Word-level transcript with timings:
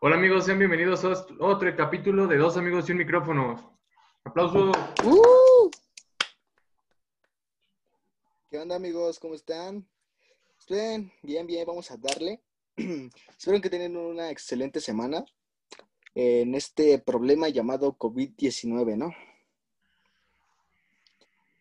Hola 0.00 0.14
amigos, 0.14 0.44
sean 0.44 0.60
bienvenidos 0.60 1.04
a 1.04 1.26
otro 1.40 1.76
capítulo 1.76 2.28
de 2.28 2.36
Dos 2.36 2.56
Amigos 2.56 2.88
y 2.88 2.92
un 2.92 2.98
Micrófono. 2.98 3.80
Aplauso. 4.22 4.70
¡Uh! 5.02 5.68
¿Qué 8.48 8.60
onda 8.60 8.76
amigos? 8.76 9.18
¿Cómo 9.18 9.34
están? 9.34 9.88
Bien, 10.68 11.12
bien, 11.20 11.48
bien, 11.48 11.66
vamos 11.66 11.90
a 11.90 11.96
darle. 11.96 12.40
Espero 12.76 13.60
que 13.60 13.70
tengan 13.70 13.96
una 13.96 14.30
excelente 14.30 14.80
semana 14.80 15.24
en 16.14 16.54
este 16.54 17.00
problema 17.00 17.48
llamado 17.48 17.98
COVID-19, 17.98 18.96
¿no? 18.96 19.12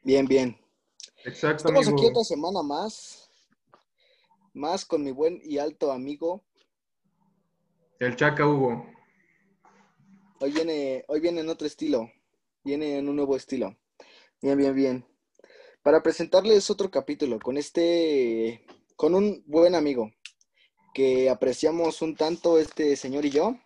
Bien, 0.03 0.27
bien. 0.27 0.55
Exacto. 1.25 1.69
Estamos 1.69 1.87
amigo. 1.87 2.01
aquí 2.01 2.11
otra 2.11 2.23
semana 2.23 2.61
más, 2.61 3.31
más 4.53 4.85
con 4.85 5.03
mi 5.03 5.09
buen 5.09 5.41
y 5.43 5.57
alto 5.57 5.91
amigo. 5.91 6.43
El 7.99 8.15
Chaca 8.15 8.45
Hugo. 8.45 8.85
Hoy 10.39 10.51
viene, 10.51 11.03
hoy 11.07 11.19
viene 11.19 11.41
en 11.41 11.49
otro 11.49 11.65
estilo, 11.65 12.11
viene 12.63 12.99
en 12.99 13.09
un 13.09 13.15
nuevo 13.15 13.35
estilo. 13.35 13.75
Bien, 14.39 14.55
bien, 14.55 14.75
bien. 14.75 15.05
Para 15.81 16.03
presentarles 16.03 16.69
otro 16.69 16.91
capítulo 16.91 17.39
con 17.39 17.57
este, 17.57 18.63
con 18.95 19.15
un 19.15 19.43
buen 19.47 19.73
amigo 19.73 20.11
que 20.93 21.27
apreciamos 21.31 22.03
un 22.03 22.15
tanto 22.15 22.59
este 22.59 22.95
señor 22.95 23.25
y 23.25 23.31
yo. 23.31 23.57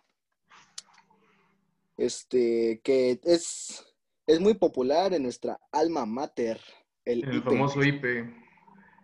Este, 1.98 2.80
que 2.82 3.20
es, 3.24 3.84
es 4.26 4.40
muy 4.40 4.54
popular 4.54 5.12
en 5.12 5.24
nuestra 5.24 5.60
alma 5.70 6.06
mater, 6.06 6.58
el, 7.04 7.42
famoso 7.42 7.84
IPE. 7.84 8.34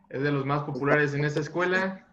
Es 0.09 0.23
de 0.23 0.33
los 0.33 0.47
más 0.47 0.65
populares 0.65 1.13
en 1.13 1.27
esta 1.27 1.41
escuela. 1.41 2.09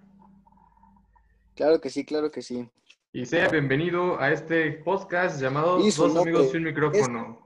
Claro 1.55 1.79
que 1.79 1.89
sí, 1.89 2.03
claro 2.03 2.29
que 2.29 2.41
sí. 2.41 2.69
Y 3.15 3.25
sea 3.25 3.47
bienvenido 3.47 4.19
a 4.19 4.29
este 4.29 4.73
podcast 4.73 5.39
llamado 5.39 5.77
Dos 5.77 6.17
Amigos 6.17 6.53
y 6.53 6.57
un 6.57 6.63
Micrófono. 6.65 7.41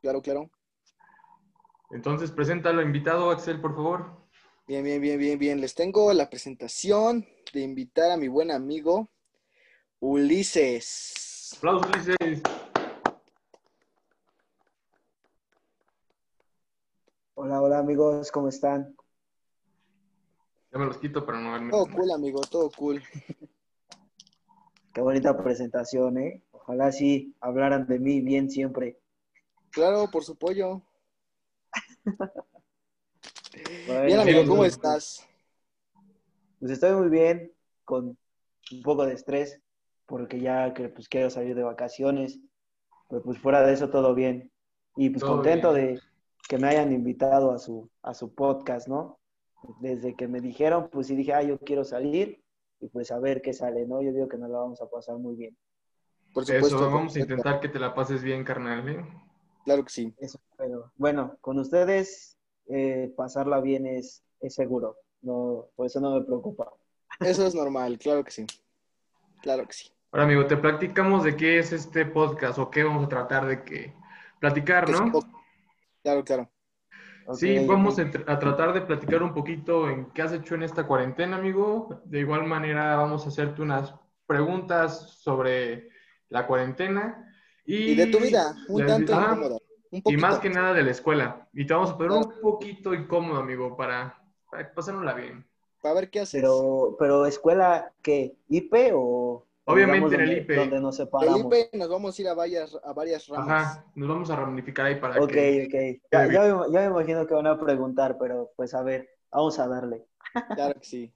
Claro, 0.00 0.22
claro. 0.22 0.50
Entonces, 1.90 2.30
preséntalo 2.30 2.80
invitado, 2.80 3.30
Axel, 3.30 3.60
por 3.60 3.74
favor. 3.74 4.26
Bien, 4.66 4.82
bien, 4.82 5.02
bien, 5.02 5.18
bien, 5.18 5.38
bien. 5.38 5.60
Les 5.60 5.74
tengo 5.74 6.14
la 6.14 6.30
presentación 6.30 7.26
de 7.52 7.60
invitar 7.60 8.10
a 8.10 8.16
mi 8.16 8.28
buen 8.28 8.50
amigo 8.50 9.10
Ulises. 10.00 11.52
Aplausos, 11.58 11.90
Ulises. 11.90 12.42
Hola, 17.34 17.60
hola 17.60 17.78
amigos, 17.80 18.32
¿cómo 18.32 18.48
están? 18.48 18.96
Ya 20.72 20.78
me 20.78 20.86
los 20.86 20.96
quito 20.96 21.26
para 21.26 21.38
no 21.38 21.52
verme. 21.52 21.70
Todo 21.70 21.86
cool, 21.94 22.10
amigo, 22.12 22.40
todo 22.50 22.70
cool. 22.70 23.02
Qué 24.96 25.02
bonita 25.02 25.36
presentación, 25.36 26.16
¿eh? 26.16 26.42
Ojalá 26.52 26.90
sí 26.90 27.36
hablaran 27.42 27.86
de 27.86 27.98
mí 27.98 28.22
bien 28.22 28.50
siempre. 28.50 28.98
Claro, 29.68 30.10
por 30.10 30.24
su 30.24 30.38
pollo. 30.38 30.80
Bueno, 33.86 34.06
Bien, 34.06 34.20
amigo, 34.20 34.40
¿cómo 34.46 34.62
bien. 34.62 34.72
estás? 34.72 35.28
Pues 36.58 36.72
estoy 36.72 36.92
muy 36.92 37.10
bien, 37.10 37.52
con 37.84 38.16
un 38.72 38.82
poco 38.82 39.04
de 39.04 39.12
estrés, 39.12 39.60
porque 40.06 40.40
ya 40.40 40.72
que 40.72 40.88
pues 40.88 41.10
quiero 41.10 41.28
salir 41.28 41.54
de 41.54 41.62
vacaciones, 41.62 42.40
pero 43.10 43.22
pues 43.22 43.38
fuera 43.38 43.60
de 43.66 43.74
eso 43.74 43.90
todo 43.90 44.14
bien. 44.14 44.50
Y 44.96 45.10
pues 45.10 45.20
Todo 45.20 45.34
contento 45.34 45.74
bien. 45.74 45.96
de 45.96 46.00
que 46.48 46.56
me 46.56 46.68
hayan 46.68 46.90
invitado 46.94 47.52
a 47.52 47.58
su, 47.58 47.90
a 48.00 48.14
su 48.14 48.34
podcast, 48.34 48.88
¿no? 48.88 49.18
Desde 49.80 50.16
que 50.16 50.26
me 50.26 50.40
dijeron, 50.40 50.88
pues 50.90 51.08
sí 51.08 51.16
dije, 51.16 51.34
ah, 51.34 51.42
yo 51.42 51.58
quiero 51.58 51.84
salir 51.84 52.42
y 52.80 52.88
pues 52.88 53.10
a 53.10 53.18
ver 53.18 53.42
qué 53.42 53.52
sale, 53.52 53.86
¿no? 53.86 54.02
Yo 54.02 54.12
digo 54.12 54.28
que 54.28 54.38
nos 54.38 54.50
la 54.50 54.58
vamos 54.58 54.80
a 54.80 54.88
pasar 54.90 55.16
muy 55.16 55.34
bien. 55.36 55.56
Por 56.32 56.44
supuesto. 56.44 56.76
Eso, 56.76 56.90
vamos 56.90 57.16
a 57.16 57.20
intentar 57.20 57.60
que 57.60 57.68
te 57.68 57.78
la 57.78 57.94
pases 57.94 58.22
bien, 58.22 58.44
carnal. 58.44 58.88
¿eh? 58.88 59.04
Claro 59.64 59.82
que 59.84 59.90
sí. 59.90 60.14
Eso, 60.18 60.38
pero 60.56 60.92
bueno, 60.96 61.36
con 61.40 61.58
ustedes 61.58 62.36
eh, 62.68 63.12
pasarla 63.16 63.60
bien 63.60 63.86
es, 63.86 64.22
es 64.40 64.54
seguro. 64.54 64.98
No, 65.22 65.66
por 65.74 65.86
eso 65.86 66.00
no 66.00 66.18
me 66.18 66.24
preocupa. 66.24 66.72
Eso 67.20 67.46
es 67.46 67.54
normal, 67.54 67.98
claro 67.98 68.22
que 68.22 68.30
sí. 68.30 68.46
Claro 69.40 69.66
que 69.66 69.72
sí. 69.72 69.90
Ahora, 70.12 70.24
amigo, 70.24 70.46
te 70.46 70.56
platicamos 70.56 71.24
de 71.24 71.36
qué 71.36 71.58
es 71.58 71.72
este 71.72 72.04
podcast 72.06 72.58
o 72.58 72.70
qué 72.70 72.84
vamos 72.84 73.06
a 73.06 73.08
tratar 73.08 73.46
de 73.46 73.64
que 73.64 73.94
platicar, 74.38 74.88
¿no? 74.90 75.10
poco- 75.12 75.28
Claro, 76.02 76.22
Sí, 77.32 77.58
vamos 77.58 77.98
a, 77.98 78.04
tr- 78.04 78.24
a 78.26 78.38
tratar 78.38 78.72
de 78.72 78.80
platicar 78.82 79.22
un 79.22 79.34
poquito 79.34 79.88
en 79.90 80.06
qué 80.12 80.22
has 80.22 80.32
hecho 80.32 80.54
en 80.54 80.62
esta 80.62 80.86
cuarentena, 80.86 81.36
amigo. 81.36 82.00
De 82.04 82.20
igual 82.20 82.44
manera, 82.44 82.96
vamos 82.96 83.24
a 83.24 83.28
hacerte 83.28 83.62
unas 83.62 83.94
preguntas 84.26 85.10
sobre 85.20 85.88
la 86.28 86.46
cuarentena 86.46 87.32
y, 87.64 87.92
Y 87.92 87.94
de 87.96 88.06
tu 88.06 88.20
vida, 88.20 88.56
un 88.68 88.80
la- 88.80 88.86
tanto. 88.86 89.60
Un 89.90 90.12
y 90.12 90.16
más 90.16 90.38
que 90.38 90.50
nada 90.50 90.72
de 90.74 90.82
la 90.82 90.90
escuela. 90.90 91.48
Y 91.52 91.66
te 91.66 91.74
vamos 91.74 91.90
a 91.90 91.96
poner 91.96 92.12
un 92.12 92.40
poquito 92.40 92.94
incómodo, 92.94 93.40
amigo, 93.40 93.76
para, 93.76 94.22
para 94.50 94.72
pasárnosla 94.72 95.14
bien. 95.14 95.44
Para 95.82 95.94
ver 95.94 96.10
qué 96.10 96.20
haces. 96.20 96.40
Pero, 96.42 96.96
pero 96.98 97.26
escuela, 97.26 97.92
¿qué? 98.02 98.36
¿IP 98.48 98.92
o? 98.94 99.45
Obviamente 99.68 100.14
en 100.14 100.20
el 100.20 100.26
donde- 100.28 100.40
IP. 100.42 100.56
Donde 100.56 100.80
nos 100.80 100.98
El 101.00 101.06
separamos. 101.06 101.40
IPE 101.40 101.70
nos 101.76 101.88
vamos 101.88 102.16
a 102.18 102.22
ir 102.22 102.28
a 102.28 102.34
varias, 102.34 102.78
a 102.84 102.92
varias 102.92 103.26
ramas. 103.26 103.48
Ajá, 103.48 103.84
nos 103.94 104.08
vamos 104.08 104.30
a 104.30 104.36
ramificar 104.36 104.86
ahí 104.86 104.94
para 105.00 105.20
Ok, 105.22 105.30
que... 105.30 105.66
ok. 105.66 106.08
Ya, 106.12 106.32
ya 106.32 106.54
me, 106.54 106.72
ya 106.72 106.80
me 106.80 106.86
imagino 106.86 107.26
que 107.26 107.34
van 107.34 107.46
a 107.48 107.58
preguntar, 107.58 108.16
pero 108.18 108.52
pues 108.56 108.74
a 108.74 108.82
ver, 108.82 109.08
vamos 109.30 109.58
a 109.58 109.66
darle. 109.68 110.06
Claro 110.54 110.78
que 110.80 110.86
sí. 110.86 111.12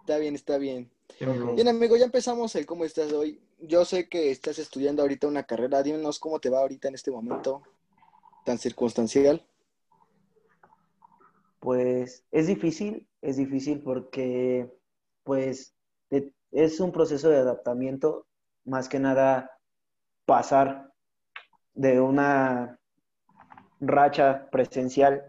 Está 0.00 0.16
bien, 0.18 0.34
está 0.34 0.56
bien. 0.58 0.90
Bien, 1.54 1.68
amigo, 1.68 1.96
ya 1.96 2.04
empezamos 2.04 2.54
el 2.56 2.64
cómo 2.66 2.84
estás 2.84 3.12
hoy. 3.12 3.40
Yo 3.60 3.84
sé 3.84 4.08
que 4.08 4.30
estás 4.30 4.58
estudiando 4.58 5.02
ahorita 5.02 5.26
una 5.26 5.42
carrera. 5.42 5.82
Dímenos 5.82 6.18
cómo 6.18 6.38
te 6.38 6.48
va 6.48 6.60
ahorita 6.60 6.88
en 6.88 6.94
este 6.94 7.10
momento 7.10 7.62
tan 8.44 8.56
circunstancial. 8.58 9.44
Pues 11.60 12.24
es 12.30 12.46
difícil, 12.46 13.08
es 13.20 13.36
difícil 13.36 13.82
porque 13.82 14.72
pues 15.24 15.74
es 16.50 16.80
un 16.80 16.92
proceso 16.92 17.28
de 17.28 17.38
adaptamiento, 17.38 18.26
más 18.64 18.88
que 18.88 18.98
nada 18.98 19.50
pasar 20.26 20.92
de 21.74 22.00
una 22.00 22.78
racha 23.80 24.48
presencial 24.50 25.24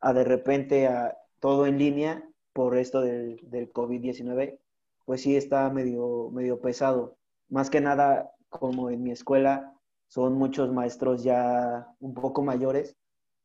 a 0.00 0.12
de 0.12 0.24
repente 0.24 0.86
a 0.88 1.16
todo 1.38 1.66
en 1.66 1.78
línea 1.78 2.24
por 2.52 2.76
esto 2.76 3.00
del, 3.00 3.40
del 3.42 3.72
COVID-19, 3.72 4.58
pues 5.04 5.22
sí 5.22 5.36
está 5.36 5.68
medio, 5.70 6.30
medio 6.30 6.60
pesado. 6.60 7.16
Más 7.48 7.70
que 7.70 7.80
nada, 7.80 8.32
como 8.48 8.90
en 8.90 9.02
mi 9.02 9.10
escuela 9.10 9.74
son 10.08 10.34
muchos 10.34 10.72
maestros 10.72 11.22
ya 11.22 11.86
un 12.00 12.14
poco 12.14 12.42
mayores, 12.42 12.96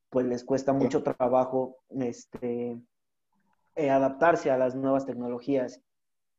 pues 0.09 0.25
les 0.25 0.43
cuesta 0.43 0.73
mucho 0.73 1.03
trabajo 1.03 1.77
este, 1.89 2.79
eh, 3.75 3.89
adaptarse 3.89 4.49
a 4.49 4.57
las 4.57 4.75
nuevas 4.75 5.05
tecnologías. 5.05 5.81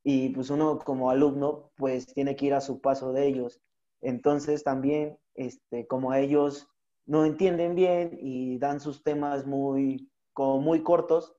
Y 0.08 0.28
pues 0.28 0.50
uno 0.50 0.78
como 0.78 1.10
alumno, 1.10 1.72
pues 1.76 2.06
tiene 2.06 2.36
que 2.36 2.46
ir 2.46 2.54
a 2.54 2.60
su 2.60 2.80
paso 2.80 3.12
de 3.12 3.26
ellos. 3.26 3.60
Entonces 4.00 4.62
también, 4.62 5.18
este, 5.34 5.88
como 5.88 6.14
ellos 6.14 6.68
no 7.06 7.24
entienden 7.24 7.74
bien 7.74 8.16
y 8.22 8.56
dan 8.58 8.78
sus 8.78 9.02
temas 9.02 9.46
muy, 9.46 10.08
como 10.32 10.60
muy 10.60 10.84
cortos, 10.84 11.34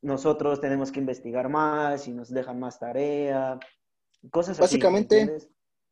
nosotros 0.00 0.60
tenemos 0.60 0.90
que 0.90 0.98
investigar 0.98 1.48
más 1.48 2.08
y 2.08 2.12
nos 2.12 2.30
dejan 2.30 2.58
más 2.58 2.80
tarea, 2.80 3.60
cosas 4.32 4.58
así, 4.58 4.62
Básicamente. 4.62 5.38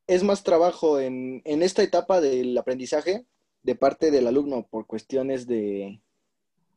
Es 0.09 0.25
más 0.25 0.43
trabajo 0.43 0.99
en, 0.99 1.41
en 1.45 1.63
esta 1.63 1.85
etapa 1.85 2.21
del 2.21 2.59
aprendizaje 2.59 3.27
de 3.63 3.77
parte 3.77 4.11
del 4.11 4.27
alumno 4.27 4.67
por 4.69 4.89
cuestiones 4.89 5.47
de, 5.47 6.03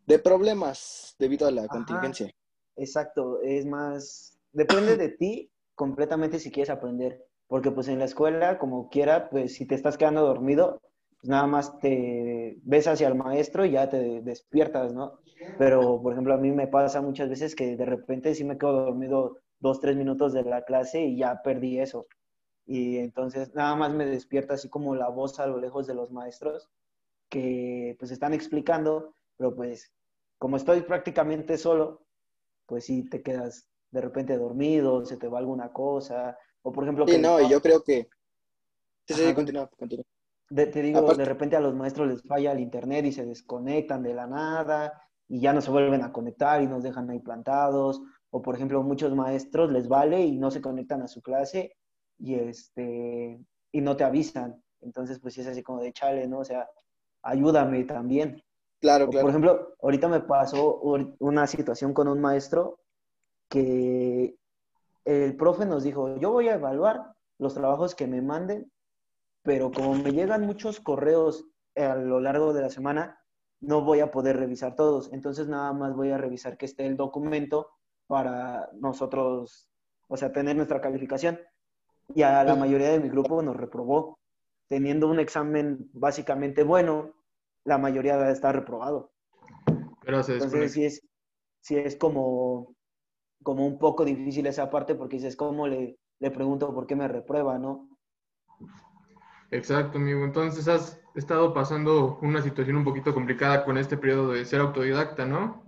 de 0.05 0.19
problemas 0.19 1.15
debido 1.17 1.47
a 1.47 1.51
la 1.51 1.61
Ajá. 1.61 1.69
contingencia. 1.69 2.31
Exacto, 2.75 3.41
es 3.41 3.65
más, 3.65 4.32
depende 4.53 4.97
de 4.97 5.09
ti 5.09 5.51
completamente 5.75 6.39
si 6.39 6.51
quieres 6.51 6.69
aprender, 6.71 7.25
porque 7.47 7.71
pues 7.71 7.87
en 7.89 7.99
la 7.99 8.05
escuela, 8.05 8.59
como 8.59 8.89
quiera, 8.89 9.29
pues 9.29 9.55
si 9.55 9.67
te 9.67 9.75
estás 9.75 9.97
quedando 9.97 10.21
dormido, 10.23 10.81
pues 11.19 11.29
nada 11.29 11.47
más 11.47 11.79
te 11.79 12.57
ves 12.63 12.87
hacia 12.87 13.07
el 13.09 13.15
maestro 13.15 13.65
y 13.65 13.71
ya 13.71 13.89
te 13.89 14.21
despiertas, 14.21 14.93
¿no? 14.93 15.19
Pero, 15.57 16.01
por 16.01 16.13
ejemplo, 16.13 16.33
a 16.33 16.37
mí 16.37 16.51
me 16.51 16.67
pasa 16.67 17.01
muchas 17.01 17.29
veces 17.29 17.55
que 17.55 17.75
de 17.77 17.85
repente 17.85 18.35
sí 18.35 18.43
me 18.45 18.57
quedo 18.57 18.73
dormido 18.85 19.39
dos, 19.59 19.79
tres 19.79 19.95
minutos 19.97 20.33
de 20.33 20.43
la 20.43 20.63
clase 20.63 21.01
y 21.03 21.17
ya 21.17 21.41
perdí 21.43 21.79
eso. 21.79 22.07
Y 22.65 22.97
entonces 22.97 23.53
nada 23.55 23.75
más 23.75 23.93
me 23.93 24.05
despierta 24.05 24.55
así 24.55 24.69
como 24.69 24.95
la 24.95 25.09
voz 25.09 25.39
a 25.39 25.47
lo 25.47 25.59
lejos 25.59 25.87
de 25.87 25.95
los 25.95 26.11
maestros 26.11 26.69
que 27.29 27.95
pues 27.99 28.11
están 28.11 28.33
explicando, 28.33 29.15
pero 29.37 29.55
pues 29.55 29.93
como 30.37 30.57
estoy 30.57 30.81
prácticamente 30.81 31.57
solo, 31.57 32.05
pues 32.65 32.85
sí 32.85 33.09
te 33.09 33.21
quedas 33.23 33.67
de 33.93 34.01
repente 34.01 34.37
dormido, 34.37 35.05
se 35.05 35.17
te 35.17 35.27
va 35.27 35.39
alguna 35.39 35.71
cosa, 35.71 36.37
o 36.63 36.71
por 36.71 36.83
ejemplo... 36.83 37.05
Sí, 37.07 37.13
que 37.13 37.19
no, 37.19 37.39
y 37.39 37.49
yo 37.49 37.61
creo 37.61 37.83
que... 37.83 38.09
Sí, 39.07 39.13
sí, 39.13 39.33
continúa, 39.33 39.69
continúa. 39.77 40.05
de- 40.49 40.67
te 40.67 40.81
digo, 40.81 40.99
Aparte- 40.99 41.21
de 41.23 41.25
repente 41.25 41.55
a 41.55 41.59
los 41.59 41.75
maestros 41.75 42.07
les 42.07 42.21
falla 42.23 42.51
el 42.53 42.59
internet 42.59 43.05
y 43.05 43.11
se 43.11 43.25
desconectan 43.25 44.01
de 44.03 44.13
la 44.13 44.27
nada 44.27 44.93
y 45.27 45.39
ya 45.41 45.53
no 45.53 45.61
se 45.61 45.71
vuelven 45.71 46.01
a 46.03 46.11
conectar 46.11 46.61
y 46.61 46.67
nos 46.67 46.83
dejan 46.83 47.09
ahí 47.09 47.19
plantados, 47.19 48.01
O 48.35 48.41
por 48.41 48.55
ejemplo, 48.55 48.81
muchos 48.81 49.13
maestros 49.13 49.71
les 49.71 49.87
vale 49.87 50.21
y 50.25 50.37
no 50.37 50.49
se 50.49 50.59
conectan 50.61 51.03
a 51.03 51.07
su 51.07 51.21
clase 51.21 51.75
y, 52.17 52.33
este, 52.35 53.39
y 53.71 53.81
no 53.81 53.95
te 53.95 54.03
avisan. 54.05 54.61
Entonces, 54.81 55.19
pues 55.19 55.37
es 55.37 55.45
así 55.47 55.61
como 55.61 55.81
de 55.81 55.93
chale, 55.93 56.27
¿no? 56.27 56.39
O 56.39 56.43
sea, 56.45 56.67
ayúdame 57.21 57.83
también. 57.83 58.41
Claro, 58.81 59.07
claro. 59.09 59.21
Por 59.23 59.29
ejemplo, 59.29 59.75
ahorita 59.81 60.07
me 60.07 60.21
pasó 60.21 60.81
una 61.19 61.45
situación 61.47 61.93
con 61.93 62.07
un 62.07 62.19
maestro 62.19 62.79
que 63.53 64.35
el 65.05 65.35
profe 65.35 65.67
nos 65.67 65.83
dijo, 65.83 66.17
yo 66.17 66.31
voy 66.31 66.47
a 66.47 66.55
evaluar 66.55 67.13
los 67.37 67.53
trabajos 67.53 67.93
que 67.93 68.07
me 68.07 68.19
manden, 68.19 68.71
pero 69.43 69.71
como 69.71 69.93
me 69.93 70.11
llegan 70.11 70.47
muchos 70.47 70.79
correos 70.79 71.45
a 71.75 71.93
lo 71.93 72.19
largo 72.19 72.51
de 72.51 72.63
la 72.63 72.71
semana, 72.71 73.19
no 73.61 73.81
voy 73.81 73.99
a 73.99 74.09
poder 74.09 74.37
revisar 74.37 74.75
todos. 74.75 75.13
Entonces 75.13 75.47
nada 75.47 75.71
más 75.71 75.95
voy 75.95 76.09
a 76.09 76.17
revisar 76.17 76.57
que 76.57 76.65
esté 76.65 76.87
el 76.87 76.97
documento 76.97 77.69
para 78.07 78.71
nosotros, 78.73 79.69
o 80.07 80.17
sea, 80.17 80.31
tener 80.31 80.55
nuestra 80.55 80.81
calificación. 80.81 81.39
Y 82.15 82.23
a 82.23 82.43
la 82.43 82.55
mayoría 82.55 82.89
de 82.89 82.99
mi 82.99 83.09
grupo 83.09 83.43
nos 83.43 83.55
reprobó. 83.55 84.17
Teniendo 84.67 85.07
un 85.07 85.19
examen 85.19 85.91
básicamente 85.93 86.63
bueno, 86.63 87.13
la 87.65 87.77
mayoría 87.77 88.31
está 88.31 88.51
reprobado. 88.51 89.11
Pero 90.01 90.23
se 90.23 90.33
Entonces 90.33 90.71
sí 90.71 90.85
es, 90.85 91.07
sí 91.61 91.77
es 91.77 91.95
como, 91.95 92.75
como 93.43 93.65
un 93.65 93.77
poco 93.77 94.05
difícil 94.05 94.47
esa 94.47 94.69
parte 94.69 94.95
porque 94.95 95.17
dices, 95.17 95.35
¿cómo 95.35 95.67
le, 95.67 95.97
le 96.19 96.31
pregunto 96.31 96.73
por 96.73 96.87
qué 96.87 96.95
me 96.95 97.07
reprueba, 97.07 97.59
no? 97.59 97.89
Exacto, 99.51 99.97
amigo. 99.99 100.23
Entonces 100.23 100.67
has 100.67 100.99
estado 101.13 101.53
pasando 101.53 102.17
una 102.21 102.41
situación 102.41 102.77
un 102.77 102.83
poquito 102.83 103.13
complicada 103.13 103.63
con 103.63 103.77
este 103.77 103.97
periodo 103.97 104.31
de 104.31 104.45
ser 104.45 104.61
autodidacta, 104.61 105.25
¿no? 105.25 105.63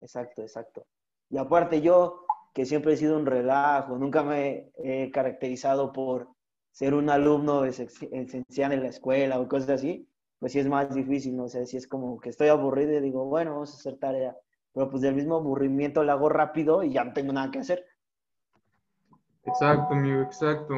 Exacto, 0.00 0.42
exacto. 0.42 0.86
Y 1.30 1.36
aparte 1.36 1.80
yo, 1.80 2.24
que 2.54 2.64
siempre 2.64 2.92
he 2.92 2.96
sido 2.96 3.16
un 3.16 3.26
relajo, 3.26 3.98
nunca 3.98 4.22
me 4.22 4.70
he 4.76 5.10
caracterizado 5.10 5.92
por 5.92 6.28
ser 6.70 6.94
un 6.94 7.10
alumno 7.10 7.64
esencial 7.64 8.72
en 8.72 8.82
la 8.82 8.88
escuela 8.88 9.40
o 9.40 9.48
cosas 9.48 9.70
así, 9.70 10.08
pues 10.38 10.52
sí 10.52 10.60
es 10.60 10.68
más 10.68 10.94
difícil, 10.94 11.36
no 11.36 11.48
sé, 11.48 11.66
si 11.66 11.76
es 11.76 11.88
como 11.88 12.20
que 12.20 12.30
estoy 12.30 12.48
aburrido 12.48 12.92
y 12.92 13.00
digo, 13.00 13.24
bueno, 13.24 13.52
vamos 13.52 13.72
a 13.72 13.76
hacer 13.78 13.98
tarea, 13.98 14.36
pero 14.78 14.90
pues 14.90 15.02
del 15.02 15.16
mismo 15.16 15.34
aburrimiento 15.34 16.04
lo 16.04 16.12
hago 16.12 16.28
rápido 16.28 16.84
y 16.84 16.92
ya 16.92 17.02
no 17.02 17.12
tengo 17.12 17.32
nada 17.32 17.50
que 17.50 17.58
hacer. 17.58 17.84
Exacto, 19.44 19.92
amigo, 19.92 20.22
exacto. 20.22 20.76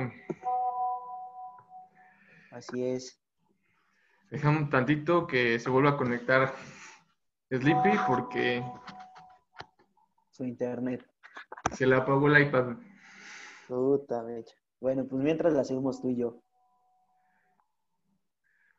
Así 2.51 2.83
es. 2.83 3.23
Dejamos 4.31 4.63
un 4.63 4.71
tantito 4.71 5.27
que 5.27 5.59
se 5.59 5.69
vuelva 5.69 5.91
a 5.91 5.97
conectar 5.99 6.55
Sleepy 7.51 7.91
porque 8.09 8.65
su 10.31 10.47
internet. 10.47 11.07
Se 11.73 11.87
le 11.87 11.97
apagó 11.97 12.29
el 12.29 12.47
iPad. 12.47 12.79
Puta 13.69 14.23
mecha. 14.23 14.57
Bueno, 14.81 15.07
pues 15.07 15.23
mientras 15.23 15.53
la 15.53 15.63
seguimos 15.63 16.01
tú 16.01 16.09
y 16.09 16.17
yo. 16.17 16.43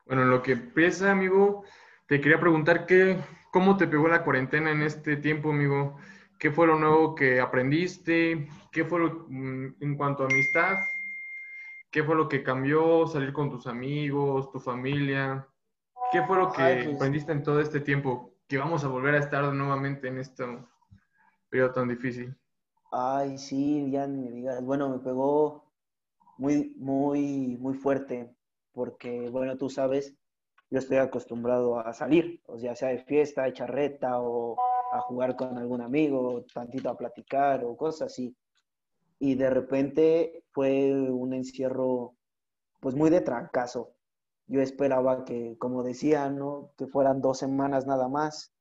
Bueno, 0.07 0.25
lo 0.25 0.41
que 0.41 0.53
empieza, 0.53 1.11
amigo, 1.11 1.63
te 2.07 2.19
quería 2.19 2.39
preguntar 2.39 2.87
qué, 2.87 3.19
cómo 3.51 3.77
te 3.77 3.87
pegó 3.87 4.07
la 4.07 4.23
cuarentena 4.23 4.71
en 4.71 4.81
este 4.81 5.17
tiempo, 5.17 5.51
amigo. 5.51 5.97
¿Qué 6.39 6.51
fue 6.51 6.65
lo 6.65 6.79
nuevo 6.79 7.13
que 7.13 7.39
aprendiste? 7.39 8.47
¿Qué 8.71 8.83
fue 8.83 8.99
lo, 8.99 9.25
mm, 9.29 9.75
en 9.79 9.95
cuanto 9.95 10.23
a 10.23 10.25
amistad? 10.25 10.77
¿Qué 11.91 12.03
fue 12.03 12.15
lo 12.15 12.27
que 12.27 12.41
cambió? 12.41 13.05
¿Salir 13.05 13.33
con 13.33 13.49
tus 13.49 13.67
amigos, 13.67 14.51
tu 14.51 14.59
familia? 14.59 15.45
¿Qué 16.11 16.23
fue 16.23 16.37
lo 16.37 16.51
que 16.51 16.81
pues 16.83 16.95
aprendiste 16.95 17.31
en 17.31 17.43
todo 17.43 17.59
este 17.59 17.81
tiempo? 17.81 18.33
Que 18.47 18.57
vamos 18.57 18.83
a 18.83 18.87
volver 18.87 19.15
a 19.15 19.19
estar 19.19 19.43
nuevamente 19.53 20.07
en 20.07 20.17
este 20.17 20.45
periodo 21.49 21.73
tan 21.73 21.89
difícil. 21.89 22.35
Ay, 22.91 23.37
sí, 23.37 23.91
ya 23.91 24.07
ni 24.07 24.21
me 24.21 24.31
digas. 24.31 24.63
Bueno, 24.63 24.89
me 24.89 24.99
pegó 24.99 25.71
muy, 26.37 26.73
muy, 26.77 27.57
muy 27.59 27.73
fuerte, 27.73 28.33
porque, 28.73 29.29
bueno, 29.29 29.57
tú 29.57 29.69
sabes, 29.69 30.17
yo 30.71 30.79
estoy 30.79 30.97
acostumbrado 30.97 31.79
a 31.79 31.93
salir, 31.93 32.41
o 32.47 32.57
sea, 32.57 32.75
sea 32.75 32.89
de 32.89 33.03
fiesta, 33.03 33.43
de 33.43 33.53
charreta, 33.53 34.19
o 34.19 34.57
a 34.93 35.01
jugar 35.01 35.35
con 35.35 35.57
algún 35.57 35.81
amigo, 35.81 36.43
tantito 36.53 36.89
a 36.89 36.97
platicar, 36.97 37.63
o 37.63 37.77
cosas 37.77 38.11
así 38.11 38.35
y 39.21 39.35
de 39.35 39.51
repente 39.51 40.43
fue 40.51 40.91
un 41.11 41.33
encierro 41.33 42.15
pues 42.79 42.95
muy 42.95 43.11
de 43.11 43.21
trancazo. 43.21 43.93
Yo 44.47 44.61
esperaba 44.61 45.25
que, 45.25 45.55
como 45.59 45.83
decía, 45.83 46.27
¿no? 46.31 46.71
Que 46.75 46.87
fueran 46.87 47.21
dos 47.21 47.37
semanas 47.37 47.85
nada 47.85 48.07
más. 48.07 48.51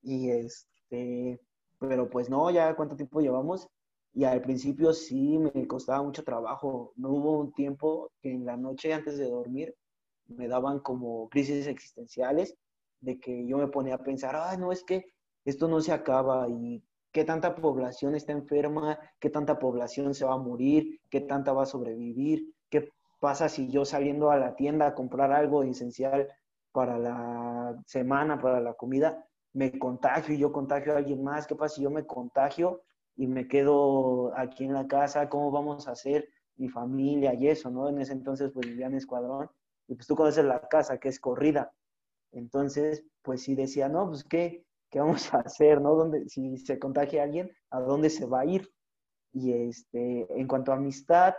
Y 0.00 0.30
este, 0.30 1.40
pero 1.80 2.08
pues 2.08 2.30
no, 2.30 2.48
ya 2.52 2.76
cuánto 2.76 2.94
tiempo 2.94 3.20
llevamos. 3.20 3.68
Y 4.14 4.22
al 4.22 4.42
principio 4.42 4.92
sí 4.92 5.38
me 5.38 5.66
costaba 5.66 6.04
mucho 6.04 6.22
trabajo. 6.22 6.92
No 6.94 7.10
hubo 7.10 7.40
un 7.40 7.52
tiempo 7.52 8.12
que 8.22 8.30
en 8.30 8.46
la 8.46 8.56
noche 8.56 8.94
antes 8.94 9.18
de 9.18 9.28
dormir 9.28 9.74
me 10.36 10.48
daban 10.48 10.80
como 10.80 11.28
crisis 11.28 11.66
existenciales 11.66 12.56
de 13.00 13.18
que 13.18 13.46
yo 13.46 13.58
me 13.58 13.68
ponía 13.68 13.94
a 13.94 14.02
pensar, 14.02 14.36
ah, 14.36 14.56
no, 14.56 14.72
es 14.72 14.84
que 14.84 15.04
esto 15.44 15.68
no 15.68 15.80
se 15.80 15.92
acaba 15.92 16.48
y 16.48 16.82
qué 17.12 17.24
tanta 17.24 17.54
población 17.54 18.14
está 18.14 18.32
enferma, 18.32 18.98
qué 19.18 19.30
tanta 19.30 19.58
población 19.58 20.14
se 20.14 20.24
va 20.24 20.34
a 20.34 20.38
morir, 20.38 21.00
qué 21.10 21.20
tanta 21.20 21.52
va 21.52 21.64
a 21.64 21.66
sobrevivir, 21.66 22.54
qué 22.68 22.88
pasa 23.20 23.48
si 23.48 23.68
yo 23.68 23.84
saliendo 23.84 24.30
a 24.30 24.36
la 24.36 24.54
tienda 24.54 24.86
a 24.86 24.94
comprar 24.94 25.32
algo 25.32 25.62
esencial 25.62 26.28
para 26.72 26.98
la 26.98 27.76
semana, 27.86 28.40
para 28.40 28.60
la 28.60 28.74
comida, 28.74 29.26
me 29.52 29.78
contagio 29.78 30.34
y 30.34 30.38
yo 30.38 30.52
contagio 30.52 30.94
a 30.94 30.98
alguien 30.98 31.24
más, 31.24 31.46
qué 31.46 31.56
pasa 31.56 31.76
si 31.76 31.82
yo 31.82 31.90
me 31.90 32.06
contagio 32.06 32.82
y 33.16 33.26
me 33.26 33.48
quedo 33.48 34.32
aquí 34.36 34.64
en 34.64 34.74
la 34.74 34.86
casa, 34.86 35.28
cómo 35.28 35.50
vamos 35.50 35.88
a 35.88 35.92
hacer 35.92 36.28
mi 36.56 36.68
familia 36.68 37.34
y 37.34 37.48
eso, 37.48 37.70
¿no? 37.70 37.88
En 37.88 38.00
ese 38.00 38.12
entonces 38.12 38.50
pues 38.52 38.66
vivía 38.66 38.88
Escuadrón 38.88 39.50
y 39.90 39.96
pues 39.96 40.06
tú 40.06 40.14
conoces 40.14 40.44
la 40.44 40.60
casa 40.68 40.98
que 40.98 41.08
es 41.08 41.18
corrida. 41.18 41.72
Entonces, 42.30 43.04
pues 43.22 43.42
sí 43.42 43.56
decía, 43.56 43.88
no, 43.88 44.06
pues 44.06 44.22
qué, 44.22 44.64
¿qué 44.88 45.00
vamos 45.00 45.34
a 45.34 45.38
hacer? 45.38 45.80
¿no? 45.80 45.96
¿Dónde, 45.96 46.28
si 46.28 46.56
se 46.58 46.78
contagia 46.78 47.24
alguien, 47.24 47.50
¿a 47.70 47.80
dónde 47.80 48.08
se 48.08 48.24
va 48.24 48.42
a 48.42 48.46
ir? 48.46 48.72
Y 49.32 49.52
este, 49.52 50.28
en 50.40 50.46
cuanto 50.46 50.70
a 50.70 50.76
amistad, 50.76 51.34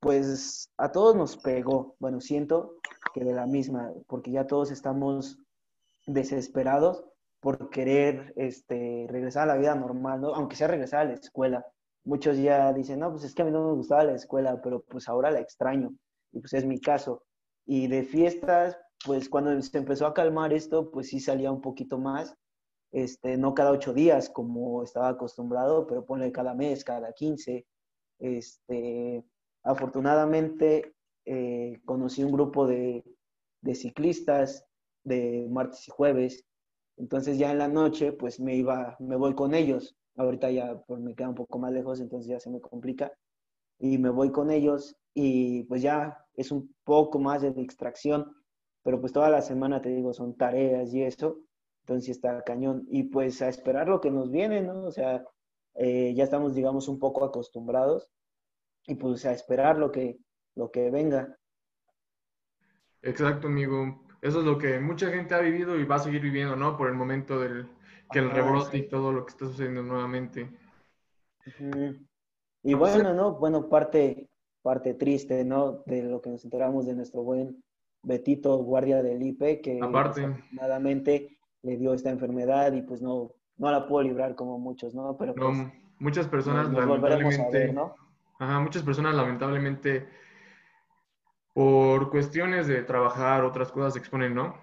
pues 0.00 0.68
a 0.76 0.90
todos 0.90 1.14
nos 1.14 1.36
pegó. 1.36 1.94
Bueno, 2.00 2.20
siento 2.20 2.80
que 3.14 3.22
de 3.22 3.32
la 3.32 3.46
misma, 3.46 3.92
porque 4.08 4.32
ya 4.32 4.48
todos 4.48 4.72
estamos 4.72 5.38
desesperados 6.08 7.04
por 7.38 7.70
querer 7.70 8.32
este, 8.34 9.06
regresar 9.08 9.44
a 9.44 9.54
la 9.54 9.60
vida 9.60 9.76
normal, 9.76 10.20
¿no? 10.22 10.34
Aunque 10.34 10.56
sea 10.56 10.66
regresar 10.66 11.02
a 11.02 11.04
la 11.04 11.14
escuela. 11.14 11.64
Muchos 12.02 12.36
ya 12.36 12.72
dicen, 12.72 12.98
no, 12.98 13.12
pues 13.12 13.22
es 13.22 13.32
que 13.32 13.42
a 13.42 13.44
mí 13.44 13.52
no 13.52 13.64
me 13.64 13.74
gustaba 13.74 14.02
la 14.02 14.14
escuela, 14.14 14.60
pero 14.60 14.82
pues 14.82 15.08
ahora 15.08 15.30
la 15.30 15.38
extraño. 15.38 15.94
Y 16.32 16.40
pues 16.40 16.52
es 16.54 16.66
mi 16.66 16.80
caso. 16.80 17.22
Y 17.66 17.86
de 17.88 18.02
fiestas, 18.02 18.78
pues 19.04 19.28
cuando 19.28 19.60
se 19.60 19.78
empezó 19.78 20.06
a 20.06 20.14
calmar 20.14 20.52
esto, 20.52 20.90
pues 20.90 21.08
sí 21.08 21.20
salía 21.20 21.50
un 21.52 21.60
poquito 21.60 21.98
más, 21.98 22.36
este, 22.92 23.36
no 23.36 23.54
cada 23.54 23.72
ocho 23.72 23.92
días 23.92 24.30
como 24.30 24.82
estaba 24.82 25.08
acostumbrado, 25.08 25.86
pero 25.86 26.06
ponle 26.06 26.30
cada 26.30 26.54
mes, 26.54 26.84
cada 26.84 27.12
quince. 27.12 27.66
Este, 28.20 29.24
afortunadamente 29.64 30.94
eh, 31.24 31.80
conocí 31.84 32.22
un 32.22 32.32
grupo 32.32 32.66
de, 32.66 33.04
ciclistas 33.74 34.64
de 35.02 35.46
martes 35.50 35.88
y 35.88 35.90
jueves, 35.90 36.44
entonces 36.96 37.38
ya 37.38 37.50
en 37.50 37.58
la 37.58 37.68
noche 37.68 38.12
pues 38.12 38.38
me 38.38 38.54
iba, 38.54 38.96
me 39.00 39.16
voy 39.16 39.34
con 39.34 39.54
ellos. 39.54 39.96
Ahorita 40.16 40.50
ya 40.50 40.80
pues, 40.86 41.00
me 41.00 41.14
queda 41.14 41.30
un 41.30 41.34
poco 41.34 41.58
más 41.58 41.72
lejos, 41.72 42.00
entonces 42.00 42.30
ya 42.30 42.38
se 42.38 42.50
me 42.50 42.60
complica. 42.60 43.12
Y 43.78 43.98
me 43.98 44.10
voy 44.10 44.30
con 44.30 44.50
ellos 44.50 44.96
y 45.14 45.64
pues 45.64 45.82
ya 45.82 46.18
es 46.36 46.50
un 46.50 46.74
poco 46.84 47.18
más 47.18 47.42
de 47.42 47.48
extracción, 47.60 48.34
pero 48.82 49.00
pues 49.00 49.12
toda 49.12 49.30
la 49.30 49.42
semana 49.42 49.80
te 49.80 49.90
digo, 49.90 50.12
son 50.12 50.36
tareas 50.36 50.92
y 50.92 51.02
eso. 51.02 51.40
Entonces 51.80 52.10
está 52.10 52.42
cañón. 52.42 52.86
Y 52.88 53.04
pues 53.04 53.42
a 53.42 53.48
esperar 53.48 53.88
lo 53.88 54.00
que 54.00 54.10
nos 54.10 54.30
viene, 54.30 54.62
¿no? 54.62 54.84
O 54.84 54.90
sea, 54.90 55.24
eh, 55.74 56.14
ya 56.14 56.24
estamos, 56.24 56.54
digamos, 56.54 56.88
un 56.88 56.98
poco 56.98 57.24
acostumbrados. 57.24 58.10
Y 58.86 58.94
pues 58.96 59.24
a 59.26 59.32
esperar 59.32 59.78
lo 59.78 59.90
que, 59.90 60.18
lo 60.54 60.70
que 60.70 60.90
venga. 60.90 61.38
Exacto, 63.02 63.48
amigo. 63.48 64.02
Eso 64.20 64.40
es 64.40 64.46
lo 64.46 64.56
que 64.56 64.80
mucha 64.80 65.10
gente 65.10 65.34
ha 65.34 65.40
vivido 65.40 65.78
y 65.78 65.84
va 65.84 65.96
a 65.96 66.00
seguir 66.00 66.22
viviendo, 66.22 66.56
¿no? 66.56 66.76
Por 66.76 66.88
el 66.88 66.94
momento 66.94 67.38
del 67.38 67.68
que 68.10 68.18
el 68.18 68.30
rebrote 68.30 68.78
y 68.78 68.88
todo 68.88 69.12
lo 69.12 69.24
que 69.24 69.30
está 69.30 69.46
sucediendo 69.46 69.82
nuevamente. 69.82 70.50
Y 72.64 72.74
bueno, 72.74 73.12
¿no? 73.12 73.34
Bueno, 73.34 73.68
parte, 73.68 74.28
parte 74.62 74.94
triste, 74.94 75.44
¿no? 75.44 75.82
De 75.86 76.02
lo 76.02 76.20
que 76.20 76.30
nos 76.30 76.44
enteramos 76.44 76.86
de 76.86 76.94
nuestro 76.94 77.22
buen 77.22 77.62
Betito, 78.02 78.56
guardia 78.58 79.02
del 79.02 79.22
IPE, 79.22 79.60
que 79.60 79.80
Aparte. 79.82 80.22
desafortunadamente 80.22 81.38
le 81.62 81.76
dio 81.76 81.94
esta 81.94 82.10
enfermedad 82.10 82.72
y 82.72 82.82
pues 82.82 83.00
no, 83.00 83.32
no 83.56 83.70
la 83.70 83.86
puedo 83.86 84.02
librar 84.02 84.34
como 84.34 84.58
muchos, 84.58 84.94
¿no? 84.94 85.16
Pero 85.16 85.34
pues, 85.34 85.58
muchas 85.98 86.26
personas 86.26 86.70
lamentablemente, 86.72 87.72
¿no? 87.72 87.94
Ajá, 88.38 88.60
muchas 88.60 88.82
personas 88.82 89.14
lamentablemente 89.14 90.08
por 91.52 92.10
cuestiones 92.10 92.66
de 92.66 92.82
trabajar, 92.82 93.44
otras 93.44 93.70
cosas 93.70 93.92
se 93.92 94.00
exponen, 94.00 94.34
¿no? 94.34 94.58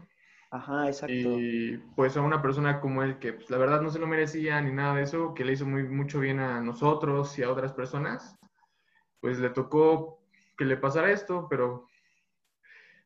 Ajá, 0.52 0.88
exacto. 0.88 1.14
Y 1.14 1.78
pues 1.96 2.18
a 2.18 2.22
una 2.22 2.42
persona 2.42 2.82
como 2.82 3.04
él 3.04 3.20
que 3.20 3.34
pues, 3.34 3.50
la 3.50 3.58
verdad 3.58 3.82
no 3.82 3.90
se 3.90 4.00
lo 4.00 4.08
merecía 4.08 4.60
ni 4.62 4.74
nada 4.74 4.96
de 4.96 5.04
eso, 5.04 5.34
que 5.34 5.46
le 5.46 5.54
hizo 5.54 5.66
muy, 5.66 5.84
mucho 5.84 6.20
bien 6.20 6.40
a 6.40 6.60
nosotros 6.60 7.40
y 7.40 7.44
a 7.44 7.50
otras 7.50 7.72
personas, 7.72 8.36
pues 9.22 9.40
le 9.40 9.50
tocó 9.50 10.20
que 10.58 10.66
le 10.66 10.76
pasara 10.76 11.12
esto, 11.12 11.48
pero 11.50 11.88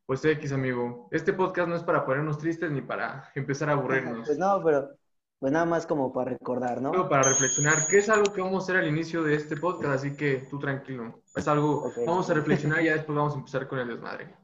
pues 0.08 0.26
X, 0.26 0.54
amigo. 0.54 1.08
Este 1.12 1.34
podcast 1.34 1.70
no 1.70 1.76
es 1.76 1.84
para 1.84 2.04
ponernos 2.04 2.40
tristes 2.40 2.72
ni 2.72 2.82
para 2.82 3.32
empezar 3.36 3.70
a 3.70 3.74
aburrirnos. 3.74 4.26
Pues 4.26 4.40
no, 4.40 4.64
pero 4.64 4.90
pues 5.38 5.54
nada 5.54 5.66
más 5.66 5.86
como 5.86 6.12
para 6.12 6.32
recordar, 6.32 6.82
¿no? 6.82 6.92
Pero 6.92 7.08
para 7.08 7.30
reflexionar, 7.30 7.86
que 7.88 8.00
es 8.00 8.10
algo 8.10 8.34
que 8.34 8.42
vamos 8.42 8.64
a 8.64 8.64
hacer 8.64 8.78
al 8.78 8.88
inicio 8.88 9.22
de 9.22 9.36
este 9.36 9.56
podcast, 9.56 9.94
así 9.94 10.16
que 10.16 10.48
tú 10.50 10.58
tranquilo. 10.58 11.22
Es 11.36 11.48
algo, 11.48 11.92
vamos 12.08 12.28
a 12.32 12.34
reflexionar 12.34 12.82
y 12.82 12.86
ya 12.86 12.94
después 12.94 13.16
vamos 13.16 13.36
a 13.36 13.38
empezar 13.38 13.68
con 13.68 13.78
el 13.78 13.88
desmadre. 13.88 14.36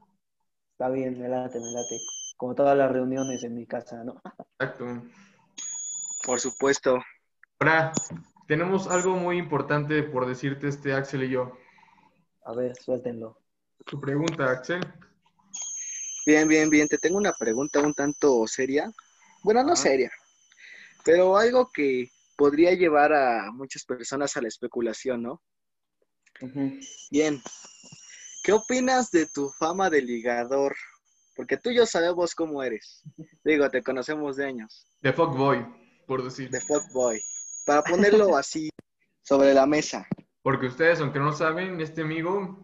Está 0.78 0.88
bien, 0.88 1.18
me 1.18 1.28
late, 1.28 1.58
me 1.58 1.72
late. 1.72 2.21
Como 2.36 2.54
todas 2.54 2.76
las 2.76 2.90
reuniones 2.90 3.42
en 3.44 3.54
mi 3.54 3.66
casa, 3.66 4.02
¿no? 4.04 4.20
Exacto. 4.58 4.84
Por 6.24 6.40
supuesto. 6.40 6.98
Ahora, 7.60 7.92
tenemos 8.48 8.88
algo 8.88 9.16
muy 9.16 9.38
importante 9.38 10.02
por 10.02 10.26
decirte 10.26 10.68
este 10.68 10.92
Axel 10.92 11.24
y 11.24 11.30
yo. 11.30 11.56
A 12.44 12.54
ver, 12.54 12.74
suéltenlo. 12.76 13.38
Tu 13.86 14.00
pregunta, 14.00 14.50
Axel. 14.50 14.80
Bien, 16.26 16.48
bien, 16.48 16.70
bien. 16.70 16.88
Te 16.88 16.98
tengo 16.98 17.18
una 17.18 17.32
pregunta 17.32 17.80
un 17.80 17.94
tanto 17.94 18.46
seria. 18.46 18.92
Bueno, 19.42 19.64
no 19.64 19.74
seria, 19.74 20.10
pero 21.04 21.36
algo 21.36 21.70
que 21.72 22.08
podría 22.36 22.72
llevar 22.74 23.12
a 23.12 23.50
muchas 23.50 23.84
personas 23.84 24.36
a 24.36 24.40
la 24.40 24.48
especulación, 24.48 25.22
¿no? 25.22 25.42
Bien. 27.10 27.42
¿Qué 28.44 28.52
opinas 28.52 29.10
de 29.10 29.26
tu 29.26 29.50
fama 29.50 29.90
de 29.90 30.02
ligador? 30.02 30.76
Porque 31.34 31.56
tú 31.56 31.70
y 31.70 31.76
yo 31.76 31.86
sabemos 31.86 32.34
cómo 32.34 32.62
eres. 32.62 33.02
Digo, 33.44 33.68
te 33.70 33.82
conocemos 33.82 34.36
de 34.36 34.46
años. 34.46 34.86
De 35.00 35.12
Fuckboy, 35.12 35.64
por 36.06 36.22
decir. 36.22 36.50
De 36.50 36.60
fuckboy. 36.60 37.20
Para 37.64 37.82
ponerlo 37.82 38.36
así 38.36 38.70
sobre 39.22 39.54
la 39.54 39.66
mesa. 39.66 40.06
Porque 40.42 40.66
ustedes, 40.66 41.00
aunque 41.00 41.20
no 41.20 41.32
saben, 41.32 41.80
este 41.80 42.02
amigo, 42.02 42.58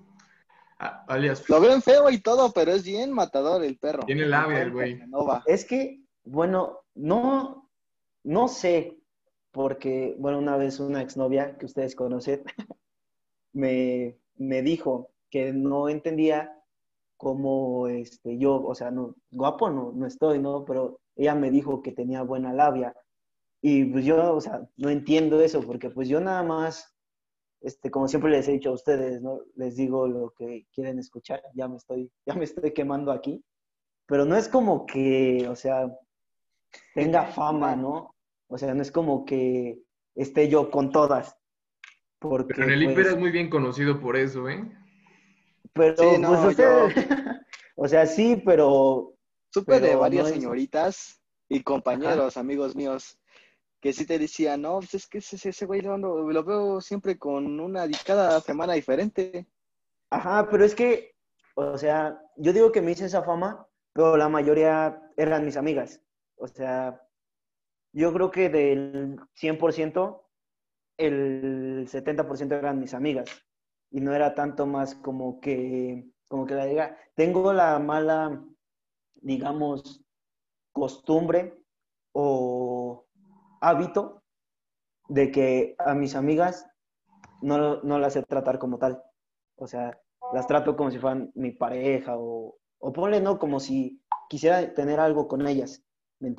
alias, 0.79 1.49
Lo 1.49 1.61
ven 1.61 1.81
feo 1.81 2.11
y 2.11 2.19
todo, 2.19 2.53
pero 2.53 2.73
es 2.73 2.85
bien 2.85 3.13
matador 3.13 3.65
el 3.65 3.79
perro. 3.79 4.05
Tiene 4.05 4.27
labia 4.27 4.63
el 4.63 4.73
güey. 4.73 4.99
No 5.07 5.25
va. 5.25 5.43
Es 5.47 5.65
que, 5.65 6.03
bueno, 6.25 6.81
no, 6.95 7.71
no 8.25 8.49
sé, 8.49 8.99
porque, 9.53 10.15
bueno, 10.19 10.39
una 10.39 10.57
vez 10.57 10.81
una 10.81 11.01
exnovia 11.01 11.57
que 11.57 11.67
ustedes 11.67 11.95
conocen 11.95 12.43
me, 13.53 14.19
me 14.37 14.63
dijo 14.63 15.11
que 15.31 15.53
no 15.53 15.89
entendía 15.89 16.58
cómo 17.19 17.89
este, 17.89 18.39
yo, 18.39 18.65
o 18.65 18.75
sea, 18.75 18.91
no, 18.91 19.15
guapo 19.31 19.69
no, 19.69 19.93
no 19.93 20.07
estoy, 20.07 20.39
¿no? 20.39 20.65
Pero 20.65 21.01
ella 21.17 21.35
me 21.35 21.51
dijo 21.51 21.83
que 21.83 21.93
tenía 21.93 22.23
buena 22.23 22.53
labia. 22.55 22.95
Y 23.61 23.85
pues 23.87 24.05
yo, 24.05 24.35
o 24.35 24.41
sea, 24.41 24.67
no 24.77 24.89
entiendo 24.89 25.43
eso, 25.43 25.61
porque 25.63 25.91
pues 25.91 26.09
yo 26.09 26.21
nada 26.21 26.45
más, 26.45 26.95
este, 27.61 27.91
como 27.91 28.07
siempre 28.07 28.31
les 28.31 28.49
he 28.49 28.53
dicho 28.53 28.71
a 28.71 28.75
ustedes, 28.75 29.21
¿no? 29.21 29.41
Les 29.57 29.77
digo 29.77 30.07
lo 30.07 30.31
que 30.31 30.67
quieren 30.73 30.99
escuchar, 31.01 31.43
ya 31.55 31.69
me 31.69 31.77
estoy, 31.77 32.11
ya 32.25 32.35
me 32.35 32.45
estoy 32.45 32.73
quemando 32.73 33.11
aquí, 33.11 33.45
pero 34.07 34.25
no 34.25 34.37
es 34.37 34.49
como 34.49 34.87
que, 34.87 35.47
o 35.51 35.57
sea, 35.57 35.93
tenga 36.95 37.27
fama, 37.27 37.75
¿no? 37.75 38.15
O 38.47 38.57
sea, 38.57 38.75
no 38.75 38.83
es 38.83 38.93
como 38.93 39.25
que 39.25 39.81
esté 40.15 40.49
yo 40.49 40.71
con 40.71 40.93
todas. 40.93 41.37
Porque, 42.21 42.55
pero 42.55 42.65
en 42.65 42.83
el 42.83 42.95
pues, 42.95 43.09
es 43.09 43.19
muy 43.19 43.33
bien 43.33 43.51
conocido 43.51 44.01
por 44.01 44.17
eso, 44.17 44.49
¿eh? 44.49 44.73
Pero, 45.79 45.97
Sí, 45.97 46.19
no, 46.19 46.29
pues 46.29 46.45
ustedes, 46.51 46.95
o 47.77 47.89
sea, 47.89 48.07
sí, 48.07 48.43
pero 48.45 49.15
Supe 49.51 49.81
de 49.81 49.97
varias 49.97 50.29
no 50.29 50.35
señoritas 50.35 51.23
y 51.49 51.63
compañeros, 51.63 52.37
amigos 52.37 52.77
míos, 52.77 53.19
que 53.81 53.93
sí 53.93 54.05
te 54.05 54.19
decían, 54.19 54.63
no, 54.63 54.79
pues 54.81 54.95
es 54.95 55.07
que 55.07 55.19
ese, 55.19 55.49
ese 55.49 55.67
güey 55.67 55.81
lo, 55.81 55.97
lo 55.97 56.45
veo 56.45 56.81
siempre 56.81 57.19
con 57.19 57.59
una 57.59 57.89
cada 58.05 58.41
semana 58.41 58.75
diferente. 58.75 59.47
Ajá, 60.11 60.49
pero 60.51 60.65
es 60.65 60.75
que, 60.75 61.15
o 61.55 61.79
sea, 61.79 62.21
yo 62.37 62.53
digo 62.53 62.73
que 62.73 62.83
me 62.83 62.93
hice 62.93 63.07
esa 63.07 63.23
fama, 63.23 63.67
pero 63.93 64.17
la 64.17 64.29
mayoría 64.29 65.01
eran 65.17 65.45
mis 65.45 65.57
amigas. 65.57 66.03
O 66.37 66.47
sea, 66.47 67.01
yo 67.93 68.13
creo 68.13 68.31
que 68.31 68.49
del 68.49 69.19
100%, 69.41 70.23
el 70.99 71.89
70% 71.89 72.59
eran 72.59 72.81
mis 72.81 72.95
amigas. 72.95 73.29
Y 73.91 74.01
no 74.01 74.15
era 74.15 74.35
tanto 74.35 74.67
más 74.67 74.95
como 74.95 75.41
que, 75.41 76.11
como 76.29 76.47
que 76.47 76.55
la 76.55 76.67
diga, 76.67 76.97
tengo 77.15 77.53
la 77.53 77.79
mala, 77.79 78.45
digamos, 79.15 80.05
costumbre 80.73 81.59
o 82.13 83.07
hábito 83.61 84.23
de 85.09 85.31
que 85.31 85.75
a 85.79 85.95
mis 85.95 86.15
amigas 86.15 86.67
no, 87.41 87.83
no 87.83 87.99
las 87.99 88.13
sé 88.13 88.23
tratar 88.23 88.59
como 88.59 88.79
tal. 88.79 89.03
O 89.57 89.67
sea, 89.67 89.99
las 90.33 90.47
trato 90.47 90.77
como 90.77 90.91
si 90.91 90.99
fueran 90.99 91.33
mi 91.35 91.53
pareja 91.53 92.17
o, 92.17 92.59
o 92.79 92.93
ponle, 92.93 93.21
¿no? 93.21 93.39
Como 93.39 93.61
si 93.61 94.03
quisiera 94.29 94.75
tener 94.75 95.01
algo 95.01 95.27
con 95.29 95.47
ellas, 95.47 95.83
¿me? 96.21 96.35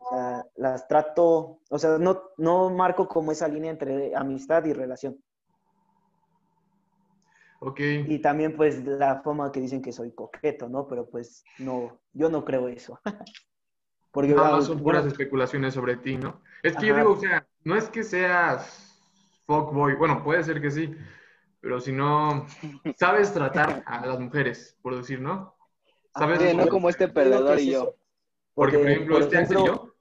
O 0.00 0.10
sea, 0.10 0.46
las 0.54 0.88
trato, 0.88 1.60
o 1.68 1.78
sea, 1.78 1.98
no, 1.98 2.22
no 2.38 2.70
marco 2.70 3.08
como 3.08 3.32
esa 3.32 3.48
línea 3.48 3.70
entre 3.70 4.14
amistad 4.14 4.64
y 4.64 4.72
relación. 4.72 5.22
Y 7.80 8.20
también 8.20 8.56
pues 8.56 8.84
la 8.84 9.20
forma 9.22 9.50
que 9.50 9.60
dicen 9.60 9.82
que 9.82 9.92
soy 9.92 10.12
coqueto, 10.12 10.68
¿no? 10.68 10.86
Pero 10.86 11.08
pues 11.08 11.44
no, 11.58 12.00
yo 12.12 12.30
no 12.30 12.44
creo 12.44 12.68
eso. 12.68 13.00
Porque 14.12 14.32
Nada 14.32 14.52
más 14.52 14.66
son 14.66 14.80
puras 14.80 15.04
especulaciones 15.04 15.74
sobre 15.74 15.96
ti, 15.96 16.16
¿no? 16.16 16.40
Es 16.62 16.76
que 16.76 16.86
yo 16.86 16.96
digo, 16.96 17.12
o 17.12 17.16
sea, 17.16 17.46
no 17.64 17.76
es 17.76 17.88
que 17.88 18.02
seas 18.02 18.98
fuckboy, 19.46 19.94
bueno, 19.96 20.22
puede 20.24 20.42
ser 20.42 20.60
que 20.60 20.70
sí, 20.70 20.94
pero 21.60 21.80
si 21.80 21.92
no 21.92 22.46
sabes 22.96 23.32
tratar 23.32 23.82
a 23.86 24.06
las 24.06 24.18
mujeres, 24.18 24.76
por 24.82 24.96
decir, 24.96 25.20
¿no? 25.20 25.56
Sabes, 26.16 26.40
Ajá, 26.40 26.54
no 26.54 26.68
como 26.68 26.88
este 26.88 27.08
perdedor 27.08 27.58
y 27.58 27.72
yo. 27.72 27.94
porque, 28.54 28.78
por 28.78 28.88
ejemplo, 28.88 29.14
por 29.14 29.22
este 29.22 29.38
Axel 29.38 29.58
y 29.58 29.62
ejemplo, 29.62 29.84
yo 29.84 29.94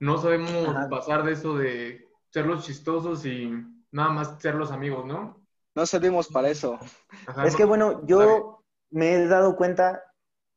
no 0.00 0.18
sabemos 0.18 0.68
Ajá. 0.68 0.88
pasar 0.88 1.24
de 1.24 1.32
eso 1.32 1.56
de 1.56 2.06
ser 2.30 2.46
los 2.46 2.64
chistosos 2.64 3.24
y 3.24 3.50
nada 3.90 4.10
más 4.10 4.40
ser 4.40 4.54
los 4.54 4.70
amigos, 4.70 5.06
¿no? 5.06 5.47
No 5.78 5.86
servimos 5.86 6.26
para 6.26 6.50
eso. 6.50 6.76
Ajá, 7.24 7.44
Es 7.44 7.52
no- 7.52 7.56
que 7.58 7.64
bueno, 7.64 8.04
yo 8.04 8.64
me 8.90 9.12
he 9.14 9.26
dado 9.28 9.54
cuenta, 9.54 10.02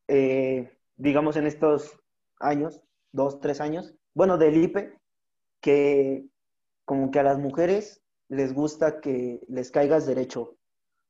eh, 0.07 0.75
digamos 0.95 1.37
en 1.37 1.45
estos 1.45 1.95
años, 2.39 2.81
dos, 3.11 3.39
tres 3.39 3.61
años, 3.61 3.93
bueno, 4.15 4.39
del 4.39 4.57
IPE, 4.57 4.97
que 5.61 6.25
como 6.85 7.11
que 7.11 7.19
a 7.19 7.23
las 7.23 7.39
mujeres 7.39 8.01
les 8.29 8.53
gusta 8.55 8.99
que 8.99 9.41
les 9.47 9.69
caigas 9.69 10.07
derecho. 10.07 10.57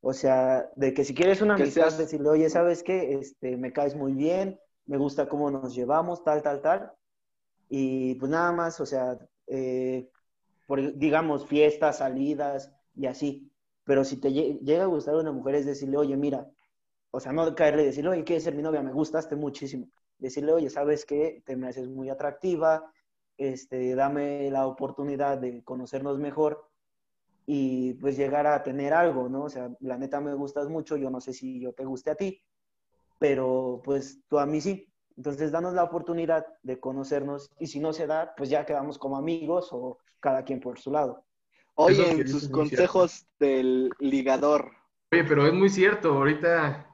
O 0.02 0.14
sea, 0.14 0.70
de 0.76 0.94
que 0.94 1.06
si 1.06 1.16
quieres 1.16 1.42
una 1.42 1.56
amistad, 1.56 1.84
seas- 1.86 1.98
decirle, 1.98 2.30
oye, 2.30 2.50
¿sabes 2.50 2.84
qué? 2.84 3.14
Este, 3.14 3.56
me 3.58 3.72
caes 3.72 3.96
muy 3.96 4.14
bien, 4.14 4.60
me 4.88 4.98
gusta 4.98 5.30
cómo 5.30 5.52
nos 5.52 5.76
llevamos, 5.76 6.24
tal, 6.26 6.42
tal, 6.44 6.62
tal. 6.62 6.92
Y 7.70 8.16
pues 8.16 8.32
nada 8.32 8.52
más, 8.52 8.80
o 8.82 8.86
sea, 8.86 9.18
eh, 9.48 10.10
por, 10.68 10.98
digamos, 10.98 11.48
fiestas, 11.48 11.98
salidas 12.00 12.74
y 12.96 13.08
así. 13.08 13.51
Pero 13.86 14.04
si 14.06 14.18
te 14.18 14.30
lle- 14.32 14.60
llega 14.62 14.84
a 14.84 14.88
gustar 14.88 15.16
una 15.16 15.32
mujer 15.32 15.56
es 15.56 15.66
decirle, 15.66 15.98
oye, 15.98 16.18
mira, 16.18 16.50
o 17.12 17.20
sea, 17.20 17.34
no 17.34 17.56
caerle 17.56 17.84
y 17.84 17.86
decirle, 17.88 18.12
oye, 18.12 18.24
¿quieres 18.24 18.44
ser 18.44 18.56
mi 18.56 18.64
novia? 18.64 18.82
Me 18.84 18.94
gustaste 18.94 19.36
muchísimo. 19.36 19.88
Decirle, 20.20 20.54
oye, 20.54 20.70
¿sabes 20.70 21.06
qué? 21.06 21.44
Te 21.46 21.56
me 21.58 21.68
haces 21.70 21.88
muy 21.90 22.10
atractiva, 22.10 22.92
este, 23.38 23.96
dame 23.96 24.52
la 24.52 24.68
oportunidad 24.68 25.38
de 25.40 25.64
conocernos 25.64 26.20
mejor 26.20 26.70
y 27.46 27.94
pues 27.96 28.18
llegar 28.18 28.48
a 28.48 28.64
tener 28.64 28.94
algo, 28.94 29.30
¿no? 29.30 29.44
O 29.46 29.50
sea, 29.50 29.70
la 29.80 29.98
neta 29.98 30.22
me 30.22 30.34
gustas 30.34 30.70
mucho, 30.70 30.98
yo 30.98 31.10
no 31.10 31.22
sé 31.22 31.34
si 31.34 31.60
yo 31.60 31.74
te 31.74 31.86
guste 31.86 32.12
a 32.12 32.16
ti, 32.16 32.42
pero 33.20 33.82
pues 33.84 34.22
tú 34.28 34.40
a 34.40 34.46
mí 34.46 34.62
sí. 34.62 34.88
Entonces, 35.18 35.52
danos 35.52 35.74
la 35.74 35.84
oportunidad 35.84 36.46
de 36.64 36.80
conocernos 36.80 37.50
y 37.60 37.68
si 37.68 37.80
no 37.80 37.94
se 37.94 38.08
da, 38.08 38.34
pues 38.38 38.50
ya 38.50 38.66
quedamos 38.66 38.98
como 38.98 39.18
amigos 39.18 39.70
o 39.72 40.00
cada 40.20 40.44
quien 40.44 40.60
por 40.60 40.80
su 40.80 40.92
lado. 40.92 41.26
Oye, 41.76 42.12
en 42.12 42.28
sus 42.28 42.50
consejos 42.50 43.26
del 43.40 43.92
ligador. 44.00 44.72
Oye, 45.12 45.24
pero 45.24 45.46
es 45.48 45.54
muy 45.54 45.70
cierto, 45.70 46.14
ahorita 46.14 46.88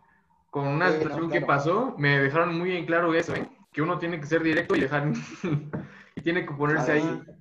con 0.49 0.67
una 0.67 0.87
Sí, 0.87 0.93
no, 0.93 0.99
situación 1.01 1.29
que 1.29 1.41
pasó, 1.41 1.95
me 1.97 2.19
dejaron 2.19 2.57
muy 2.57 2.75
en 2.75 2.85
claro 2.85 3.13
eso, 3.13 3.35
¿eh? 3.35 3.49
Que 3.71 3.81
uno 3.81 3.99
tiene 3.99 4.19
que 4.19 4.25
ser 4.27 4.41
directo 4.43 4.75
y 4.75 4.81
dejar 4.81 5.11
y 6.15 6.21
tiene 6.21 6.45
que 6.45 6.53
ponerse 6.53 6.93
ahí. 6.93 7.03
Ah. 7.03 7.33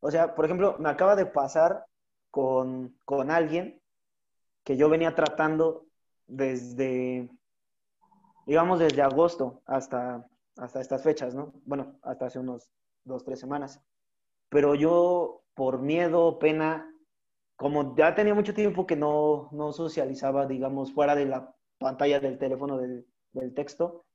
O 0.00 0.10
sea, 0.10 0.34
por 0.34 0.44
ejemplo, 0.44 0.76
me 0.78 0.88
acaba 0.88 1.16
de 1.16 1.26
pasar 1.26 1.86
con, 2.30 2.96
con 3.04 3.30
alguien 3.30 3.80
que 4.64 4.76
yo 4.76 4.88
venía 4.88 5.14
tratando 5.14 5.86
desde, 6.26 7.28
digamos, 8.46 8.78
desde 8.78 9.02
agosto 9.02 9.62
hasta, 9.66 10.26
hasta 10.56 10.80
estas 10.80 11.02
fechas, 11.02 11.34
¿no? 11.34 11.52
Bueno, 11.64 11.98
hasta 12.02 12.26
hace 12.26 12.38
unos 12.38 12.72
dos, 13.04 13.24
tres 13.24 13.40
semanas. 13.40 13.80
Pero 14.48 14.74
yo, 14.74 15.39
por 15.60 15.82
miedo, 15.82 16.38
pena, 16.38 16.90
como 17.54 17.94
ya 17.94 18.14
tenía 18.14 18.32
mucho 18.32 18.54
tiempo 18.54 18.86
que 18.86 18.96
no, 18.96 19.50
no 19.52 19.74
socializaba, 19.74 20.46
digamos, 20.46 20.90
fuera 20.94 21.14
de 21.14 21.26
la 21.26 21.54
pantalla 21.76 22.18
del 22.18 22.38
teléfono 22.38 22.78
del, 22.78 23.06
del 23.34 23.52
texto, 23.52 24.06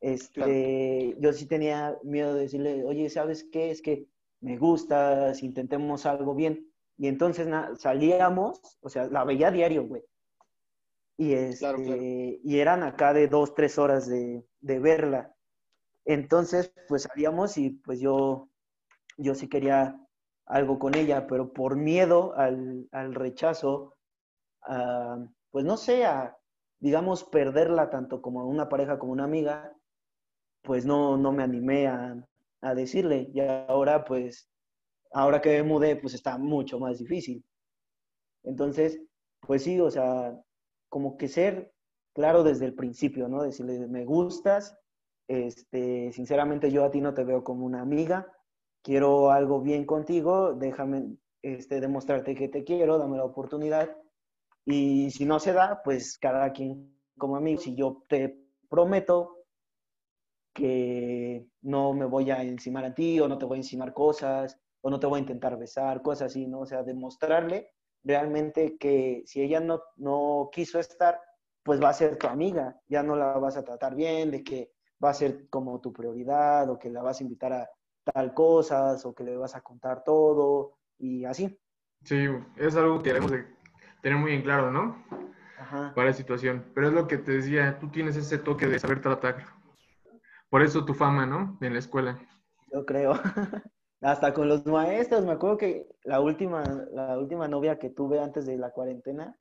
este, 0.00 1.14
yo 1.20 1.34
sí 1.34 1.44
tenía 1.44 1.98
miedo 2.04 2.32
de 2.32 2.40
decirle, 2.40 2.86
oye, 2.86 3.10
¿sabes 3.10 3.44
qué? 3.52 3.70
Es 3.70 3.82
que 3.82 4.06
me 4.40 4.56
gustas, 4.56 5.42
intentemos 5.42 6.06
algo 6.06 6.34
bien. 6.34 6.72
Y 6.96 7.08
entonces 7.08 7.46
salíamos, 7.76 8.78
o 8.80 8.88
sea, 8.88 9.08
la 9.08 9.24
veía 9.24 9.50
diario, 9.50 9.86
güey. 9.86 10.04
Y, 11.18 11.34
este, 11.34 12.40
y 12.42 12.58
eran 12.60 12.82
acá 12.82 13.12
de 13.12 13.28
dos, 13.28 13.54
tres 13.54 13.76
horas 13.76 14.08
de, 14.08 14.42
de, 14.62 14.78
verla. 14.78 15.34
Entonces, 16.06 16.72
pues 16.88 17.02
salíamos 17.02 17.58
y 17.58 17.72
pues 17.72 18.00
yo, 18.00 18.48
yo 19.18 19.34
sí 19.34 19.50
quería 19.50 20.00
algo 20.48 20.78
con 20.78 20.94
ella, 20.94 21.26
pero 21.26 21.52
por 21.52 21.76
miedo 21.76 22.34
al, 22.36 22.88
al 22.92 23.14
rechazo, 23.14 23.94
pues 25.50 25.64
no 25.64 25.76
sé, 25.76 26.04
a, 26.04 26.36
digamos, 26.80 27.24
perderla 27.24 27.90
tanto 27.90 28.20
como 28.20 28.46
una 28.46 28.68
pareja 28.68 28.98
como 28.98 29.12
una 29.12 29.24
amiga, 29.24 29.72
pues 30.62 30.84
no, 30.84 31.16
no 31.16 31.32
me 31.32 31.42
animé 31.42 31.86
a, 31.86 32.16
a 32.62 32.74
decirle. 32.74 33.30
Y 33.32 33.40
ahora, 33.40 34.04
pues, 34.04 34.50
ahora 35.12 35.40
que 35.40 35.50
me 35.50 35.62
mudé, 35.62 35.96
pues 35.96 36.14
está 36.14 36.38
mucho 36.38 36.78
más 36.78 36.98
difícil. 36.98 37.44
Entonces, 38.42 39.00
pues 39.40 39.62
sí, 39.62 39.80
o 39.80 39.90
sea, 39.90 40.34
como 40.88 41.16
que 41.16 41.28
ser 41.28 41.72
claro 42.14 42.42
desde 42.42 42.66
el 42.66 42.74
principio, 42.74 43.28
¿no? 43.28 43.42
Decirle, 43.42 43.86
me 43.86 44.04
gustas, 44.04 44.76
este, 45.28 46.10
sinceramente 46.12 46.70
yo 46.70 46.84
a 46.84 46.90
ti 46.90 47.00
no 47.00 47.14
te 47.14 47.24
veo 47.24 47.44
como 47.44 47.66
una 47.66 47.82
amiga, 47.82 48.32
quiero 48.82 49.30
algo 49.30 49.60
bien 49.60 49.84
contigo, 49.84 50.54
déjame 50.54 51.16
este, 51.42 51.80
demostrarte 51.80 52.34
que 52.34 52.48
te 52.48 52.64
quiero, 52.64 52.98
dame 52.98 53.16
la 53.16 53.24
oportunidad. 53.24 53.96
Y 54.64 55.10
si 55.10 55.24
no 55.24 55.38
se 55.38 55.52
da, 55.52 55.82
pues 55.82 56.18
cada 56.18 56.52
quien 56.52 56.94
como 57.16 57.36
amigo, 57.36 57.60
si 57.60 57.74
yo 57.74 58.04
te 58.08 58.38
prometo 58.68 59.44
que 60.52 61.46
no 61.62 61.92
me 61.92 62.04
voy 62.04 62.30
a 62.30 62.42
encimar 62.42 62.84
a 62.84 62.94
ti 62.94 63.20
o 63.20 63.28
no 63.28 63.38
te 63.38 63.44
voy 63.44 63.58
a 63.58 63.60
encimar 63.60 63.92
cosas 63.92 64.58
o 64.80 64.90
no 64.90 64.98
te 64.98 65.06
voy 65.06 65.18
a 65.18 65.20
intentar 65.20 65.56
besar, 65.56 66.02
cosas 66.02 66.32
así, 66.32 66.46
¿no? 66.46 66.60
O 66.60 66.66
sea, 66.66 66.82
demostrarle 66.82 67.70
realmente 68.04 68.76
que 68.78 69.22
si 69.26 69.42
ella 69.42 69.60
no, 69.60 69.80
no 69.96 70.48
quiso 70.52 70.78
estar, 70.78 71.20
pues 71.62 71.82
va 71.82 71.90
a 71.90 71.94
ser 71.94 72.16
tu 72.16 72.26
amiga, 72.26 72.80
ya 72.88 73.02
no 73.02 73.16
la 73.16 73.38
vas 73.38 73.56
a 73.56 73.64
tratar 73.64 73.94
bien, 73.94 74.30
de 74.30 74.42
que 74.42 74.72
va 75.02 75.10
a 75.10 75.14
ser 75.14 75.48
como 75.48 75.80
tu 75.80 75.92
prioridad 75.92 76.68
o 76.70 76.78
que 76.78 76.90
la 76.90 77.02
vas 77.02 77.20
a 77.20 77.24
invitar 77.24 77.52
a 77.52 77.70
tal 78.12 78.34
cosas 78.34 79.04
o 79.04 79.14
que 79.14 79.24
le 79.24 79.36
vas 79.36 79.54
a 79.54 79.60
contar 79.60 80.04
todo 80.04 80.78
y 80.98 81.24
así. 81.24 81.58
Sí, 82.04 82.26
es 82.56 82.76
algo 82.76 83.02
que 83.02 83.10
debemos 83.10 83.30
de 83.30 83.46
tener 84.02 84.18
muy 84.18 84.32
en 84.32 84.42
claro, 84.42 84.70
¿no? 84.70 85.04
Ajá. 85.58 85.92
Para 85.94 86.08
la 86.08 86.14
situación. 86.14 86.64
Pero 86.74 86.88
es 86.88 86.92
lo 86.92 87.06
que 87.06 87.18
te 87.18 87.32
decía, 87.32 87.78
tú 87.78 87.88
tienes 87.88 88.16
ese 88.16 88.38
toque 88.38 88.66
de 88.66 88.78
saber 88.78 89.00
tratar. 89.00 89.44
Por 90.48 90.62
eso 90.62 90.84
tu 90.84 90.94
fama, 90.94 91.26
¿no? 91.26 91.58
En 91.60 91.72
la 91.72 91.78
escuela. 91.78 92.18
Yo 92.72 92.86
creo. 92.86 93.12
Hasta 94.00 94.32
con 94.32 94.48
los 94.48 94.64
maestros, 94.64 95.24
me 95.24 95.32
acuerdo 95.32 95.58
que 95.58 95.88
la 96.04 96.20
última, 96.20 96.62
la 96.92 97.18
última 97.18 97.48
novia 97.48 97.80
que 97.80 97.90
tuve 97.90 98.20
antes 98.20 98.46
de 98.46 98.56
la 98.56 98.70
cuarentena, 98.70 99.36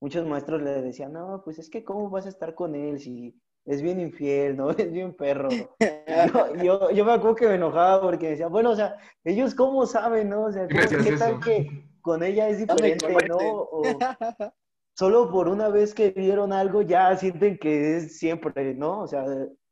muchos 0.00 0.26
maestros 0.26 0.62
le 0.62 0.82
decían, 0.82 1.12
no, 1.12 1.42
pues 1.44 1.60
es 1.60 1.70
que 1.70 1.84
cómo 1.84 2.10
vas 2.10 2.26
a 2.26 2.30
estar 2.30 2.56
con 2.56 2.74
él 2.74 2.98
si 2.98 3.40
es 3.66 3.82
bien 3.82 4.00
infiel, 4.00 4.56
¿no? 4.56 4.70
Es 4.78 4.92
bien 4.92 5.14
perro. 5.14 5.48
Yo, 6.62 6.90
yo, 6.90 7.04
me 7.04 7.12
acuerdo 7.12 7.36
que 7.36 7.48
me 7.48 7.54
enojaba 7.54 8.02
porque 8.02 8.30
decía, 8.30 8.48
bueno, 8.48 8.70
o 8.70 8.76
sea, 8.76 8.96
ellos 9.24 9.54
cómo 9.54 9.86
saben, 9.86 10.28
¿no? 10.28 10.44
O 10.44 10.52
sea, 10.52 10.66
¿qué 10.68 11.16
tal 11.16 11.40
que 11.40 11.88
con 12.02 12.22
ella 12.22 12.48
es 12.48 12.58
diferente, 12.58 13.06
¿no? 13.28 13.36
O 13.38 13.82
solo 14.94 15.30
por 15.30 15.48
una 15.48 15.68
vez 15.68 15.94
que 15.94 16.10
vieron 16.10 16.52
algo 16.52 16.82
ya 16.82 17.16
sienten 17.16 17.58
que 17.58 17.96
es 17.96 18.18
siempre, 18.18 18.74
¿no? 18.74 19.00
O 19.00 19.06
sea, 19.06 19.24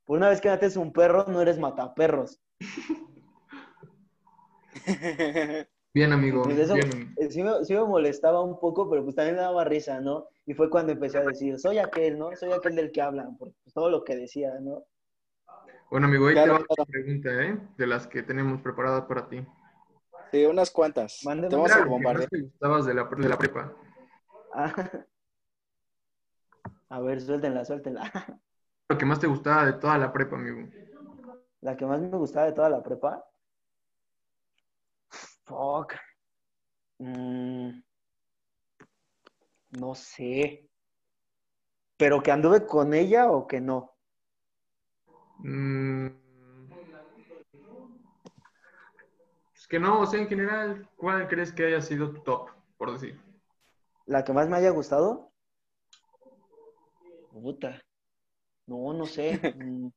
una 0.06 0.30
vez 0.30 0.40
que 0.40 0.48
mates 0.48 0.76
un 0.76 0.92
perro, 0.92 1.26
no 1.28 1.42
eres 1.42 1.58
mataperros. 1.58 2.40
Bien, 5.98 6.12
amigo. 6.12 6.42
Pues 6.44 6.56
eh, 6.56 7.28
sí, 7.28 7.42
me, 7.42 7.84
molestaba 7.84 8.40
un 8.40 8.60
poco, 8.60 8.88
pero 8.88 9.02
pues 9.02 9.16
también 9.16 9.34
me 9.34 9.42
daba 9.42 9.64
risa, 9.64 10.00
¿no? 10.00 10.28
Y 10.46 10.54
fue 10.54 10.70
cuando 10.70 10.92
empecé 10.92 11.18
a 11.18 11.24
decir, 11.24 11.58
soy 11.58 11.78
aquel, 11.78 12.16
¿no? 12.16 12.30
Soy 12.36 12.52
aquel 12.52 12.76
del 12.76 12.92
que 12.92 13.02
hablan, 13.02 13.36
por 13.36 13.52
pues, 13.64 13.74
todo 13.74 13.90
lo 13.90 14.04
que 14.04 14.14
decía, 14.14 14.60
¿no? 14.60 14.84
Bueno, 15.90 16.06
amigo, 16.06 16.28
ahí 16.28 16.36
te 16.36 16.48
va 16.48 16.60
una 16.60 16.84
pregunta, 16.84 17.30
¿eh? 17.42 17.58
De 17.76 17.86
las 17.88 18.06
que 18.06 18.22
tenemos 18.22 18.60
preparadas 18.62 19.06
para 19.06 19.28
ti. 19.28 19.44
Sí, 20.30 20.44
unas 20.46 20.70
cuantas. 20.70 21.18
Mándeme. 21.24 21.48
Te 21.48 21.56
vamos 21.56 21.72
a 21.72 21.84
bombardear. 21.84 22.28
¿Qué 22.28 22.42
gustabas 22.42 22.86
de 22.86 22.94
la, 22.94 23.04
de 23.04 23.28
la 23.28 23.36
prepa? 23.36 23.76
Ah. 24.54 24.72
A 26.90 27.00
ver, 27.00 27.20
suéltenla, 27.20 27.64
suéltenla. 27.64 28.04
lo 28.88 28.96
que 28.96 29.04
más 29.04 29.18
te 29.18 29.26
gustaba 29.26 29.66
de 29.66 29.72
toda 29.72 29.98
la 29.98 30.12
prepa, 30.12 30.36
amigo? 30.36 30.68
La 31.60 31.76
que 31.76 31.84
más 31.86 32.00
me 32.00 32.16
gustaba 32.16 32.46
de 32.46 32.52
toda 32.52 32.70
la 32.70 32.84
prepa. 32.84 33.27
Fuck. 35.48 35.94
Mm. 36.98 37.80
no 39.78 39.94
sé. 39.94 40.68
¿Pero 41.96 42.22
que 42.22 42.30
anduve 42.30 42.66
con 42.66 42.92
ella 42.92 43.30
o 43.30 43.46
que 43.46 43.60
no? 43.60 43.94
Mm. 45.38 46.08
Es 49.54 49.66
que 49.66 49.80
no, 49.80 50.00
o 50.00 50.06
sea, 50.06 50.20
en 50.20 50.28
general, 50.28 50.88
¿cuál 50.96 51.28
crees 51.28 51.52
que 51.52 51.66
haya 51.66 51.80
sido 51.80 52.12
tu 52.12 52.20
top, 52.22 52.50
por 52.76 52.92
decir? 52.92 53.20
¿La 54.06 54.24
que 54.24 54.32
más 54.32 54.48
me 54.48 54.56
haya 54.56 54.70
gustado? 54.70 55.32
Puta. 57.32 57.82
No, 58.66 58.92
no 58.92 59.06
sé. 59.06 59.40
Mm. 59.56 59.88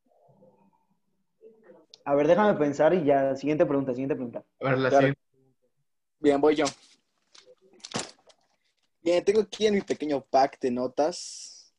A 2.04 2.16
ver, 2.16 2.28
déjame 2.28 2.58
pensar 2.58 2.96
y 2.96 3.04
ya, 3.04 3.36
siguiente 3.36 3.64
pregunta, 3.66 3.92
siguiente 3.92 4.16
pregunta. 4.16 4.44
A 4.60 4.70
ver, 4.70 4.80
la 4.80 4.90
siguiente. 4.90 5.31
Bien, 6.22 6.40
voy 6.40 6.56
yo. 6.56 6.66
Bien, 9.02 9.26
tengo 9.26 9.42
aquí 9.42 9.66
en 9.66 9.74
mi 9.74 9.82
pequeño 9.82 10.24
pack 10.24 10.60
de 10.60 10.70
notas. 10.70 11.74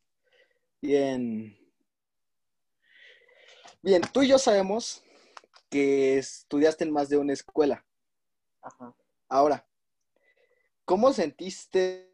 Bien. 0.81 1.57
Bien, 3.81 4.01
tú 4.11 4.21
y 4.21 4.27
yo 4.27 4.37
sabemos 4.37 5.01
que 5.69 6.17
estudiaste 6.17 6.83
en 6.83 6.91
más 6.91 7.07
de 7.07 7.17
una 7.17 7.31
escuela. 7.31 7.85
Ajá. 8.61 8.93
Ahora, 9.29 9.65
¿cómo 10.83 11.13
sentiste 11.13 12.13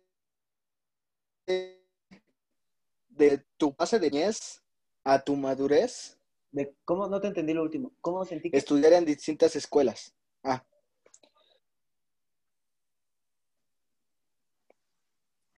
de 3.10 3.44
tu 3.58 3.74
base 3.74 3.98
de 4.00 4.12
niñez 4.12 4.64
a 5.04 5.20
tu 5.20 5.36
madurez. 5.36 6.20
De, 6.52 6.76
¿Cómo? 6.86 7.08
No 7.08 7.20
te 7.20 7.28
entendí 7.28 7.54
lo 7.54 7.64
último. 7.64 7.92
¿Cómo 8.02 8.24
sentí 8.24 8.52
que... 8.52 8.58
Estudiar 8.58 8.94
en 8.94 9.06
distintas 9.06 9.56
escuelas. 9.56 10.14
Ah. 10.44 10.64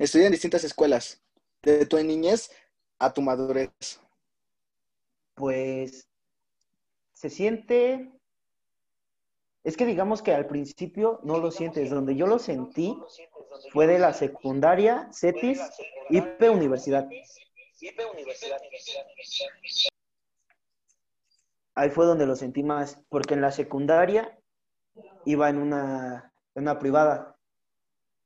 Estudiar 0.02 0.26
en 0.26 0.32
distintas 0.32 0.64
escuelas. 0.64 1.22
De 1.62 1.86
tu 1.86 1.96
niñez 2.02 2.50
a 2.98 3.14
tu 3.14 3.22
madurez. 3.22 3.70
Pues 5.36 6.08
se 7.14 7.30
siente... 7.30 8.12
Es 9.64 9.78
que 9.78 9.86
digamos 9.86 10.24
que 10.24 10.34
al 10.34 10.48
principio 10.48 11.20
no 11.24 11.38
lo 11.38 11.52
sientes. 11.52 11.92
Donde 11.92 12.16
yo 12.16 12.26
lo 12.26 12.40
sentí 12.40 12.98
fue 13.72 13.86
de 13.86 14.00
la 14.00 14.12
secundaria, 14.14 15.08
CETIS, 15.14 15.62
IP 16.10 16.50
Universidad. 16.50 17.08
Ahí 21.76 21.92
fue 21.92 22.08
donde 22.08 22.26
lo 22.26 22.36
sentí 22.36 22.64
más, 22.64 23.00
porque 23.08 23.36
en 23.36 23.42
la 23.42 23.52
secundaria 23.52 24.36
iba 25.26 25.48
en 25.48 25.58
una, 25.60 26.34
privada, 26.80 27.31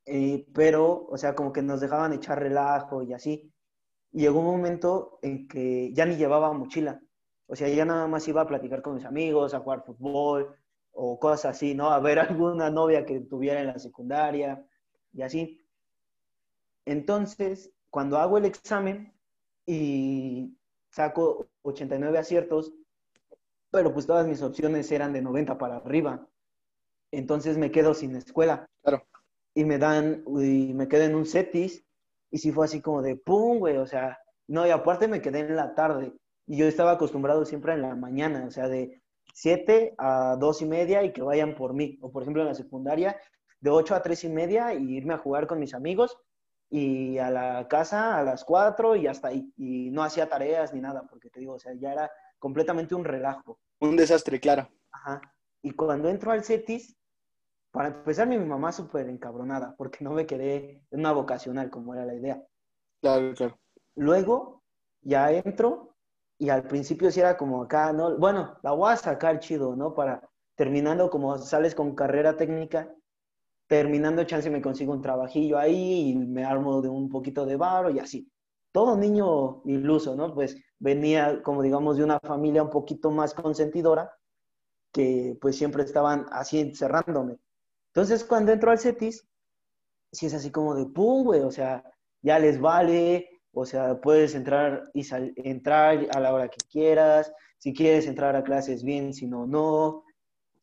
eh, 0.06 0.46
pero, 0.54 1.08
o 1.10 1.18
sea, 1.18 1.36
como 1.36 1.52
que 1.54 1.62
nos 1.62 1.82
dejaban 1.82 2.14
echar 2.14 2.40
relajo 2.40 3.04
y 3.04 3.14
así. 3.14 3.52
Y 4.12 4.22
llegó 4.22 4.40
un 4.40 4.46
momento 4.46 5.20
en 5.22 5.48
que 5.48 5.94
ya 5.94 6.06
ni 6.06 6.16
llevaba 6.16 6.54
mochila, 6.54 7.02
o 7.48 7.56
sea, 7.56 7.68
ya 7.70 7.86
nada 7.86 8.08
más 8.08 8.28
iba 8.28 8.42
a 8.42 8.48
platicar 8.48 8.82
con 8.82 8.96
mis 8.96 9.06
amigos, 9.06 9.54
a 9.54 9.60
jugar 9.60 9.84
fútbol 9.86 10.56
o 10.92 11.20
cosas 11.20 11.56
así, 11.56 11.76
¿no? 11.76 11.92
A 11.92 12.00
ver 12.00 12.20
alguna 12.50 12.70
novia 12.70 13.06
que 13.06 13.22
tuviera 13.22 13.62
en 13.62 13.68
la 13.68 13.80
secundaria 13.80 14.66
y 15.14 15.22
así. 15.22 15.62
Entonces, 16.86 17.72
cuando 17.90 18.18
hago 18.18 18.38
el 18.38 18.46
examen, 18.46 19.16
y 19.66 20.56
saco 20.90 21.48
89 21.64 22.18
aciertos, 22.18 22.74
pero 23.72 23.94
pues 23.94 24.06
todas 24.06 24.28
mis 24.28 24.42
opciones 24.42 24.92
eran 24.92 25.12
de 25.14 25.22
90 25.22 25.58
para 25.58 25.78
arriba. 25.78 26.28
Entonces 27.12 27.58
me 27.58 27.72
quedo 27.72 27.94
sin 27.94 28.16
escuela. 28.16 28.66
Claro. 28.84 29.04
Y 29.56 29.66
me 29.66 29.80
dan, 29.80 30.24
y 30.28 30.74
me 30.74 30.88
quedé 30.88 31.06
en 31.06 31.16
un 31.16 31.26
CETIS, 31.26 31.84
y 32.30 32.38
sí 32.38 32.52
fue 32.52 32.66
así 32.66 32.82
como 32.82 33.02
de 33.02 33.16
pum, 33.16 33.58
güey, 33.58 33.78
o 33.78 33.88
sea, 33.88 34.20
no, 34.48 34.68
y 34.68 34.70
aparte 34.70 35.08
me 35.08 35.22
quedé 35.22 35.40
en 35.40 35.56
la 35.56 35.74
tarde, 35.74 36.14
y 36.46 36.58
yo 36.58 36.68
estaba 36.68 36.92
acostumbrado 36.92 37.46
siempre 37.46 37.74
en 37.74 37.82
la 37.82 37.96
mañana, 37.96 38.46
o 38.46 38.52
sea, 38.52 38.68
de 38.68 39.02
7 39.34 39.96
a 39.98 40.36
2 40.40 40.62
y 40.62 40.66
media 40.66 41.04
y 41.04 41.12
que 41.14 41.24
vayan 41.24 41.56
por 41.56 41.74
mí, 41.74 41.98
o 42.02 42.12
por 42.12 42.22
ejemplo 42.22 42.44
en 42.44 42.50
la 42.50 42.54
secundaria, 42.54 43.18
de 43.60 43.70
8 43.70 43.96
a 43.96 44.02
3 44.02 44.26
y 44.26 44.30
media 44.30 44.74
y 44.74 44.98
irme 44.98 45.16
a 45.16 45.18
jugar 45.18 45.48
con 45.48 45.60
mis 45.60 45.74
amigos, 45.74 46.18
y 46.70 47.18
a 47.20 47.30
la 47.30 47.68
casa 47.68 48.18
a 48.18 48.24
las 48.24 48.44
4 48.44 48.96
y 48.96 49.08
hasta 49.08 49.30
ahí. 49.30 49.54
Y 49.56 49.92
no 49.92 50.04
hacía 50.04 50.28
tareas 50.28 50.74
ni 50.74 50.82
nada, 50.82 51.04
porque 51.10 51.30
te 51.30 51.40
digo, 51.40 51.54
o 51.54 51.60
sea, 51.60 51.74
ya 51.74 51.94
era 51.94 52.12
completamente 52.40 52.96
un 52.96 53.06
relajo. 53.06 53.60
Un 53.80 53.96
desastre, 53.96 54.40
claro. 54.40 54.68
Ajá. 54.92 55.22
Y 55.62 55.72
cuando 55.72 56.10
entro 56.10 56.32
al 56.32 56.44
CETIS, 56.44 56.98
para 57.76 57.90
empezar, 57.90 58.26
mi 58.26 58.38
mamá 58.38 58.72
súper 58.72 59.10
encabronada, 59.10 59.76
porque 59.78 60.02
no 60.02 60.12
me 60.12 60.26
quedé 60.26 60.82
en 60.92 61.02
una 61.02 61.12
vocacional, 61.12 61.70
como 61.70 61.94
era 61.94 62.06
la 62.06 62.16
idea. 62.16 62.42
Claro, 63.02 63.34
claro. 63.34 63.60
Luego, 63.96 64.64
ya 65.02 65.30
entro, 65.30 65.94
y 66.38 66.48
al 66.48 66.64
principio 66.70 67.12
sí 67.12 67.20
era 67.20 67.36
como 67.36 67.62
acá, 67.62 67.92
¿no? 67.92 68.18
Bueno, 68.18 68.58
la 68.64 68.72
voy 68.72 68.94
a 68.94 68.96
sacar 68.96 69.40
chido, 69.40 69.76
¿no? 69.76 69.94
Para 69.94 70.22
terminando, 70.56 71.10
como 71.10 71.38
sales 71.38 71.76
con 71.76 71.96
carrera 71.96 72.38
técnica, 72.38 72.96
terminando 73.68 74.24
chance 74.24 74.50
me 74.50 74.62
consigo 74.62 74.94
un 74.94 75.02
trabajillo 75.02 75.58
ahí 75.58 76.12
y 76.12 76.16
me 76.16 76.46
armo 76.46 76.82
de 76.82 76.88
un 76.88 77.10
poquito 77.10 77.46
de 77.46 77.58
varo 77.58 77.90
y 77.90 78.00
así. 78.00 78.32
Todo 78.72 78.96
niño 78.96 79.64
iluso, 79.66 80.16
¿no? 80.16 80.34
Pues 80.34 80.56
venía, 80.80 81.44
como 81.44 81.62
digamos, 81.62 81.98
de 81.98 82.06
una 82.06 82.22
familia 82.22 82.64
un 82.64 82.70
poquito 82.70 83.12
más 83.12 83.34
consentidora, 83.34 84.14
que 84.94 85.38
pues 85.42 85.58
siempre 85.58 85.84
estaban 85.84 86.26
así 86.32 86.74
cerrándome. 86.74 87.38
Entonces, 87.96 88.26
cuando 88.26 88.52
entro 88.52 88.72
al 88.72 88.80
CETIS, 88.80 89.26
sí 90.12 90.26
es 90.26 90.34
así 90.34 90.52
como 90.52 90.76
de 90.76 90.86
pum, 90.86 91.24
güey, 91.24 91.40
o 91.40 91.52
sea, 91.52 91.82
ya 92.22 92.38
les 92.40 92.60
vale, 92.60 93.30
o 93.54 93.66
sea, 93.66 94.02
puedes 94.02 94.36
entrar 94.36 94.84
y 94.94 95.08
entrar 95.50 96.06
a 96.14 96.20
la 96.20 96.34
hora 96.34 96.50
que 96.50 96.58
quieras, 96.70 97.32
si 97.58 97.74
quieres 97.74 98.06
entrar 98.06 98.36
a 98.36 98.44
clases 98.44 98.84
bien, 98.84 99.14
si 99.14 99.28
no, 99.28 99.48
no. 99.48 100.04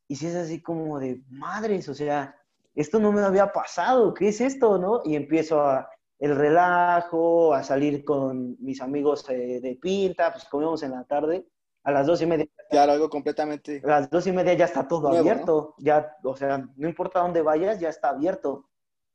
Y 0.09 0.17
si 0.17 0.27
es 0.27 0.35
así 0.35 0.61
como 0.61 1.01
de 1.01 1.23
madres, 1.31 1.89
o 1.89 1.95
sea, 1.95 2.37
esto 2.75 3.01
no 3.01 3.13
me 3.13 3.23
había 3.23 3.51
pasado, 3.51 4.13
¿qué 4.13 4.29
es 4.29 4.43
esto, 4.43 4.77
no? 4.77 5.01
Y 5.03 5.17
empiezo 5.17 5.63
a 5.63 5.89
el 6.19 6.37
relajo, 6.37 7.55
a 7.55 7.63
salir 7.63 8.05
con 8.05 8.57
mis 8.61 8.83
amigos 8.83 9.27
eh, 9.31 9.59
de 9.61 9.77
pinta, 9.77 10.33
pues 10.33 10.45
comemos 10.45 10.83
en 10.83 10.91
la 10.91 11.05
tarde, 11.05 11.47
a 11.85 11.91
las 11.91 12.07
dos 12.07 12.23
y 12.23 12.27
media. 12.27 12.47
Claro, 12.71 12.93
algo 12.93 13.11
completamente. 13.11 13.83
A 13.85 13.89
las 13.89 14.11
dos 14.11 14.27
y 14.27 14.33
media 14.33 14.55
ya 14.55 14.65
está 14.67 14.87
todo 14.87 15.09
abierto, 15.09 15.75
ya, 15.79 16.17
o 16.23 16.37
sea, 16.37 16.59
no 16.77 16.89
importa 16.89 17.21
dónde 17.21 17.43
vayas, 17.43 17.81
ya 17.81 17.89
está 17.89 18.11
abierto. 18.11 18.69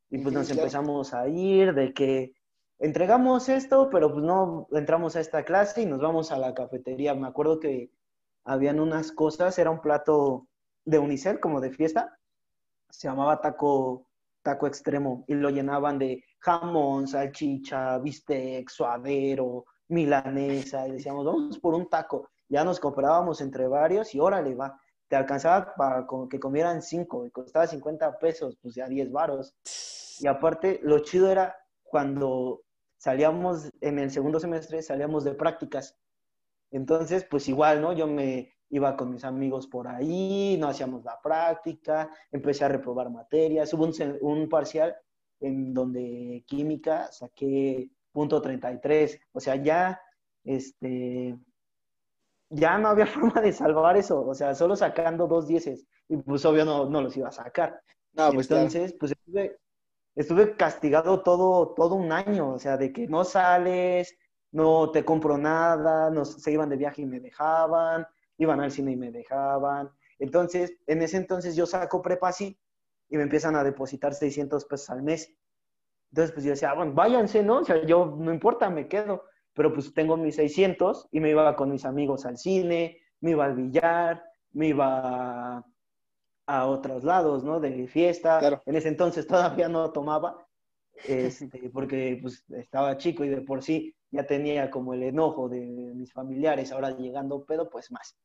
Y 0.10 0.20
pues 0.20 0.34
nos 0.34 0.50
empezamos 0.50 1.14
a 1.14 1.28
ir 1.28 1.74
de 1.74 1.94
que 1.94 2.34
entregamos 2.80 3.50
esto, 3.50 3.90
pero 3.90 4.12
pues 4.12 4.24
no 4.24 4.68
entramos 4.72 5.16
a 5.16 5.20
esta 5.20 5.44
clase 5.44 5.82
y 5.82 5.86
nos 5.86 6.00
vamos 6.00 6.32
a 6.32 6.38
la 6.38 6.54
cafetería. 6.54 7.14
Me 7.14 7.28
acuerdo 7.28 7.60
que 7.60 7.92
habían 8.46 8.80
unas 8.80 9.12
cosas, 9.12 9.58
era 9.60 9.70
un 9.70 9.82
plato 9.82 10.48
de 10.86 11.00
unicel, 11.00 11.40
como 11.40 11.60
de 11.60 11.72
fiesta, 11.72 12.18
se 12.90 13.10
llamaba 13.10 13.42
taco, 13.42 14.08
taco 14.42 14.68
extremo 14.68 15.26
y 15.28 15.34
lo 15.34 15.50
llenaban 15.50 16.00
de 16.00 16.24
jamón, 16.40 17.08
salchicha, 17.08 17.98
bistec, 17.98 18.70
suadero, 18.70 19.66
milanesa 19.90 20.88
y 20.88 20.94
decíamos, 20.94 21.26
vamos 21.26 21.60
por 21.60 21.74
un 21.74 21.90
taco. 21.90 22.30
Ya 22.50 22.64
nos 22.64 22.80
comprábamos 22.80 23.42
entre 23.42 23.68
varios 23.68 24.14
y 24.16 24.20
órale, 24.20 24.56
va. 24.56 24.80
Te 25.08 25.16
alcanzaba 25.16 25.74
para 25.76 26.06
que 26.30 26.40
comieran 26.40 26.82
cinco 26.82 27.26
y 27.26 27.32
costaba 27.32 27.66
50 27.66 28.20
pesos, 28.20 28.58
pues 28.62 28.76
ya 28.76 28.88
10 28.88 29.12
varos. 29.12 29.56
Y 30.20 30.28
aparte, 30.28 30.80
lo 30.84 31.00
chido 31.00 31.32
era 31.32 31.56
cuando 31.84 32.64
salíamos 32.98 33.70
en 33.80 34.00
el 34.00 34.12
segundo 34.12 34.40
semestre, 34.40 34.82
salíamos 34.82 35.24
de 35.24 35.34
prácticas. 35.34 35.98
Entonces, 36.72 37.26
pues 37.30 37.48
igual, 37.48 37.82
¿no? 37.82 37.94
Yo 37.94 38.08
me 38.08 38.54
iba 38.70 38.98
con 38.98 39.12
mis 39.12 39.24
amigos 39.24 39.68
por 39.68 39.88
ahí, 39.88 40.58
no 40.60 40.68
hacíamos 40.68 41.06
la 41.06 41.20
práctica, 41.22 42.10
empecé 42.32 42.66
a 42.66 42.70
reprobar 42.70 43.10
materias. 43.10 43.74
Hubo 43.74 43.86
un, 43.86 43.94
un 44.22 44.50
parcial 44.50 44.96
en 45.40 45.74
donde 45.74 46.44
química 46.48 47.10
saqué 47.12 47.90
punto 48.12 48.42
33. 48.42 49.20
O 49.32 49.40
sea, 49.40 49.56
ya, 49.56 50.02
este, 50.44 51.38
ya 52.50 52.78
no 52.78 52.90
había 52.90 53.06
forma 53.08 53.42
de 53.42 53.52
salvar 53.52 53.98
eso. 53.98 54.26
O 54.26 54.34
sea, 54.34 54.56
solo 54.56 54.76
sacando 54.76 55.28
dos 55.28 55.48
dieces. 55.48 55.86
Y 56.08 56.18
pues 56.18 56.46
obvio 56.46 56.66
no, 56.66 56.90
no 56.90 57.02
los 57.02 57.16
iba 57.18 57.30
a 57.30 57.32
sacar. 57.32 57.82
No, 58.14 58.32
pues 58.32 58.50
Entonces, 58.50 58.96
pues 59.00 59.12
estuve, 59.12 59.60
estuve 60.16 60.56
castigado 60.56 61.22
todo, 61.22 61.74
todo 61.76 61.96
un 61.96 62.12
año, 62.12 62.54
o 62.54 62.60
sea, 62.60 62.78
de 62.78 62.92
que 62.92 63.08
no 63.08 63.24
sales, 63.24 64.18
no 64.52 64.92
te 64.92 65.06
compro 65.06 65.38
nada, 65.38 66.10
no, 66.10 66.26
se 66.26 66.52
iban 66.52 66.70
de 66.70 66.78
viaje 66.78 67.04
y 67.04 67.06
me 67.06 67.20
dejaban, 67.20 68.08
iban 68.38 68.60
al 68.60 68.72
cine 68.72 68.94
y 68.94 68.96
me 68.96 69.12
dejaban. 69.12 69.92
Entonces, 70.18 70.74
en 70.88 71.02
ese 71.04 71.18
entonces 71.18 71.56
yo 71.56 71.66
saco 71.68 72.02
prepa 72.02 72.30
así 72.30 72.60
y 73.10 73.18
me 73.18 73.24
empiezan 73.24 73.56
a 73.56 73.64
depositar 73.64 74.14
600 74.14 74.66
pesos 74.66 74.90
al 74.90 75.04
mes. 75.04 75.32
Entonces, 76.12 76.34
pues 76.34 76.46
yo 76.46 76.52
decía, 76.52 76.72
ah, 76.72 76.76
bueno, 76.76 76.94
váyanse, 76.94 77.44
¿no? 77.44 77.60
O 77.60 77.64
sea, 77.64 77.86
yo 77.86 78.16
no 78.18 78.34
importa, 78.34 78.70
me 78.70 78.88
quedo. 78.88 79.26
Pero 79.58 79.74
pues 79.74 79.92
tengo 79.92 80.16
mis 80.16 80.36
600 80.36 81.08
y 81.12 81.20
me 81.20 81.32
iba 81.32 81.56
con 81.56 81.72
mis 81.72 81.84
amigos 81.84 82.26
al 82.28 82.38
cine, 82.38 83.00
me 83.22 83.32
iba 83.32 83.46
al 83.46 83.56
billar, 83.56 84.24
me 84.54 84.68
iba 84.68 85.66
a 86.46 86.66
otros 86.68 87.04
lados, 87.04 87.44
¿no? 87.44 87.60
De 87.60 87.88
fiesta. 87.88 88.62
En 88.68 88.76
ese 88.76 88.88
entonces 88.88 89.26
todavía 89.26 89.68
no 89.68 89.92
tomaba, 89.92 90.48
este, 91.08 91.72
porque 91.72 92.20
pues, 92.22 92.46
estaba 92.52 92.98
chico 92.98 93.26
y 93.26 93.30
de 93.30 93.42
por 93.42 93.64
sí 93.64 93.96
ya 94.12 94.28
tenía 94.28 94.70
como 94.70 94.94
el 94.94 95.02
enojo 95.02 95.50
de 95.50 95.60
mis 95.60 96.14
familiares, 96.14 96.72
ahora 96.72 96.92
llegando 96.92 97.44
pedo, 97.44 97.68
pues 97.68 97.92
más. 97.92 98.16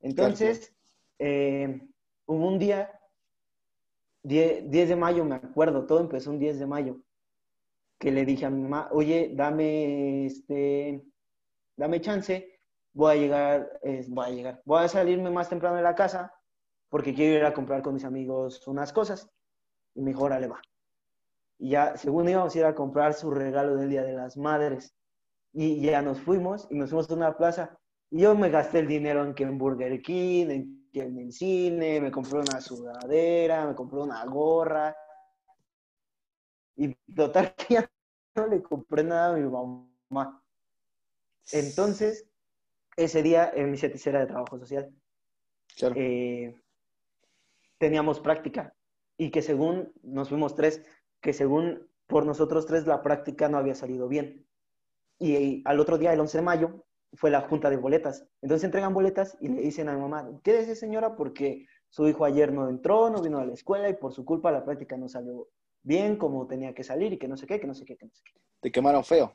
Entonces, 0.00 0.74
eh, 1.18 1.80
hubo 2.26 2.46
un 2.46 2.58
día, 2.60 2.88
10, 4.22 4.70
de 4.70 4.96
mayo, 4.96 5.24
me 5.24 5.34
acuerdo, 5.34 5.86
todo 5.86 5.98
empezó 6.00 6.30
un 6.30 6.38
10 6.38 6.60
de 6.60 6.66
mayo, 6.66 7.00
que 7.98 8.12
le 8.12 8.24
dije 8.24 8.46
a 8.46 8.50
mi 8.50 8.62
mamá, 8.62 8.88
oye, 8.92 9.32
dame, 9.34 10.26
este, 10.26 11.04
dame 11.76 12.00
chance, 12.00 12.60
voy 12.92 13.12
a 13.12 13.16
llegar, 13.16 13.80
voy 14.08 14.26
a 14.26 14.30
llegar, 14.30 14.62
voy 14.64 14.84
a 14.84 14.88
salirme 14.88 15.30
más 15.30 15.48
temprano 15.48 15.76
de 15.76 15.82
la 15.82 15.94
casa 15.94 16.32
porque 16.88 17.14
quiero 17.14 17.36
ir 17.36 17.44
a 17.44 17.52
comprar 17.52 17.82
con 17.82 17.94
mis 17.94 18.04
amigos 18.04 18.66
unas 18.66 18.92
cosas. 18.92 19.28
Y 19.94 20.02
me 20.02 20.10
dijo, 20.10 20.28
va. 20.28 20.60
Y 21.58 21.70
ya, 21.70 21.96
según 21.96 22.28
íbamos 22.28 22.54
a 22.54 22.58
ir 22.58 22.64
a 22.64 22.74
comprar 22.74 23.14
su 23.14 23.30
regalo 23.30 23.76
del 23.76 23.90
Día 23.90 24.02
de 24.02 24.14
las 24.14 24.36
Madres. 24.36 24.94
Y 25.52 25.80
ya 25.80 26.02
nos 26.02 26.20
fuimos 26.20 26.66
y 26.70 26.76
nos 26.76 26.90
fuimos 26.90 27.10
a 27.10 27.14
una 27.14 27.36
plaza. 27.36 27.78
Y 28.10 28.20
yo 28.20 28.34
me 28.34 28.48
gasté 28.48 28.78
el 28.78 28.86
dinero 28.86 29.24
en 29.24 29.34
que 29.34 29.44
en 29.44 29.58
Burger 29.58 30.00
King, 30.00 30.46
en 30.50 30.90
que 30.92 31.02
en 31.02 31.18
el 31.18 31.32
cine, 31.32 32.00
me 32.00 32.10
compré 32.10 32.38
una 32.38 32.60
sudadera, 32.60 33.66
me 33.66 33.74
compré 33.74 34.00
una 34.00 34.24
gorra. 34.24 34.96
Y 36.78 36.94
total 37.14 37.54
que 37.68 37.74
ya 37.74 37.90
no 38.34 38.46
le 38.46 38.62
compré 38.62 39.02
nada 39.04 39.34
a 39.34 39.36
mi 39.36 39.42
mamá. 39.42 40.42
Entonces, 41.52 42.26
ese 42.96 43.22
día 43.22 43.50
en 43.54 43.70
mi 43.70 43.76
ceticera 43.76 44.20
de 44.20 44.26
trabajo 44.26 44.58
social. 44.58 44.90
Claro. 45.76 45.94
Eh, 45.98 46.56
teníamos 47.78 48.20
práctica 48.20 48.74
y 49.16 49.30
que 49.30 49.42
según 49.42 49.92
nos 50.02 50.28
fuimos 50.28 50.54
tres, 50.54 50.82
que 51.20 51.32
según 51.32 51.86
por 52.06 52.24
nosotros 52.24 52.66
tres 52.66 52.86
la 52.86 53.02
práctica 53.02 53.48
no 53.48 53.58
había 53.58 53.74
salido 53.74 54.08
bien. 54.08 54.46
Y, 55.18 55.62
al 55.66 55.80
otro 55.80 55.98
día, 55.98 56.12
el 56.12 56.20
11 56.20 56.38
de 56.38 56.42
mayo, 56.42 56.84
fue 57.14 57.30
la 57.30 57.40
junta 57.40 57.70
de 57.70 57.76
boletas. 57.76 58.26
Entonces 58.40 58.64
entregan 58.64 58.94
boletas 58.94 59.36
y 59.40 59.48
le 59.48 59.62
dicen 59.62 59.88
a 59.88 59.94
mi 59.94 60.00
mamá, 60.00 60.28
quédese 60.44 60.76
señora 60.76 61.16
porque 61.16 61.66
su 61.88 62.06
hijo 62.06 62.24
ayer 62.24 62.52
no 62.52 62.68
entró, 62.68 63.10
no 63.10 63.20
vino 63.20 63.38
a 63.38 63.46
la 63.46 63.54
escuela 63.54 63.88
y 63.88 63.94
por 63.94 64.12
su 64.12 64.24
culpa 64.24 64.52
la 64.52 64.64
práctica 64.64 64.96
no 64.96 65.08
salió 65.08 65.48
bien 65.88 66.16
como 66.16 66.46
tenía 66.46 66.74
que 66.74 66.84
salir 66.84 67.14
y 67.14 67.18
que 67.18 67.26
no 67.26 67.36
sé 67.36 67.46
qué, 67.46 67.58
que 67.58 67.66
no 67.66 67.74
sé 67.74 67.84
qué, 67.86 67.96
que 67.96 68.04
no 68.04 68.14
sé 68.14 68.22
qué. 68.24 68.38
Te 68.60 68.70
quemaron 68.70 69.02
feo. 69.02 69.32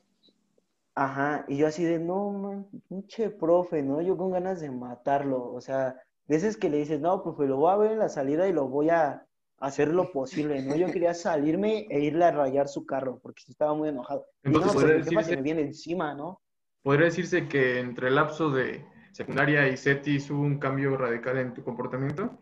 Ajá, 0.96 1.44
y 1.48 1.58
yo 1.58 1.66
así 1.66 1.84
de, 1.84 1.98
no, 1.98 2.30
man, 2.30 2.68
pinche 2.88 3.32
profe, 3.32 3.82
¿no? 3.82 4.00
Yo 4.02 4.16
con 4.16 4.32
ganas 4.32 4.62
de 4.62 4.70
matarlo, 4.70 5.52
o 5.52 5.60
sea, 5.60 5.96
veces 6.28 6.56
que 6.56 6.70
le 6.70 6.78
dices, 6.78 7.02
no, 7.02 7.24
pues 7.24 7.50
lo 7.50 7.58
voy 7.58 7.72
a 7.72 7.78
ver 7.78 7.92
en 7.94 8.00
la 8.00 8.10
salida 8.10 8.48
y 8.48 8.54
lo 8.54 8.68
voy 8.68 8.92
a 8.92 9.26
hacer 9.58 9.88
lo 9.88 10.12
posible, 10.12 10.62
¿no? 10.62 10.76
Yo 10.76 10.92
quería 10.92 11.16
salirme 11.16 11.88
e 11.89 12.02
irle 12.02 12.26
a 12.26 12.32
rayar 12.32 12.68
su 12.68 12.86
carro, 12.86 13.20
porque 13.24 13.42
estaba 13.48 13.74
muy 13.74 13.89
enojado. 13.89 14.28
Entonces, 14.44 14.74
no, 14.76 14.80
pues, 14.80 15.06
decirse, 15.06 15.36
me 15.36 15.42
viene 15.42 15.62
encima, 15.62 16.13
¿no? 16.13 16.39
Podría 16.84 17.06
decirse 17.06 17.48
que 17.48 17.80
entre 17.80 18.10
el 18.10 18.16
lapso 18.16 18.52
de 18.52 18.86
secundaria 19.12 19.68
y 19.70 19.78
CETIS 19.78 20.30
hubo 20.30 20.42
un 20.42 20.60
cambio 20.60 20.96
radical 20.98 21.39
en 21.39 21.54
tu 21.54 21.63
comportamiento. 21.63 22.38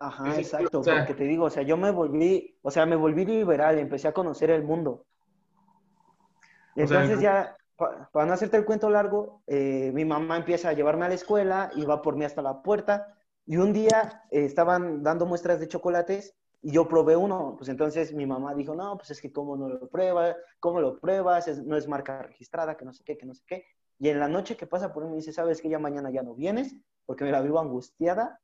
Ajá, 0.00 0.38
exacto, 0.38 0.80
porque 0.80 1.14
te 1.14 1.24
digo, 1.24 1.46
o 1.46 1.50
sea, 1.50 1.62
yo 1.62 1.76
me 1.76 1.90
volví, 1.90 2.56
o 2.62 2.70
sea, 2.70 2.86
me 2.86 2.94
volví 2.94 3.24
liberal, 3.24 3.78
empecé 3.78 4.06
a 4.06 4.12
conocer 4.12 4.50
el 4.50 4.62
mundo. 4.62 5.04
Entonces 6.76 7.20
ya, 7.20 7.56
para 7.76 8.26
no 8.26 8.32
hacerte 8.32 8.56
el 8.56 8.64
cuento 8.64 8.90
largo, 8.90 9.42
eh, 9.46 9.90
mi 9.92 10.04
mamá 10.04 10.36
empieza 10.36 10.68
a 10.68 10.72
llevarme 10.72 11.06
a 11.06 11.08
la 11.08 11.16
escuela 11.16 11.70
y 11.74 11.84
va 11.84 12.00
por 12.00 12.16
mí 12.16 12.24
hasta 12.24 12.42
la 12.42 12.62
puerta. 12.62 13.16
Y 13.46 13.56
un 13.56 13.72
día 13.72 14.22
eh, 14.30 14.44
estaban 14.44 15.02
dando 15.02 15.26
muestras 15.26 15.58
de 15.58 15.66
chocolates 15.66 16.36
y 16.62 16.70
yo 16.70 16.86
probé 16.86 17.16
uno. 17.16 17.54
Pues 17.56 17.68
entonces 17.68 18.14
mi 18.14 18.26
mamá 18.26 18.54
dijo, 18.54 18.76
no, 18.76 18.96
pues 18.96 19.10
es 19.10 19.20
que 19.20 19.32
cómo 19.32 19.56
no 19.56 19.68
lo 19.68 19.88
pruebas, 19.88 20.36
cómo 20.60 20.80
lo 20.80 20.98
pruebas, 21.00 21.48
no 21.64 21.76
es 21.76 21.88
marca 21.88 22.22
registrada, 22.22 22.76
que 22.76 22.84
no 22.84 22.92
sé 22.92 23.02
qué, 23.02 23.18
que 23.18 23.26
no 23.26 23.34
sé 23.34 23.42
qué. 23.46 23.64
Y 23.98 24.10
en 24.10 24.20
la 24.20 24.28
noche 24.28 24.56
que 24.56 24.66
pasa 24.68 24.92
por 24.92 25.02
mí 25.02 25.10
me 25.10 25.16
dice, 25.16 25.32
sabes 25.32 25.60
que 25.60 25.68
ya 25.68 25.80
mañana 25.80 26.10
ya 26.10 26.22
no 26.22 26.34
vienes 26.34 26.76
porque 27.04 27.24
me 27.24 27.32
la 27.32 27.40
vivo 27.40 27.58
angustiada 27.58 28.40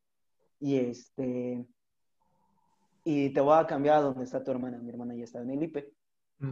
y 0.64 0.79
este 0.79 1.66
y 3.05 3.29
te 3.35 3.40
voy 3.42 3.59
a 3.59 3.66
cambiar 3.66 3.98
a 3.98 4.00
donde 4.00 4.24
está 4.24 4.42
tu 4.42 4.50
hermana. 4.50 4.79
Mi 4.79 4.88
hermana 4.88 5.14
ya 5.14 5.24
está 5.24 5.42
en 5.42 5.50
el 5.50 5.62
IPE. 5.62 5.92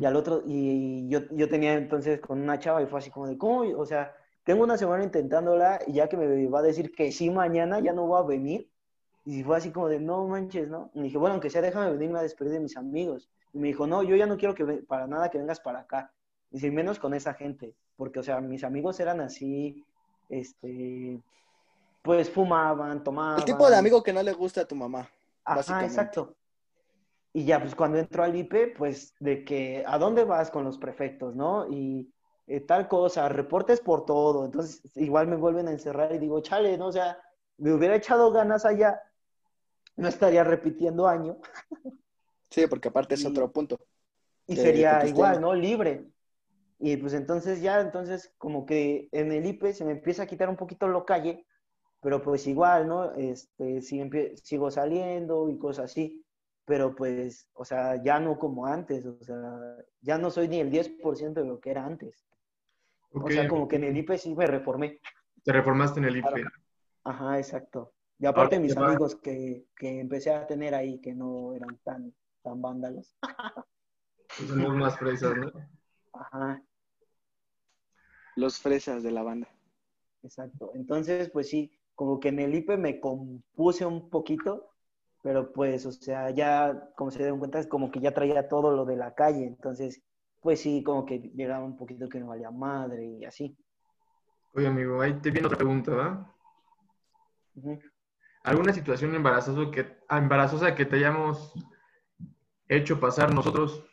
Y 0.00 0.04
al 0.04 0.16
otro, 0.16 0.42
y 0.46 1.08
yo, 1.08 1.20
yo 1.30 1.48
tenía 1.48 1.72
entonces 1.74 2.20
con 2.20 2.40
una 2.40 2.58
chava 2.58 2.82
y 2.82 2.86
fue 2.86 2.98
así 2.98 3.10
como 3.10 3.26
de, 3.26 3.38
¿cómo? 3.38 3.62
O 3.78 3.86
sea, 3.86 4.14
tengo 4.44 4.64
una 4.64 4.76
semana 4.76 5.02
intentándola 5.02 5.80
y 5.86 5.94
ya 5.94 6.08
que 6.08 6.18
me 6.18 6.46
va 6.48 6.58
a 6.58 6.62
decir 6.62 6.92
que 6.92 7.10
sí 7.10 7.30
mañana, 7.30 7.80
ya 7.80 7.94
no 7.94 8.06
voy 8.06 8.20
a 8.20 8.26
venir. 8.26 8.70
Y 9.24 9.42
fue 9.44 9.56
así 9.56 9.70
como 9.70 9.88
de, 9.88 9.98
no 9.98 10.26
manches, 10.28 10.68
¿no? 10.68 10.90
Y 10.94 11.02
dije, 11.02 11.16
bueno, 11.16 11.34
aunque 11.34 11.48
sea, 11.48 11.62
déjame 11.62 11.90
venirme 11.92 12.18
a 12.18 12.22
despedir 12.22 12.52
de 12.52 12.60
mis 12.60 12.76
amigos. 12.76 13.30
Y 13.54 13.58
me 13.58 13.68
dijo, 13.68 13.86
no, 13.86 14.02
yo 14.02 14.14
ya 14.14 14.26
no 14.26 14.36
quiero 14.36 14.54
que 14.54 14.64
para 14.86 15.06
nada 15.06 15.30
que 15.30 15.38
vengas 15.38 15.60
para 15.60 15.80
acá. 15.80 16.12
Y 16.50 16.60
si 16.60 16.70
menos 16.70 16.98
con 16.98 17.14
esa 17.14 17.32
gente. 17.32 17.74
Porque, 17.96 18.20
o 18.20 18.22
sea, 18.22 18.40
mis 18.42 18.62
amigos 18.62 19.00
eran 19.00 19.20
así, 19.20 19.84
este, 20.28 21.18
pues 22.02 22.28
fumaban, 22.30 23.02
tomaban. 23.02 23.38
El 23.38 23.44
tipo 23.44 23.70
de 23.70 23.76
amigo 23.76 24.02
que 24.02 24.12
no 24.12 24.22
le 24.22 24.32
gusta 24.32 24.62
a 24.62 24.64
tu 24.64 24.74
mamá. 24.74 25.08
Ajá, 25.44 25.84
exacto. 25.84 26.36
Y 27.32 27.44
ya, 27.44 27.60
pues 27.60 27.74
cuando 27.74 27.98
entró 27.98 28.24
al 28.24 28.36
IPE, 28.36 28.74
pues 28.76 29.14
de 29.18 29.44
que, 29.44 29.82
¿a 29.86 29.98
dónde 29.98 30.24
vas 30.24 30.50
con 30.50 30.64
los 30.64 30.76
prefectos, 30.76 31.34
no? 31.34 31.66
Y 31.68 32.12
eh, 32.46 32.60
tal 32.60 32.88
cosa, 32.88 33.28
reportes 33.28 33.80
por 33.80 34.04
todo. 34.04 34.44
Entonces, 34.44 34.82
igual 34.96 35.28
me 35.28 35.36
vuelven 35.36 35.68
a 35.68 35.72
encerrar 35.72 36.12
y 36.14 36.18
digo, 36.18 36.40
chale, 36.42 36.76
¿no? 36.76 36.88
O 36.88 36.92
sea, 36.92 37.18
me 37.56 37.72
hubiera 37.72 37.96
echado 37.96 38.30
ganas 38.32 38.66
allá, 38.66 39.00
no 39.96 40.08
estaría 40.08 40.44
repitiendo 40.44 41.06
año. 41.06 41.38
Sí, 42.50 42.66
porque 42.66 42.88
aparte 42.88 43.14
es 43.14 43.24
otro 43.24 43.50
punto. 43.50 43.80
Y 44.46 44.56
sería 44.56 45.06
igual, 45.06 45.40
¿no? 45.40 45.54
Libre. 45.54 46.10
Y 46.78 46.96
pues 46.98 47.14
entonces 47.14 47.62
ya, 47.62 47.80
entonces 47.80 48.34
como 48.36 48.66
que 48.66 49.08
en 49.12 49.32
el 49.32 49.46
IPE 49.46 49.72
se 49.72 49.84
me 49.84 49.92
empieza 49.92 50.24
a 50.24 50.26
quitar 50.26 50.50
un 50.50 50.56
poquito 50.56 50.88
lo 50.88 51.06
calle, 51.06 51.46
pero 52.02 52.20
pues 52.20 52.46
igual, 52.46 52.88
¿no? 52.88 53.14
Este, 53.14 53.80
sigo 53.80 54.70
saliendo 54.70 55.48
y 55.48 55.56
cosas 55.56 55.86
así 55.86 56.22
pero 56.64 56.94
pues, 56.94 57.48
o 57.54 57.64
sea, 57.64 58.02
ya 58.02 58.20
no 58.20 58.38
como 58.38 58.66
antes, 58.66 59.04
o 59.04 59.22
sea, 59.22 59.76
ya 60.00 60.18
no 60.18 60.30
soy 60.30 60.48
ni 60.48 60.60
el 60.60 60.70
10% 60.70 61.32
de 61.32 61.44
lo 61.44 61.60
que 61.60 61.70
era 61.70 61.84
antes. 61.84 62.24
O 63.10 63.28
sea, 63.28 63.48
como 63.48 63.68
que 63.68 63.76
en 63.76 63.84
el 63.84 63.96
IPE 63.96 64.18
sí 64.18 64.34
me 64.34 64.46
reformé. 64.46 65.00
Te 65.44 65.52
reformaste 65.52 66.00
en 66.00 66.06
el 66.06 66.16
IPE. 66.18 66.44
Ajá, 67.04 67.38
exacto. 67.38 67.92
Y 68.18 68.26
aparte 68.26 68.60
mis 68.60 68.76
amigos 68.76 69.16
que, 69.16 69.66
que, 69.76 70.00
empecé 70.00 70.32
a 70.32 70.46
tener 70.46 70.74
ahí, 70.74 71.00
que 71.00 71.12
no 71.12 71.52
eran 71.52 71.76
tan, 71.82 72.14
tan 72.42 72.62
vándalos. 72.62 73.16
Son 74.28 74.78
más 74.78 74.96
fresas, 74.96 75.36
¿no? 75.36 75.52
Ajá. 76.12 76.62
Los 78.36 78.58
fresas 78.58 79.02
de 79.02 79.10
la 79.10 79.22
banda. 79.22 79.48
Exacto. 80.22 80.70
Entonces, 80.74 81.28
pues 81.30 81.50
sí, 81.50 81.76
como 82.02 82.18
que 82.18 82.30
en 82.30 82.40
el 82.40 82.52
IPE 82.52 82.76
me 82.78 82.98
compuse 82.98 83.86
un 83.86 84.10
poquito 84.10 84.72
pero 85.22 85.52
pues, 85.52 85.86
o 85.86 85.92
sea, 85.92 86.30
ya, 86.30 86.90
como 86.96 87.12
se 87.12 87.20
dieron 87.20 87.38
cuenta, 87.38 87.60
es 87.60 87.68
como 87.68 87.92
que 87.92 88.00
ya 88.00 88.12
traía 88.12 88.48
todo 88.48 88.74
lo 88.74 88.84
de 88.84 88.96
la 88.96 89.14
calle, 89.14 89.46
entonces, 89.46 90.02
pues 90.40 90.60
sí, 90.60 90.82
como 90.82 91.06
que 91.06 91.20
llegaba 91.20 91.64
un 91.64 91.76
poquito 91.76 92.08
que 92.08 92.18
no 92.18 92.26
valía 92.26 92.50
madre 92.50 93.04
y 93.04 93.24
así. 93.24 93.56
Oye, 94.52 94.66
amigo, 94.66 95.00
ahí 95.00 95.14
te 95.20 95.30
viene 95.30 95.46
otra 95.46 95.58
pregunta, 95.58 95.92
¿va? 95.92 96.34
¿Alguna 98.42 98.72
situación 98.72 99.14
embarazosa 99.14 99.70
que, 99.70 99.96
embarazosa 100.10 100.74
que 100.74 100.86
te 100.86 100.96
hayamos 100.96 101.54
hecho 102.66 102.98
pasar 102.98 103.32
nosotros? 103.32 103.86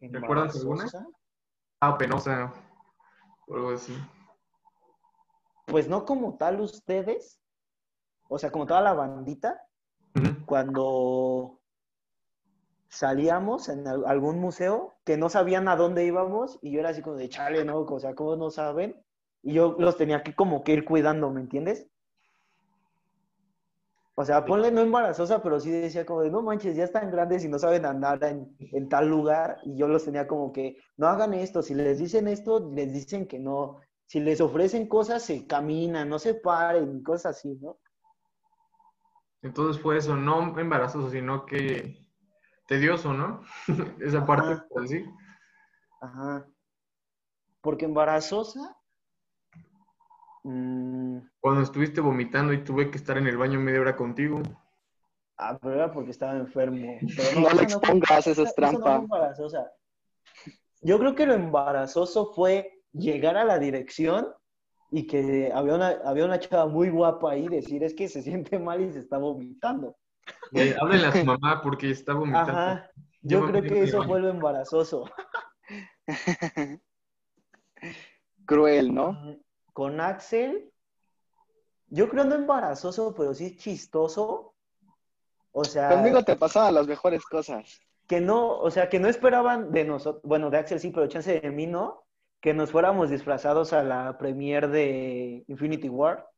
¿Recuerdas 0.00 0.56
alguna? 0.56 0.86
Ah, 1.80 1.98
penosa, 1.98 2.54
o 3.46 3.54
algo 3.56 3.72
así. 3.72 3.94
Pues 5.68 5.88
no 5.88 6.04
como 6.04 6.36
tal 6.36 6.60
ustedes, 6.60 7.40
o 8.28 8.38
sea, 8.38 8.50
como 8.50 8.66
toda 8.66 8.80
la 8.80 8.94
bandita, 8.94 9.62
cuando 10.46 11.60
salíamos 12.88 13.68
en 13.68 13.86
algún 13.86 14.40
museo 14.40 14.96
que 15.04 15.16
no 15.16 15.28
sabían 15.28 15.68
a 15.68 15.76
dónde 15.76 16.04
íbamos 16.04 16.58
y 16.62 16.72
yo 16.72 16.80
era 16.80 16.88
así 16.88 17.02
como 17.02 17.16
de 17.16 17.28
chale, 17.28 17.64
¿no? 17.64 17.80
O 17.80 18.00
sea, 18.00 18.14
¿cómo 18.14 18.36
no 18.36 18.50
saben? 18.50 19.00
Y 19.42 19.52
yo 19.52 19.76
los 19.78 19.96
tenía 19.96 20.22
que 20.22 20.34
como 20.34 20.64
que 20.64 20.72
ir 20.72 20.84
cuidando, 20.84 21.30
¿me 21.30 21.42
entiendes? 21.42 21.88
O 24.20 24.24
sea, 24.24 24.44
ponle 24.44 24.72
no 24.72 24.80
embarazosa, 24.80 25.40
pero 25.42 25.60
sí 25.60 25.70
decía 25.70 26.04
como 26.04 26.22
de, 26.22 26.30
no 26.30 26.42
manches, 26.42 26.74
ya 26.74 26.82
están 26.82 27.08
grandes 27.12 27.44
y 27.44 27.48
no 27.48 27.56
saben 27.60 27.84
andar 27.84 28.24
en, 28.24 28.56
en, 28.58 28.88
tal 28.88 29.08
lugar. 29.08 29.58
Y 29.62 29.76
yo 29.76 29.86
los 29.86 30.04
tenía 30.04 30.26
como 30.26 30.52
que, 30.52 30.76
no 30.96 31.06
hagan 31.06 31.34
esto. 31.34 31.62
Si 31.62 31.72
les 31.72 32.00
dicen 32.00 32.26
esto, 32.26 32.68
les 32.74 32.92
dicen 32.92 33.28
que 33.28 33.38
no. 33.38 33.78
Si 34.08 34.20
les 34.20 34.40
ofrecen 34.40 34.88
cosas, 34.88 35.22
se 35.22 35.46
caminan, 35.46 36.08
no 36.08 36.18
se 36.18 36.32
paren, 36.32 37.02
cosas 37.02 37.36
así, 37.36 37.54
¿no? 37.60 37.78
Entonces 39.42 39.80
fue 39.82 39.98
eso, 39.98 40.16
no 40.16 40.58
embarazoso, 40.58 41.10
sino 41.10 41.44
que 41.44 42.08
tedioso, 42.66 43.12
¿no? 43.12 43.42
Esa 44.00 44.24
parte, 44.24 44.62
por 44.70 44.82
decir. 44.82 45.10
Ajá. 46.00 46.46
Porque 47.60 47.84
embarazosa. 47.84 48.78
Mm, 50.42 51.18
Cuando 51.40 51.60
estuviste 51.60 52.00
vomitando 52.00 52.54
y 52.54 52.64
tuve 52.64 52.90
que 52.90 52.96
estar 52.96 53.18
en 53.18 53.26
el 53.26 53.36
baño 53.36 53.60
media 53.60 53.82
hora 53.82 53.94
contigo. 53.94 54.40
Ah, 55.36 55.58
pero 55.60 55.74
era 55.74 55.92
porque 55.92 56.12
estaba 56.12 56.34
enfermo. 56.34 56.98
no, 57.38 57.50
le 57.50 57.62
expongas, 57.62 58.26
esa 58.26 58.42
es 58.42 58.54
trampa. 58.54 59.06
Yo 60.80 60.98
creo 60.98 61.14
que 61.14 61.26
lo 61.26 61.34
embarazoso 61.34 62.32
fue 62.32 62.77
llegar 62.92 63.36
a 63.36 63.44
la 63.44 63.58
dirección 63.58 64.28
y 64.90 65.06
que 65.06 65.50
había 65.54 65.74
una, 65.74 65.88
había 66.04 66.24
una 66.24 66.40
chava 66.40 66.66
muy 66.66 66.88
guapa 66.90 67.32
ahí 67.32 67.48
decir, 67.48 67.82
es 67.84 67.94
que 67.94 68.08
se 68.08 68.22
siente 68.22 68.58
mal 68.58 68.80
y 68.80 68.92
se 68.92 69.00
está 69.00 69.18
vomitando. 69.18 69.96
Eh, 70.52 70.74
háblenle 70.80 71.06
a 71.06 71.12
su 71.12 71.24
mamá 71.24 71.60
porque 71.62 71.90
está 71.90 72.14
vomitando. 72.14 72.52
Ajá. 72.52 72.90
Yo, 73.20 73.46
creo 73.46 73.62
que 73.62 73.82
eso 73.82 74.04
fue 74.04 74.20
lo 74.20 74.28
embarazoso. 74.30 75.10
Cruel, 78.46 78.94
¿no? 78.94 79.36
Con 79.74 80.00
Axel, 80.00 80.72
yo 81.88 82.08
creo 82.08 82.24
no 82.24 82.34
embarazoso, 82.34 83.14
pero 83.14 83.34
sí 83.34 83.56
chistoso. 83.56 84.54
O 85.52 85.64
sea. 85.64 85.90
Conmigo 85.90 86.22
te 86.22 86.36
pasaban 86.36 86.74
las 86.74 86.86
mejores 86.86 87.24
cosas. 87.24 87.80
Que 88.06 88.20
no, 88.20 88.58
o 88.58 88.70
sea, 88.70 88.88
que 88.88 88.98
no 88.98 89.08
esperaban 89.08 89.70
de 89.70 89.84
nosotros, 89.84 90.22
bueno, 90.24 90.48
de 90.48 90.58
Axel 90.58 90.80
sí, 90.80 90.90
pero 90.90 91.08
chance 91.08 91.40
de 91.40 91.50
mí 91.50 91.66
no, 91.66 92.07
que 92.40 92.54
nos 92.54 92.70
fuéramos 92.70 93.10
disfrazados 93.10 93.72
a 93.72 93.82
la 93.82 94.16
premiere 94.18 94.68
de 94.68 95.44
Infinity 95.48 95.88
War 95.88 96.28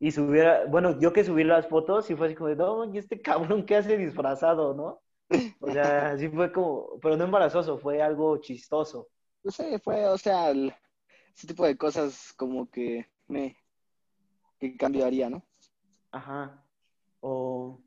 y 0.00 0.10
subiera, 0.10 0.64
bueno, 0.66 0.98
yo 0.98 1.12
que 1.12 1.24
subí 1.24 1.44
las 1.44 1.68
fotos 1.68 2.10
y 2.10 2.16
fue 2.16 2.26
así 2.26 2.34
como 2.34 2.48
de, 2.48 2.56
no, 2.56 2.92
¿y 2.92 2.98
este 2.98 3.20
cabrón 3.22 3.64
qué 3.64 3.76
hace 3.76 3.96
disfrazado, 3.96 4.74
no? 4.74 5.00
O 5.60 5.70
sea, 5.70 6.10
así 6.10 6.28
fue 6.28 6.52
como, 6.52 6.98
pero 7.00 7.16
no 7.16 7.24
embarazoso, 7.24 7.78
fue 7.78 8.02
algo 8.02 8.36
chistoso. 8.38 9.08
No 9.44 9.50
sé, 9.50 9.78
fue, 9.78 10.06
o 10.06 10.18
sea, 10.18 10.50
ese 10.50 11.46
tipo 11.46 11.64
de 11.64 11.76
cosas 11.76 12.32
como 12.36 12.68
que 12.68 13.06
me, 13.28 13.56
que 14.58 14.76
cambiaría, 14.76 15.30
¿no? 15.30 15.44
Ajá. 16.10 16.64
O, 17.20 17.80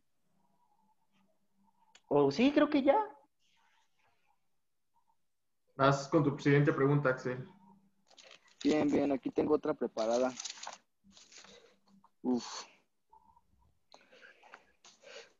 o 2.07 2.31
sí, 2.31 2.51
creo 2.51 2.69
que 2.69 2.81
ya, 2.81 2.97
Vas 5.75 6.07
con 6.07 6.23
tu 6.23 6.37
siguiente 6.39 6.71
pregunta, 6.71 7.09
Axel. 7.09 7.45
Bien, 8.63 8.89
bien, 8.89 9.11
aquí 9.11 9.29
tengo 9.29 9.55
otra 9.55 9.73
preparada. 9.73 10.31
Uf. 12.21 12.63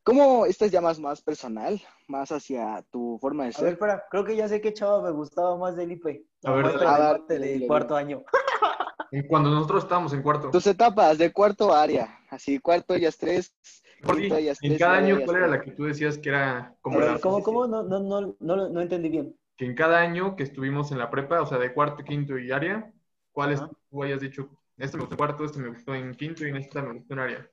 ¿Cómo 0.04 0.46
esta 0.46 0.66
es 0.66 0.72
ya 0.72 0.82
más, 0.82 1.00
más 1.00 1.22
personal? 1.22 1.82
Más 2.08 2.32
hacia 2.32 2.86
tu 2.92 3.18
forma 3.20 3.46
de 3.46 3.54
ser. 3.54 3.62
A 3.62 3.64
ver, 3.64 3.74
espera, 3.74 4.04
creo 4.12 4.26
que 4.26 4.36
ya 4.36 4.48
sé 4.48 4.62
qué 4.62 4.74
chava 4.74 5.02
me 5.02 5.12
gustaba 5.12 5.58
más 5.58 5.76
del 5.76 5.94
IP. 5.94 6.28
A 6.44 6.52
ver, 6.52 6.66
a 6.66 7.18
del 7.28 7.66
cuarto 7.66 7.96
año. 7.96 8.24
Cuando 9.30 9.50
nosotros 9.50 9.84
estábamos 9.84 10.12
en 10.14 10.22
cuarto. 10.22 10.52
Tus 10.52 10.68
etapas 10.68 11.18
de 11.18 11.32
cuarto 11.32 11.74
área, 11.74 12.20
así, 12.30 12.60
cuarto 12.60 12.98
y 12.98 13.08
tres. 13.18 13.56
en 14.62 14.78
cada 14.78 14.98
año, 14.98 15.22
¿cuál 15.24 15.38
era 15.38 15.48
la 15.48 15.62
que 15.62 15.72
tú 15.72 15.86
decías 15.86 16.18
que 16.18 16.30
era 16.30 16.76
como 16.82 17.00
la... 17.00 17.18
¿Cómo, 17.20 17.42
cómo? 17.42 17.66
No, 17.66 17.82
no, 17.82 18.00
no, 18.00 18.36
no, 18.40 18.70
no 18.70 18.82
entendí 18.82 19.10
bien 19.10 19.36
que 19.58 19.66
en 19.66 19.76
cada 19.76 20.00
año 20.00 20.36
que 20.36 20.44
estuvimos 20.44 20.92
en 20.92 20.98
la 20.98 21.10
prepa, 21.10 21.42
o 21.42 21.46
sea, 21.46 21.58
de 21.58 21.74
cuarto, 21.74 22.04
quinto 22.04 22.38
y 22.38 22.52
área, 22.52 22.92
¿cuáles 23.32 23.62
tú 23.90 24.04
hayas 24.04 24.20
dicho, 24.20 24.50
este 24.78 24.98
me 24.98 25.04
gustó 25.04 25.14
en 25.14 25.18
cuarto, 25.18 25.46
este 25.46 25.60
me 25.60 25.70
gustó 25.70 25.96
en 25.96 26.14
quinto 26.14 26.46
y 26.46 26.50
en 26.50 26.58
este 26.58 26.82
me 26.82 26.94
gustó 26.94 27.14
en 27.14 27.20
área? 27.20 27.50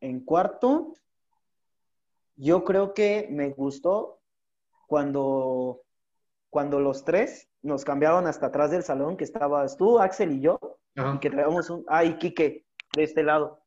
en 0.00 0.20
cuarto, 0.24 0.94
yo 2.34 2.64
creo 2.64 2.92
que 2.94 3.28
me 3.30 3.50
gustó 3.50 4.20
cuando, 4.86 5.82
cuando 6.50 6.80
los 6.80 7.04
tres 7.04 7.48
nos 7.60 7.84
cambiaron 7.84 8.26
hasta 8.26 8.46
atrás 8.46 8.70
del 8.70 8.82
salón, 8.82 9.16
que 9.16 9.24
estabas 9.24 9.76
tú, 9.76 10.00
Axel 10.00 10.32
y 10.32 10.40
yo, 10.40 10.58
y 10.94 11.18
que 11.18 11.30
traíamos 11.30 11.70
un, 11.70 11.84
ah, 11.88 12.04
y 12.04 12.18
Quique, 12.18 12.66
de 12.96 13.02
este 13.02 13.22
lado, 13.22 13.62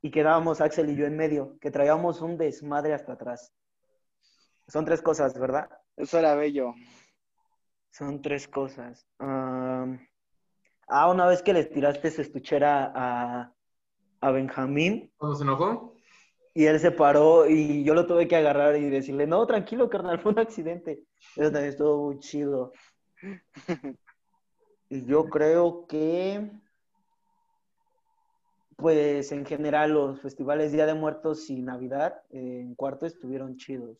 y 0.00 0.10
quedábamos 0.10 0.60
Axel 0.60 0.90
y 0.90 0.96
yo 0.96 1.06
en 1.06 1.16
medio, 1.16 1.58
que 1.60 1.70
traíamos 1.70 2.20
un 2.20 2.36
desmadre 2.36 2.94
hasta 2.94 3.14
atrás. 3.14 3.52
Son 4.68 4.84
tres 4.84 5.02
cosas, 5.02 5.38
¿verdad? 5.38 5.68
Eso 5.96 6.18
era 6.18 6.34
bello. 6.34 6.74
Son 7.90 8.20
tres 8.22 8.48
cosas. 8.48 9.06
ah, 9.18 9.86
una 11.10 11.26
vez 11.26 11.42
que 11.42 11.52
le 11.52 11.64
tiraste 11.64 12.10
su 12.10 12.22
estuchera 12.22 12.92
a, 12.94 13.52
a 14.20 14.30
Benjamín. 14.30 15.12
¿Cuándo 15.16 15.36
se 15.36 15.44
enojó? 15.44 15.94
Y 16.54 16.66
él 16.66 16.78
se 16.78 16.92
paró 16.92 17.48
y 17.48 17.82
yo 17.82 17.94
lo 17.94 18.06
tuve 18.06 18.28
que 18.28 18.36
agarrar 18.36 18.76
y 18.76 18.88
decirle, 18.88 19.26
no, 19.26 19.44
tranquilo, 19.46 19.90
carnal, 19.90 20.18
fue 20.22 20.32
un 20.32 20.38
accidente. 20.38 21.04
Eso 21.36 21.50
también 21.50 21.70
estuvo 21.70 22.06
muy 22.06 22.18
chido. 22.20 22.72
Y 24.88 25.04
yo 25.06 25.24
creo 25.24 25.86
que, 25.88 26.50
pues 28.76 29.32
en 29.32 29.44
general, 29.44 29.92
los 29.92 30.20
festivales 30.20 30.72
Día 30.72 30.86
de 30.86 30.94
Muertos 30.94 31.50
y 31.50 31.62
Navidad 31.62 32.22
eh, 32.30 32.60
en 32.60 32.74
cuarto 32.74 33.06
estuvieron 33.06 33.56
chidos. 33.56 33.98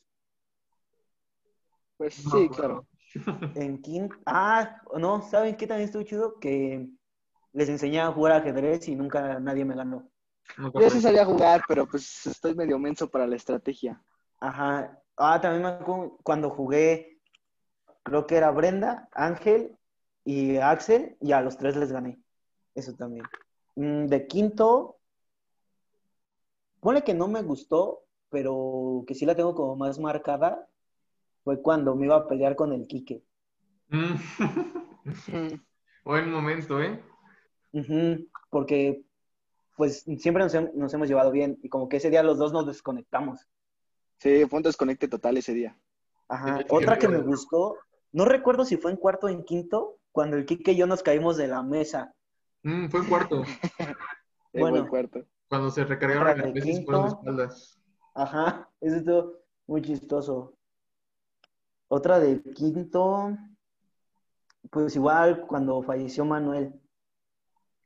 Pues 2.05 2.23
No 2.27 2.33
sí, 2.33 2.49
claro. 2.51 2.87
En 3.57 3.81
quinto, 3.81 4.15
ah, 4.27 4.83
no, 4.99 5.23
¿saben 5.23 5.57
qué 5.57 5.67
también 5.67 5.87
estuvo 5.87 6.03
chido? 6.03 6.39
Que 6.39 6.87
les 7.55 7.69
enseñé 7.71 8.01
a 8.01 8.13
jugar 8.13 8.33
ajedrez 8.33 8.89
y 8.89 8.95
nunca 8.95 9.41
nadie 9.41 9.65
me 9.65 9.75
ganó. 9.75 10.11
Yo 10.75 10.91
sí 10.91 11.01
sabía 11.01 11.25
jugar, 11.25 11.63
pero 11.67 11.87
pues 11.87 12.27
estoy 12.27 12.55
medio 12.55 12.79
menso 12.79 13.09
para 13.09 13.27
la 13.27 13.37
estrategia. 13.37 14.03
Ajá. 14.39 15.01
Ah, 15.17 15.41
también 15.41 15.63
me 15.63 15.69
acuerdo 15.69 16.19
cuando 16.23 16.51
jugué, 16.51 17.21
creo 18.03 18.27
que 18.27 18.37
era 18.37 18.51
Brenda, 18.51 19.09
Ángel 19.13 19.79
y 20.25 20.59
Axel, 20.59 21.17
y 21.23 21.33
a 21.33 21.41
los 21.41 21.57
tres 21.57 21.75
les 21.77 21.91
gané. 21.91 22.19
Eso 22.75 22.93
también. 22.93 23.25
Mm, 23.77 24.09
De 24.09 24.27
quinto, 24.27 24.99
pone 26.81 27.03
que 27.03 27.15
no 27.15 27.29
me 27.29 27.41
gustó, 27.43 28.03
pero 28.29 29.05
que 29.07 29.15
sí 29.15 29.25
la 29.25 29.35
tengo 29.35 29.55
como 29.55 29.77
más 29.77 29.99
marcada, 29.99 30.69
fue 31.45 31.61
cuando 31.61 31.95
me 31.95 32.07
iba 32.07 32.17
a 32.17 32.27
pelear 32.27 32.57
con 32.57 32.73
el 32.73 32.87
Quique. 32.87 33.23
Mm. 33.89 34.15
Buen 36.05 36.31
momento, 36.31 36.83
¿eh? 36.83 37.03
Ujú, 37.73 38.27
porque 38.51 39.05
pues 39.77 40.01
siempre 40.19 40.43
nos, 40.43 40.55
hem- 40.55 40.73
nos 40.75 40.93
hemos 40.95 41.09
llevado 41.09 41.31
bien 41.31 41.59
y 41.63 41.69
como 41.69 41.89
que 41.89 41.97
ese 41.99 42.11
día 42.11 42.23
los 42.23 42.39
dos 42.39 42.53
nos 42.53 42.67
desconectamos. 42.67 43.47
Sí, 44.19 44.45
fue 44.49 44.59
un 44.59 44.63
desconecte 44.63 45.09
total 45.09 45.37
ese 45.37 45.53
día. 45.55 45.77
Ajá. 46.29 46.59
Sí, 46.59 46.65
Otra 46.71 46.99
que 46.99 47.09
me 47.09 47.19
gustó, 47.21 47.77
no 48.13 48.25
recuerdo 48.25 48.65
si 48.65 48.77
fue 48.77 48.91
en 48.93 48.97
cuarto 48.97 49.27
o 49.27 49.31
en 49.31 49.45
quinto, 49.45 49.99
cuando 50.13 50.37
el 50.37 50.47
Quique 50.47 50.73
y 50.73 50.77
yo 50.77 50.87
nos 50.87 51.03
caímos 51.03 51.37
de 51.37 51.49
la 51.49 51.63
mesa. 51.63 52.15
Mm, 52.63 52.87
fue 52.89 53.01
en 53.01 53.07
cuarto, 53.07 53.45
Sí, 54.53 54.61
Bueno. 54.61 54.77
buen 54.79 54.87
cuarto. 54.87 55.25
cuando 55.49 55.71
se 55.71 55.85
recargaron 55.85 56.39
las 56.39 56.53
veces 56.55 56.79
y 56.79 56.85
fueron 56.85 57.03
de 57.03 57.09
quinto. 57.09 57.19
espaldas. 57.21 57.81
Ajá, 58.15 58.71
eso 58.81 58.97
estuvo 58.97 59.33
muy 59.67 59.83
chistoso. 59.83 60.54
Otra 61.95 62.19
de 62.19 62.43
quinto, 62.43 63.39
pues 64.69 64.97
igual 64.97 65.47
cuando 65.47 65.81
falleció 65.81 66.25
Manuel, 66.25 66.75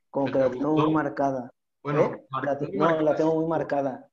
como 0.09 0.25
¿Te 0.25 0.31
que 0.31 0.39
la 0.39 0.49
tengo 0.49 0.73
muy 0.73 0.91
marcada. 0.91 1.53
Bueno, 1.83 2.05
¿Eh? 2.05 2.25
La 2.41 2.57
no, 2.73 3.01
la 3.01 3.15
tengo 3.15 3.35
muy 3.35 3.47
marcada. 3.47 4.09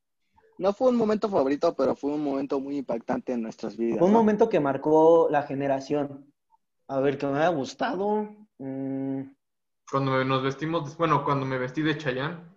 No 0.58 0.74
fue 0.74 0.90
un 0.90 0.96
momento 0.96 1.30
favorito, 1.30 1.74
pero 1.74 1.96
fue 1.96 2.10
un 2.12 2.22
momento 2.22 2.60
muy 2.60 2.76
impactante 2.76 3.32
en 3.32 3.40
nuestras 3.40 3.74
vidas. 3.74 3.98
Fue 3.98 4.06
un 4.08 4.12
¿no? 4.12 4.18
momento 4.18 4.50
que 4.50 4.60
marcó 4.60 5.28
la 5.30 5.44
generación. 5.44 6.30
A 6.88 7.00
ver, 7.00 7.16
que 7.16 7.26
me 7.26 7.38
haya 7.38 7.48
gustado. 7.48 8.28
mm, 8.58 9.20
Cuando 9.90 10.22
nos 10.26 10.42
vestimos, 10.42 10.94
bueno, 10.98 11.24
cuando 11.24 11.46
me 11.46 11.56
vestí 11.56 11.80
de 11.80 11.96
Chayán, 11.96 12.54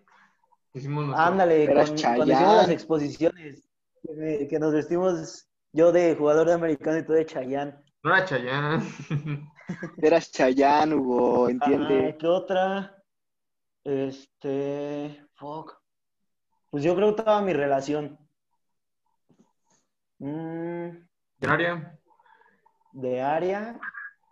hicimos 0.73 1.06
nuestro... 1.06 1.25
ándale, 1.25 1.73
cuando 1.73 2.34
hicimos 2.34 2.56
las 2.58 2.69
exposiciones, 2.69 3.69
que, 4.04 4.45
que 4.49 4.60
nos 4.60 4.73
vestimos 4.73 5.48
yo 5.71 5.91
de 5.91 6.15
jugador 6.15 6.47
de 6.47 6.53
americano 6.53 6.97
y 6.99 7.03
tú 7.05 7.13
de 7.13 7.25
Chayán. 7.25 7.84
No 8.03 8.15
era 8.15 8.25
Chayán. 8.25 8.82
Eras 10.01 10.32
Chayán, 10.32 10.93
Hugo, 10.93 11.45
Ah, 11.47 11.51
entiende. 11.51 12.17
¿qué 12.19 12.27
otra? 12.27 12.95
Este. 13.84 15.25
Fuck. 15.36 15.73
Pues 16.71 16.84
yo 16.84 16.95
creo 16.95 17.15
que 17.15 17.23
toda 17.23 17.41
mi 17.41 17.53
relación. 17.53 18.17
Mm, 20.19 20.89
Diaria. 21.39 21.99
de 22.91 23.21
área. 23.21 23.79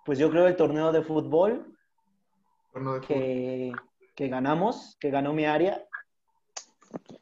Pues 0.05 0.19
yo 0.19 0.29
creo 0.29 0.47
el 0.47 0.55
torneo 0.55 0.91
de 0.91 1.01
fútbol 1.03 1.77
Bueno, 2.73 2.93
de 2.95 3.01
fútbol. 3.01 3.07
que, 3.07 3.71
que 4.15 4.27
ganamos, 4.29 4.97
que 4.99 5.09
ganó 5.09 5.33
mi 5.33 5.45
área. 5.45 5.85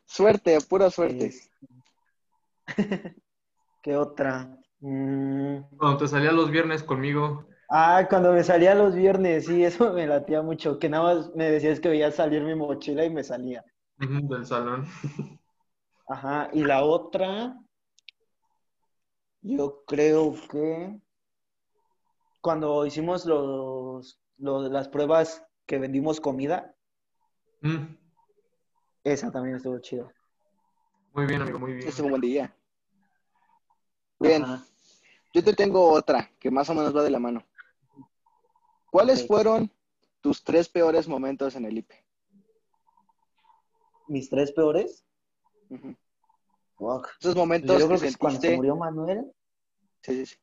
Suerte, 0.06 0.58
pura 0.70 0.90
suerte. 0.90 1.28
Es- 1.28 1.50
¿Qué 3.86 3.96
otra? 3.96 4.50
Mm, 4.80 5.58
Cuando 5.78 5.98
te 6.00 6.08
salía 6.08 6.32
los 6.32 6.50
viernes 6.50 6.82
conmigo. 6.82 7.46
Ah, 7.70 8.08
cuando 8.10 8.34
me 8.34 8.44
salía 8.44 8.74
los 8.74 8.96
viernes, 8.96 9.46
sí, 9.46 9.64
eso 9.64 9.94
me 9.94 10.08
latía 10.08 10.42
mucho. 10.42 10.80
Que 10.80 10.90
nada 10.90 11.04
más 11.14 11.36
me 11.36 11.52
decías 11.52 11.80
que 11.80 11.90
veía 11.90 12.10
salir 12.12 12.42
mi 12.42 12.56
mochila 12.56 13.06
y 13.06 13.12
me 13.12 13.24
salía. 13.24 13.64
del 14.00 14.44
salón. 14.44 14.88
Ajá, 16.08 16.50
y 16.52 16.64
la 16.64 16.84
otra, 16.84 17.56
yo 19.44 19.84
creo 19.86 20.34
que 20.50 21.00
cuando 22.42 22.86
hicimos 22.88 23.26
los, 23.28 24.20
los- 24.38 24.72
las 24.72 24.88
pruebas 24.88 25.44
que 25.68 25.78
vendimos 25.78 26.20
comida, 26.20 26.74
Mm, 27.62 27.98
esa 29.04 29.32
también 29.32 29.58
estuvo 29.58 29.78
chido. 29.80 30.12
Muy 31.14 31.28
bien, 31.28 31.42
amigo, 31.44 31.60
muy 31.60 31.74
bien. 31.74 31.88
Es 31.88 32.00
un 32.00 32.10
buen 32.10 32.22
día. 32.22 32.56
Bien, 34.20 34.44
Ajá. 34.44 34.66
yo 35.34 35.44
te 35.44 35.54
tengo 35.54 35.92
otra 35.92 36.32
que 36.40 36.50
más 36.52 36.70
o 36.70 36.74
menos 36.76 36.96
va 36.96 37.04
de 37.04 37.10
la 37.10 37.20
mano. 37.20 37.44
¿Cuáles 38.92 39.28
fueron 39.28 39.72
tus 40.22 40.44
tres 40.44 40.70
peores 40.70 41.08
momentos 41.08 41.56
en 41.56 41.66
el 41.66 41.78
IPE? 41.78 42.06
Mis 44.08 44.30
tres 44.30 44.52
peores. 44.54 45.06
Fuck. 46.78 47.08
Esos 47.20 47.36
momentos 47.36 47.80
yo 47.80 47.88
creo 47.88 48.00
que 48.00 48.14
cuando 48.18 48.40
se 48.40 48.56
murió 48.56 48.76
Manuel, 48.76 49.32
Sí, 50.02 50.14
sí, 50.14 50.26
sí. 50.28 50.36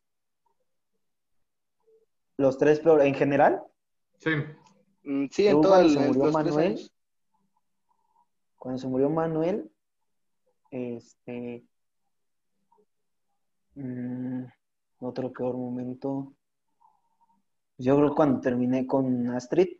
los 2.36 2.58
tres 2.58 2.80
peores, 2.80 3.06
en 3.06 3.14
general, 3.14 3.62
Sí. 4.18 4.30
Mm, 5.04 5.26
sí, 5.30 5.46
en 5.48 5.60
todo 5.60 5.72
cuando 5.72 5.86
el, 5.88 5.94
se 5.94 6.00
murió 6.06 6.24
los 6.24 6.32
tres 6.34 6.44
Manuel, 6.44 6.66
años. 6.72 6.92
cuando 8.56 8.80
se 8.80 8.86
murió 8.88 9.10
Manuel, 9.10 9.72
este, 10.70 11.64
mm, 13.74 14.44
otro 15.00 15.32
peor 15.32 15.56
momento, 15.56 16.34
yo 17.78 17.96
creo 17.96 18.14
cuando 18.14 18.40
terminé 18.40 18.86
con 18.86 19.28
Astrid. 19.30 19.78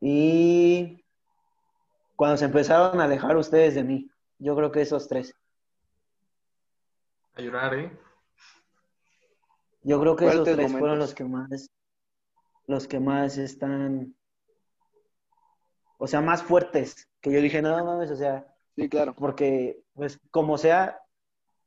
Y 0.00 1.04
cuando 2.14 2.36
se 2.36 2.44
empezaron 2.44 3.00
a 3.00 3.04
alejar 3.04 3.36
ustedes 3.36 3.74
de 3.74 3.84
mí, 3.84 4.10
yo 4.38 4.54
creo 4.54 4.70
que 4.70 4.82
esos 4.82 5.08
tres, 5.08 5.34
A 7.34 7.40
llorar, 7.40 7.74
¿eh? 7.74 7.98
yo 9.82 10.00
creo 10.00 10.16
que 10.16 10.26
esos 10.26 10.44
tres 10.44 10.72
fueron 10.72 10.98
los 10.98 11.14
que 11.14 11.24
más, 11.24 11.70
los 12.66 12.86
que 12.86 13.00
más 13.00 13.38
están, 13.38 14.14
o 15.98 16.06
sea, 16.06 16.20
más 16.20 16.42
fuertes, 16.42 17.08
que 17.20 17.32
yo 17.32 17.40
dije, 17.40 17.62
no 17.62 17.84
mames, 17.84 18.10
o 18.10 18.16
sea, 18.16 18.55
Sí, 18.76 18.88
claro. 18.88 19.14
porque, 19.14 19.82
pues, 19.94 20.20
como 20.30 20.58
sea, 20.58 21.00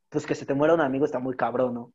pues 0.10 0.26
que 0.26 0.36
se 0.36 0.45
te 0.45 0.54
muera 0.54 0.74
un 0.74 0.82
amigo 0.82 1.06
está 1.06 1.19
muy 1.19 1.36
cabrón, 1.36 1.74
¿no? 1.74 1.93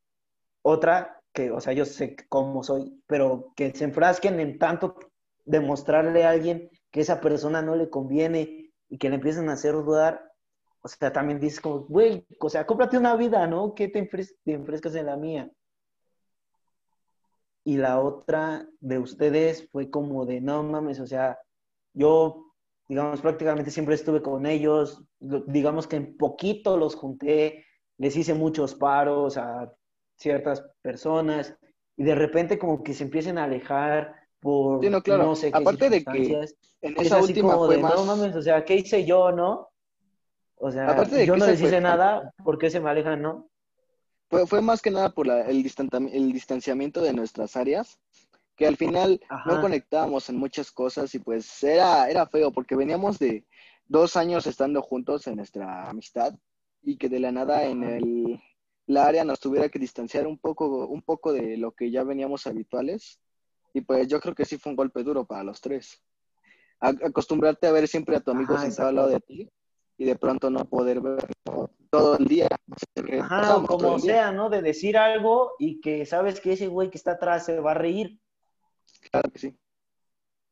Otra, 0.62 1.20
que, 1.32 1.50
o 1.50 1.60
sea, 1.60 1.72
yo 1.72 1.84
sé 1.84 2.16
cómo 2.28 2.62
soy, 2.62 3.02
pero 3.06 3.52
que 3.56 3.72
se 3.74 3.84
enfrasquen 3.84 4.40
en 4.40 4.58
tanto 4.58 4.96
demostrarle 5.44 6.24
a 6.24 6.30
alguien 6.30 6.70
que 6.90 7.00
esa 7.00 7.20
persona 7.20 7.60
no 7.62 7.76
le 7.76 7.90
conviene 7.90 8.72
y 8.88 8.98
que 8.98 9.08
le 9.08 9.16
empiecen 9.16 9.48
a 9.48 9.54
hacer 9.54 9.74
dudar, 9.74 10.32
o 10.80 10.88
sea, 10.88 11.12
también 11.12 11.40
dices 11.40 11.60
como, 11.60 11.80
güey, 11.80 12.26
o 12.38 12.50
sea, 12.50 12.66
cómprate 12.66 12.98
una 12.98 13.16
vida, 13.16 13.46
¿no? 13.46 13.74
Que 13.74 13.88
te, 13.88 14.02
te 14.02 14.52
enfrescas 14.52 14.94
en 14.94 15.06
la 15.06 15.16
mía. 15.16 15.50
Y 17.64 17.78
la 17.78 18.00
otra 18.00 18.68
de 18.80 18.98
ustedes 18.98 19.68
fue 19.70 19.90
como 19.90 20.26
de, 20.26 20.40
no 20.40 20.62
mames, 20.62 21.00
o 21.00 21.06
sea, 21.06 21.38
yo, 21.94 22.43
digamos, 22.88 23.20
prácticamente 23.20 23.70
siempre 23.70 23.94
estuve 23.94 24.22
con 24.22 24.46
ellos, 24.46 25.02
lo- 25.20 25.40
digamos 25.40 25.86
que 25.86 25.96
en 25.96 26.16
poquito 26.16 26.76
los 26.76 26.94
junté, 26.94 27.64
les 27.98 28.16
hice 28.16 28.34
muchos 28.34 28.74
paros 28.74 29.36
a 29.36 29.72
ciertas 30.16 30.64
personas 30.82 31.56
y 31.96 32.04
de 32.04 32.14
repente 32.14 32.58
como 32.58 32.82
que 32.82 32.92
se 32.94 33.04
empiecen 33.04 33.38
a 33.38 33.44
alejar 33.44 34.14
por 34.40 34.82
Sí, 34.82 34.90
no, 34.90 35.00
claro. 35.02 35.24
no 35.24 35.34
sé 35.36 35.50
qué 35.50 35.58
Aparte 35.58 35.88
de 35.90 36.04
que. 36.04 36.40
En 36.82 36.92
Es 36.98 37.06
esa 37.06 37.16
así 37.18 37.28
última 37.32 37.52
como 37.54 37.66
fue 37.66 37.76
de, 37.76 37.82
más. 37.82 37.94
no 37.94 38.04
mames, 38.04 38.36
o 38.36 38.42
sea, 38.42 38.64
¿qué 38.64 38.74
hice 38.76 39.06
yo, 39.06 39.32
no? 39.32 39.70
O 40.56 40.70
sea, 40.70 40.90
Aparte 40.90 41.16
de 41.16 41.26
yo 41.26 41.34
que 41.34 41.40
no 41.40 41.46
les 41.46 41.58
fue- 41.60 41.68
hice 41.68 41.80
nada, 41.80 42.32
¿por 42.44 42.58
qué 42.58 42.68
se 42.70 42.80
me 42.80 42.90
alejan, 42.90 43.22
no? 43.22 43.48
Fue, 44.28 44.46
fue 44.46 44.60
más 44.60 44.82
que 44.82 44.90
nada 44.90 45.10
por 45.10 45.26
la- 45.26 45.42
el, 45.42 45.62
distan- 45.62 46.10
el 46.12 46.32
distanciamiento 46.32 47.00
de 47.00 47.12
nuestras 47.14 47.56
áreas, 47.56 47.98
que 48.56 48.66
al 48.66 48.76
final 48.76 49.20
Ajá. 49.28 49.50
no 49.50 49.60
conectábamos 49.60 50.28
en 50.28 50.36
muchas 50.36 50.70
cosas 50.70 51.14
y 51.14 51.18
pues 51.18 51.62
era, 51.64 52.08
era 52.08 52.26
feo 52.26 52.52
porque 52.52 52.76
veníamos 52.76 53.18
de 53.18 53.44
dos 53.86 54.16
años 54.16 54.46
estando 54.46 54.80
juntos 54.82 55.26
en 55.26 55.36
nuestra 55.36 55.88
amistad 55.90 56.34
y 56.82 56.96
que 56.96 57.08
de 57.08 57.20
la 57.20 57.32
nada 57.32 57.64
en 57.64 57.82
el, 57.82 58.40
la 58.86 59.06
área 59.06 59.24
nos 59.24 59.40
tuviera 59.40 59.68
que 59.68 59.78
distanciar 59.78 60.26
un 60.26 60.38
poco, 60.38 60.86
un 60.86 61.02
poco 61.02 61.32
de 61.32 61.56
lo 61.56 61.72
que 61.72 61.90
ya 61.90 62.04
veníamos 62.04 62.46
habituales 62.46 63.20
y 63.72 63.80
pues 63.80 64.06
yo 64.08 64.20
creo 64.20 64.34
que 64.34 64.44
sí 64.44 64.56
fue 64.56 64.70
un 64.70 64.76
golpe 64.76 65.02
duro 65.02 65.24
para 65.24 65.42
los 65.42 65.60
tres. 65.60 66.00
A- 66.80 66.88
acostumbrarte 67.06 67.66
a 67.66 67.72
ver 67.72 67.88
siempre 67.88 68.16
a 68.16 68.20
tu 68.20 68.30
amigo 68.30 68.54
Ajá, 68.54 68.64
sentado 68.64 68.88
al 68.88 68.94
lado 68.94 69.08
de 69.08 69.20
ti 69.20 69.50
y 69.96 70.04
de 70.04 70.16
pronto 70.16 70.50
no 70.50 70.64
poder 70.64 71.00
verlo 71.00 71.70
todo 71.90 72.18
el 72.18 72.26
día. 72.26 72.48
Ajá, 73.20 73.62
como 73.66 73.96
día. 73.98 73.98
sea, 73.98 74.32
¿no? 74.32 74.50
De 74.50 74.60
decir 74.62 74.96
algo 74.96 75.52
y 75.58 75.80
que 75.80 76.04
sabes 76.06 76.40
que 76.40 76.52
ese 76.52 76.68
güey 76.68 76.90
que 76.90 76.98
está 76.98 77.12
atrás 77.12 77.46
se 77.46 77.60
va 77.60 77.72
a 77.72 77.74
reír. 77.74 78.20
Claro 79.10 79.30
que 79.30 79.38
sí. 79.38 79.58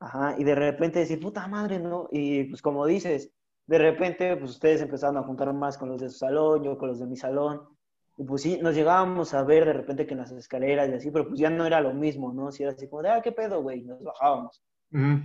Ajá, 0.01 0.35
y 0.39 0.45
de 0.45 0.55
repente 0.55 0.99
decir, 0.99 1.21
puta 1.21 1.47
madre, 1.47 1.79
¿no? 1.79 2.09
Y 2.11 2.45
pues 2.45 2.61
como 2.61 2.87
dices, 2.87 3.31
de 3.67 3.79
repente, 3.79 4.37
pues 4.37 4.51
ustedes 4.51 4.83
empezaron 4.83 5.17
a 5.17 5.23
juntar 5.23 5.53
más 5.53 5.79
con 5.79 5.89
los 5.89 6.01
de 6.01 6.09
su 6.11 6.19
salón, 6.19 6.65
yo 6.65 6.77
con 6.77 6.89
los 6.89 6.99
de 6.99 7.07
mi 7.07 7.17
salón. 7.17 7.69
Y 8.17 8.25
pues 8.25 8.43
sí, 8.43 8.59
nos 8.61 8.75
llegábamos 8.75 9.33
a 9.33 9.43
ver 9.45 9.65
de 9.65 9.73
repente 9.73 10.07
que 10.07 10.13
en 10.15 10.19
las 10.21 10.33
escaleras 10.33 10.89
y 10.91 10.95
así, 10.95 11.11
pero 11.11 11.29
pues 11.29 11.39
ya 11.39 11.51
no 11.51 11.65
era 11.65 11.81
lo 11.81 11.95
mismo, 11.95 12.33
¿no? 12.33 12.51
Si 12.51 12.63
era 12.63 12.73
así 12.73 12.89
como 12.89 13.03
de, 13.03 13.11
ah, 13.11 13.23
qué 13.23 13.33
pedo, 13.33 13.63
güey, 13.63 13.81
y 13.81 13.85
nos 13.85 14.03
bajábamos. 14.03 14.63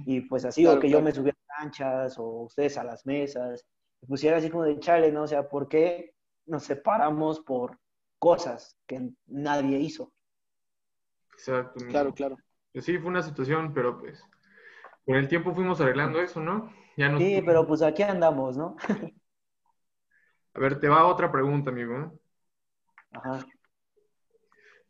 Y 0.06 0.22
pues 0.22 0.46
así, 0.46 0.64
Claro, 0.64 0.78
o 0.78 0.82
que 0.82 0.88
claro. 0.88 1.00
yo 1.00 1.06
me 1.06 1.12
subía 1.12 1.34
a 1.34 1.60
canchas, 1.60 2.18
o 2.20 2.44
ustedes 2.44 2.78
a 2.78 2.84
las 2.84 3.06
mesas. 3.06 3.66
Y 4.02 4.06
pues 4.06 4.24
era 4.24 4.38
así 4.38 4.50
como 4.50 4.64
de 4.64 4.80
chale, 4.80 5.12
¿no? 5.12 5.24
O 5.24 5.28
sea, 5.28 5.50
¿por 5.50 5.68
qué 5.68 6.14
nos 6.46 6.64
separamos 6.64 7.42
por 7.42 7.78
cosas 8.20 8.78
que 8.86 9.10
nadie 9.26 9.80
hizo? 9.80 10.14
Exacto. 11.34 11.86
Claro, 11.88 12.14
claro. 12.14 12.38
Sí, 12.82 12.98
fue 12.98 13.10
una 13.10 13.24
situación, 13.24 13.74
pero 13.74 13.98
pues 14.00 14.24
con 15.06 15.16
el 15.16 15.28
tiempo 15.28 15.54
fuimos 15.54 15.80
arreglando 15.82 16.20
eso, 16.20 16.40
¿no? 16.42 16.72
Ya 16.98 17.10
nos... 17.10 17.22
Sí, 17.22 17.42
pero 17.46 17.66
pues 17.66 17.82
aquí 17.82 18.04
andamos, 18.04 18.58
¿no? 18.58 18.76
A 20.54 20.60
ver, 20.60 20.80
te 20.80 20.90
va 20.90 21.06
otra 21.06 21.32
pregunta, 21.32 21.70
amigo. 21.70 22.20
Ajá. 23.12 23.46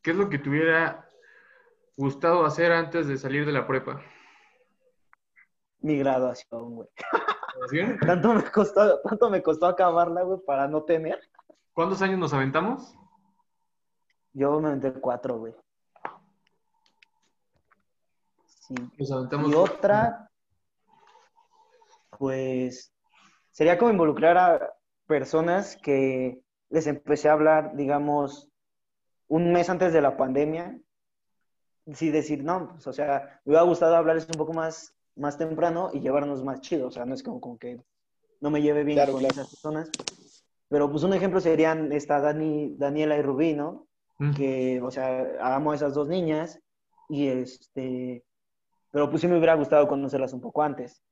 ¿Qué 0.01 0.11
es 0.11 0.17
lo 0.17 0.29
que 0.29 0.39
te 0.39 0.49
hubiera 0.49 1.09
gustado 1.97 2.45
hacer 2.45 2.71
antes 2.71 3.07
de 3.07 3.17
salir 3.17 3.45
de 3.45 3.51
la 3.51 3.67
prepa? 3.67 4.01
Mi 5.79 5.97
graduación, 5.97 6.75
güey. 6.75 6.87
¿Sí? 7.69 7.79
Tanto 8.05 8.33
me 8.33 8.43
costó, 8.49 9.01
tanto 9.01 9.29
me 9.29 9.43
costó 9.43 9.65
acabarla, 9.65 10.21
güey, 10.21 10.39
para 10.45 10.67
no 10.67 10.83
tener. 10.83 11.19
¿Cuántos 11.73 12.01
años 12.01 12.19
nos 12.19 12.33
aventamos? 12.33 12.95
Yo 14.33 14.59
me 14.59 14.69
aventé 14.69 14.93
cuatro, 14.93 15.37
güey. 15.37 15.53
Sí. 18.67 18.75
Y 18.99 19.53
otra, 19.53 20.29
pues, 22.17 22.91
sería 23.51 23.77
como 23.77 23.91
involucrar 23.91 24.37
a 24.37 24.73
personas 25.05 25.77
que 25.77 26.41
les 26.69 26.87
empecé 26.87 27.29
a 27.29 27.33
hablar, 27.33 27.75
digamos, 27.75 28.49
un 29.29 29.53
mes 29.53 29.69
antes 29.69 29.93
de 29.93 30.01
la 30.01 30.17
pandemia. 30.17 30.79
Sí, 31.93 32.09
decir, 32.11 32.43
no, 32.43 32.69
pues, 32.69 32.87
o 32.87 32.93
sea, 32.93 33.39
me 33.45 33.51
hubiera 33.51 33.63
gustado 33.63 33.95
hablarles 33.95 34.27
un 34.29 34.37
poco 34.37 34.53
más, 34.53 34.93
más 35.15 35.37
temprano 35.37 35.89
y 35.93 36.01
llevarnos 36.01 36.43
más 36.43 36.59
chido. 36.59 36.87
O 36.87 36.91
sea, 36.91 37.05
no 37.05 37.13
es 37.13 37.23
como, 37.23 37.39
como 37.39 37.57
que 37.57 37.81
no 38.41 38.49
me 38.49 38.61
lleve 38.61 38.83
bien 38.83 38.97
Claro, 38.97 39.13
con 39.13 39.21
claro. 39.21 39.33
esas 39.33 39.49
personas. 39.49 39.89
Pero 40.67 40.91
pues 40.91 41.03
un 41.03 41.13
ejemplo 41.13 41.39
serían 41.39 41.93
esta 41.93 42.19
Dani, 42.19 42.75
Daniela 42.77 43.17
y 43.17 43.21
Rubí, 43.21 43.53
¿no? 43.53 43.87
Mm. 44.19 44.33
que, 44.33 44.81
o 44.81 44.91
sea, 44.91 45.25
amo 45.39 45.71
a 45.71 45.75
esas 45.75 45.93
dos 45.93 46.07
niñas 46.07 46.59
y 47.07 47.27
este, 47.27 48.25
pero 48.97 49.11
pues 49.11 49.21
sí 49.21 49.27
me 49.27 49.37
hubiera 49.37 49.53
gustado 49.53 49.87
conocerlas 49.87 50.33
un 50.33 50.41
poco 50.41 50.63
antes 50.63 51.03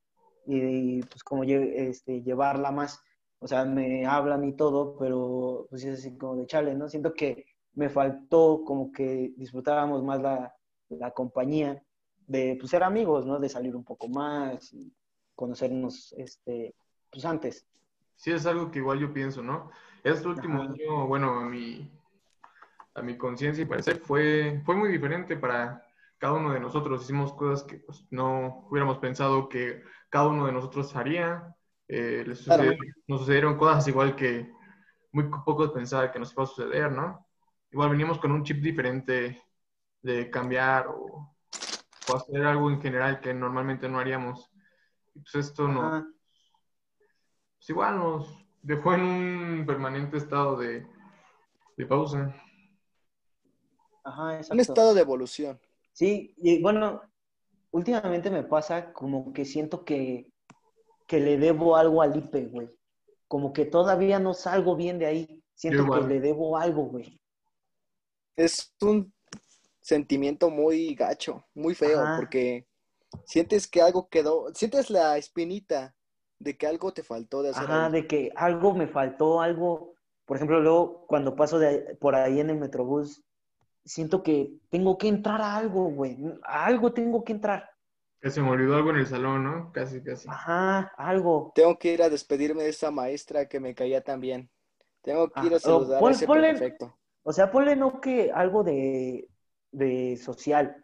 y, 0.48 1.04
pues 1.04 1.24
como 1.24 1.44
este, 1.44 2.24
llevarla 2.24 2.72
más, 2.72 3.00
o 3.38 3.48
sea, 3.48 3.64
me 3.64 4.08
hablan 4.08 4.44
y 4.44 4.54
todo, 4.54 4.98
pero 4.98 5.68
pues 5.70 5.84
es 5.84 6.00
así 6.00 6.18
como 6.18 6.36
de 6.38 6.48
chale, 6.48 6.74
¿no? 6.74 6.90
Siento 6.90 7.14
que 7.14 7.46
me 7.76 7.90
faltó 7.90 8.64
como 8.66 8.92
que 8.92 9.34
disfrutáramos 9.38 10.02
más 10.02 10.20
la, 10.20 10.56
la 10.90 11.12
compañía 11.12 11.84
de 12.26 12.58
pues, 12.60 12.72
ser 12.72 12.82
amigos, 12.82 13.28
¿no? 13.28 13.38
De 13.38 13.50
salir 13.50 13.76
un 13.76 13.84
poco 13.84 14.08
más 14.08 14.74
y 14.74 14.92
conocernos, 15.36 16.12
este, 16.18 16.74
pues 17.12 17.24
antes. 17.24 17.68
Sí, 18.16 18.32
es 18.32 18.48
algo 18.48 18.72
que 18.72 18.80
igual 18.80 18.98
yo 18.98 19.14
pienso, 19.14 19.44
¿no? 19.44 19.70
Este 20.04 20.28
último 20.28 20.64
Ajá. 20.64 20.72
año, 20.72 21.06
bueno, 21.06 21.40
a 21.40 21.46
mi, 21.46 21.88
a 22.96 23.04
mi 23.04 23.16
conciencia 23.16 23.62
y 23.62 23.68
parecer, 23.68 24.00
fue, 24.00 24.60
fue 24.66 24.76
muy 24.76 24.90
diferente 24.90 25.38
para 25.38 25.85
cada 26.18 26.34
uno 26.34 26.54
de 26.54 26.60
nosotros. 26.60 27.04
Hicimos 27.04 27.34
cosas 27.34 27.64
que 27.64 27.78
pues, 27.80 28.06
no 28.12 28.68
hubiéramos 28.70 28.98
pensado 29.00 29.50
que 29.50 29.84
cada 30.10 30.28
uno 30.28 30.46
de 30.46 30.52
nosotros 30.52 30.96
haría. 30.96 31.56
Eh, 31.88 32.24
les 32.26 32.42
Claro. 32.44 32.64
sucede- 32.64 32.80
nos 33.08 33.20
sucedieron 33.22 33.58
cosas 33.58 33.88
igual 33.88 34.16
que 34.16 34.52
muy 35.12 35.30
pocos 35.46 35.72
pensaban 35.72 36.12
que 36.12 36.20
nos 36.20 36.34
iba 36.34 36.44
a 36.44 36.48
suceder, 36.48 36.92
¿no? 36.92 37.26
Igual 37.72 37.90
veníamos 37.92 38.20
con 38.20 38.32
un 38.32 38.44
chip 38.44 38.62
diferente 38.62 39.42
de 40.02 40.30
cambiar 40.30 40.88
o, 40.88 41.36
o 42.12 42.16
hacer 42.16 42.46
algo 42.46 42.70
en 42.70 42.82
general 42.82 43.20
que 43.22 43.34
normalmente 43.34 43.88
no 43.88 44.00
haríamos. 44.00 44.50
Y 45.14 45.20
pues 45.20 45.36
esto 45.36 45.68
no, 45.68 46.06
pues 47.58 47.70
igual 47.70 47.98
nos 47.98 48.46
dejó 48.62 48.94
en 48.94 49.02
un 49.02 49.64
permanente 49.66 50.18
estado 50.18 50.58
de, 50.58 50.86
de 51.78 51.86
pausa. 51.86 52.36
Ajá, 54.04 54.24
Un 54.24 54.32
exacto. 54.36 54.62
estado 54.62 54.94
de 54.94 55.02
evolución. 55.02 55.60
Sí, 55.96 56.36
y 56.40 56.62
bueno, 56.62 57.02
últimamente 57.72 58.30
me 58.30 58.44
pasa 58.44 58.92
como 58.92 59.32
que 59.32 59.46
siento 59.46 59.86
que, 59.86 60.28
que 61.08 61.22
le 61.22 61.38
debo 61.38 61.78
algo 61.78 62.02
al 62.02 62.18
IPE, 62.18 62.46
güey. 62.48 62.70
Como 63.30 63.54
que 63.54 63.64
todavía 63.64 64.20
no 64.20 64.34
salgo 64.34 64.76
bien 64.76 65.00
de 65.00 65.06
ahí. 65.06 65.44
Siento 65.54 65.90
que 65.90 66.02
le 66.02 66.20
debo 66.20 66.58
algo, 66.58 66.84
güey. 66.84 67.18
Es 68.36 68.76
un 68.82 69.14
sentimiento 69.80 70.50
muy 70.50 70.94
gacho, 70.96 71.46
muy 71.54 71.74
feo, 71.74 72.02
Ajá. 72.02 72.18
porque 72.18 72.68
sientes 73.24 73.66
que 73.66 73.82
algo 73.82 74.10
quedó, 74.10 74.54
sientes 74.54 74.90
la 74.90 75.18
espinita 75.18 75.96
de 76.40 76.58
que 76.58 76.68
algo 76.68 76.92
te 76.92 77.04
faltó 77.04 77.42
de 77.42 77.52
hacer. 77.52 77.64
Ajá, 77.64 77.90
de 77.90 78.06
que 78.06 78.34
algo 78.36 78.74
me 78.74 78.88
faltó, 78.88 79.40
algo. 79.40 79.94
Por 80.26 80.36
ejemplo, 80.36 80.60
luego 80.60 81.06
cuando 81.08 81.38
paso 81.38 81.58
de 81.58 81.96
por 82.02 82.16
ahí 82.16 82.42
en 82.42 82.50
el 82.50 82.58
Metrobús, 82.58 83.24
siento 83.86 84.24
que 84.24 84.52
tengo 84.70 84.98
que 84.98 85.08
entrar 85.08 85.42
a 85.42 85.56
algo, 85.56 85.86
güey. 85.90 86.18
A 86.44 86.66
algo 86.66 86.94
tengo 86.94 87.24
que 87.24 87.34
entrar. 87.34 87.70
Que 88.22 88.30
se 88.32 88.42
me 88.42 88.50
olvidó 88.50 88.76
algo 88.76 88.90
en 88.90 88.98
el 88.98 89.08
salón, 89.08 89.44
¿no? 89.44 89.72
Casi, 89.72 90.02
casi. 90.02 90.28
Ajá, 90.28 90.92
algo. 90.98 91.52
Tengo 91.56 91.78
que 91.78 91.94
ir 91.94 92.02
a 92.02 92.10
despedirme 92.10 92.64
de 92.64 92.70
esa 92.70 92.92
maestra 92.92 93.48
que 93.48 93.60
me 93.60 93.76
caía 93.76 94.04
tan 94.04 94.20
bien. 94.20 94.50
Tengo 95.02 95.30
que 95.30 95.46
ir 95.48 95.54
a 95.54 95.60
saludar 95.60 96.00
pon- 96.00 96.10
a 96.10 96.12
ese 96.12 96.28
ponle- 96.28 96.52
perfecto. 96.54 96.98
O 97.24 97.32
sea, 97.34 97.52
ponle 97.52 97.76
no 97.76 98.02
que 98.02 98.32
algo 98.32 98.64
de, 98.64 99.30
de 99.72 100.18
social, 100.18 100.76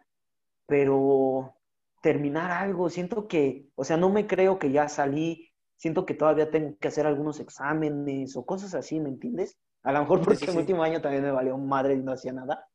pero 0.66 1.54
terminar 2.02 2.50
algo, 2.50 2.88
siento 2.90 3.28
que, 3.28 3.68
o 3.76 3.84
sea, 3.84 3.96
no 3.96 4.10
me 4.10 4.26
creo 4.26 4.58
que 4.58 4.72
ya 4.72 4.88
salí, 4.88 5.50
siento 5.76 6.06
que 6.06 6.14
todavía 6.14 6.50
tengo 6.50 6.76
que 6.80 6.88
hacer 6.88 7.06
algunos 7.06 7.40
exámenes 7.40 8.36
o 8.36 8.44
cosas 8.46 8.74
así, 8.74 9.00
¿me 9.00 9.08
entiendes? 9.08 9.58
A 9.82 9.92
lo 9.92 10.00
mejor 10.00 10.18
Sí, 10.20 10.24
porque 10.24 10.44
sí, 10.46 10.50
el 10.50 10.56
último 10.58 10.82
año 10.82 11.00
también 11.00 11.22
me 11.24 11.30
valió 11.32 11.56
madre 11.58 11.94
y 11.94 11.98
no 12.02 12.12
hacía 12.12 12.32
nada, 12.32 12.66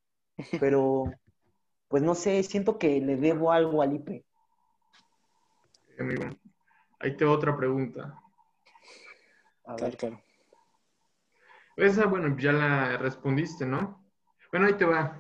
pero 0.60 1.06
pues 1.88 2.04
no 2.04 2.16
sé, 2.16 2.44
siento 2.44 2.78
que 2.78 3.00
le 3.00 3.16
debo 3.16 3.52
algo 3.52 3.82
al 3.82 3.94
IPE. 3.94 4.26
Amigo. 6.00 6.30
Ahí 7.00 7.16
te 7.16 7.26
otra 7.26 7.56
pregunta. 7.56 8.20
A 9.66 9.76
ver, 9.76 9.98
claro. 9.98 10.22
Esa, 11.76 12.06
bueno, 12.06 12.36
ya 12.38 12.52
la 12.52 12.98
respondiste, 12.98 13.66
¿no? 13.66 14.04
Bueno, 14.52 14.68
ahí 14.68 14.74
te 14.74 14.86
va. 14.86 15.18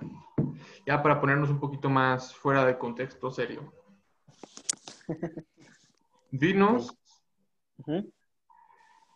Ya 0.85 1.01
para 1.03 1.19
ponernos 1.19 1.49
un 1.49 1.59
poquito 1.59 1.89
más 1.89 2.35
fuera 2.35 2.65
de 2.65 2.77
contexto 2.77 3.29
serio. 3.31 3.73
Dinos 6.31 6.97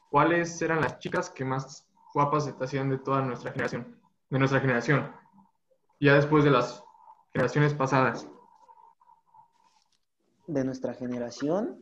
cuáles 0.10 0.62
eran 0.62 0.82
las 0.82 1.00
chicas 1.00 1.30
que 1.30 1.44
más 1.44 1.88
guapas 2.14 2.46
se 2.46 2.54
te 2.54 2.64
hacían 2.64 2.90
de 2.90 3.00
toda 3.00 3.22
nuestra 3.22 3.52
generación. 3.52 4.00
De 4.30 4.40
nuestra 4.40 4.60
generación. 4.60 5.12
Ya 6.02 6.16
después 6.16 6.44
de 6.44 6.50
las 6.52 6.84
generaciones 7.32 7.74
pasadas. 7.74 8.28
de 10.48 10.66
nuestra 10.66 10.94
generación, 10.94 11.82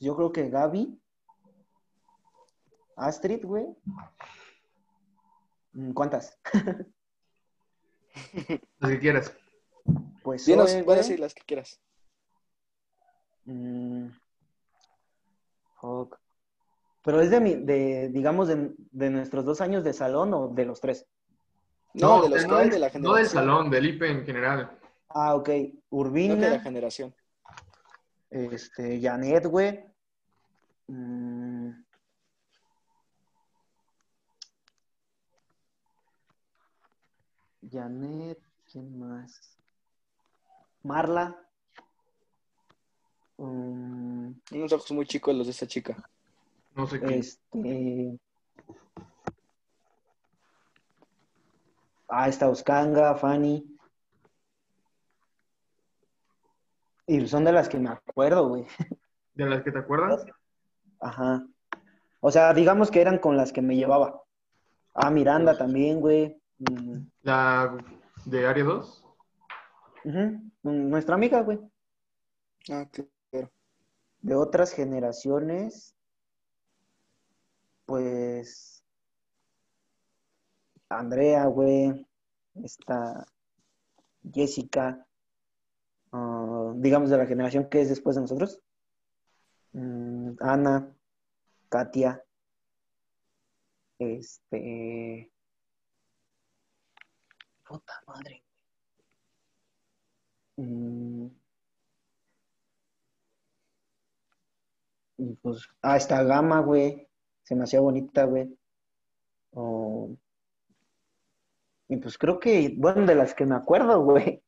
yo 0.00 0.16
creo 0.16 0.32
que 0.32 0.48
Gaby, 0.50 1.00
Astrid, 2.96 3.44
güey. 3.44 3.66
Mm, 5.72 5.92
¿Cuántas? 5.92 6.36
Las 8.80 8.90
que 8.90 8.98
quieras. 8.98 9.36
Pues 10.24 10.44
Dinos, 10.46 10.72
Zoe, 10.72 10.82
puedes 10.82 10.84
güey. 10.84 11.10
decir 11.10 11.20
las 11.20 11.32
que 11.34 11.42
quieras. 11.42 11.80
Mm, 13.44 14.08
fuck. 15.80 16.18
Pero 17.04 17.20
es 17.20 17.30
de 17.30 17.40
mi, 17.40 17.54
de, 17.54 18.08
digamos, 18.08 18.48
de, 18.48 18.74
de 18.90 19.10
nuestros 19.10 19.44
dos 19.44 19.60
años 19.60 19.84
de 19.84 19.92
salón 19.92 20.34
o 20.34 20.48
de 20.48 20.64
los 20.64 20.80
tres. 20.80 21.06
No, 22.00 22.22
de 22.22 22.28
los 22.30 22.42
no 22.46 22.48
que 22.48 22.54
hay 22.56 22.62
del- 22.64 22.70
de 22.70 22.78
la 22.78 22.86
No 22.86 22.92
generación. 22.92 23.16
del 23.16 23.26
salón, 23.28 23.70
del 23.70 23.86
IPE 23.86 24.10
en 24.10 24.24
general. 24.26 24.78
Ah, 25.10 25.34
ok. 25.34 25.48
No 25.48 25.52
que 25.52 25.54
de 25.62 25.72
la 25.72 25.80
Urbina, 25.90 26.60
generación. 26.60 27.14
este, 28.30 29.00
Janet, 29.00 29.46
güey. 29.46 29.84
Mm. 30.88 31.70
Janet, 37.70 38.38
¿quién 38.70 38.98
más? 38.98 39.56
Marla. 40.82 41.36
Mm, 43.38 44.32
Unos 44.52 44.72
ojos 44.72 44.90
muy 44.92 45.06
chicos 45.06 45.34
los 45.34 45.46
de 45.46 45.52
esa 45.52 45.66
chica. 45.66 45.96
No 46.74 46.86
sé 46.86 47.00
qué. 47.00 47.18
este. 47.18 48.18
Ah, 52.08 52.28
está 52.28 52.48
Oscanga, 52.48 53.14
Fanny. 53.14 53.64
Y 57.06 57.26
son 57.26 57.44
de 57.44 57.52
las 57.52 57.68
que 57.68 57.78
me 57.78 57.90
acuerdo, 57.90 58.48
güey. 58.48 58.66
¿De 59.34 59.46
las 59.46 59.62
que 59.62 59.72
te 59.72 59.78
acuerdas? 59.78 60.24
Ajá. 61.00 61.46
O 62.20 62.30
sea, 62.30 62.52
digamos 62.52 62.90
que 62.90 63.00
eran 63.00 63.18
con 63.18 63.36
las 63.36 63.52
que 63.52 63.62
me 63.62 63.76
llevaba. 63.76 64.20
Ah, 64.94 65.10
Miranda 65.10 65.56
también, 65.56 66.00
güey. 66.00 66.40
¿La 67.22 67.76
de 68.24 68.46
Área 68.46 68.64
2? 68.64 69.04
ujú, 70.04 70.50
Nuestra 70.62 71.14
amiga, 71.14 71.40
güey. 71.42 71.60
Ah, 72.70 72.86
claro. 72.90 73.50
De 74.20 74.34
otras 74.34 74.72
generaciones, 74.72 75.94
pues 77.86 78.67
Andrea, 80.88 81.46
güey, 81.46 82.06
está 82.62 83.26
Jessica, 84.32 85.06
ah, 86.12 86.72
digamos 86.76 87.10
de 87.10 87.18
la 87.18 87.26
generación 87.26 87.68
que 87.68 87.82
es 87.82 87.88
después 87.88 88.16
de 88.16 88.22
nosotros, 88.22 88.60
Mm, 89.72 90.36
Ana, 90.40 90.94
Katia, 91.68 92.24
este, 93.98 95.30
puta 97.66 97.92
madre. 98.06 98.42
Mm, 100.56 101.28
y 105.18 105.34
pues, 105.36 105.68
ah, 105.82 105.96
está 105.96 106.22
Gama, 106.22 106.60
güey, 106.60 107.08
se 107.42 107.54
me 107.54 107.64
hacía 107.64 107.80
bonita, 107.80 108.24
güey. 108.24 108.56
Oh, 109.52 110.16
y 111.88 111.96
pues 111.96 112.18
creo 112.18 112.38
que, 112.38 112.74
bueno, 112.76 113.06
de 113.06 113.14
las 113.14 113.34
que 113.34 113.46
me 113.46 113.54
acuerdo, 113.54 114.02
güey. 114.02 114.42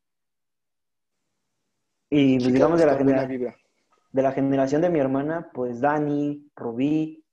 Y 2.11 2.38
pues, 2.38 2.53
digamos 2.53 2.78
de 2.80 2.86
la, 2.86 2.97
genera- 2.97 3.26
vibra. 3.26 3.57
de 4.12 4.22
la 4.22 4.32
generación 4.32 4.82
de 4.82 4.91
mi 4.91 4.99
hermana, 4.99 5.51
pues 5.55 5.80
Dani, 5.80 6.51
Rubí, 6.57 7.24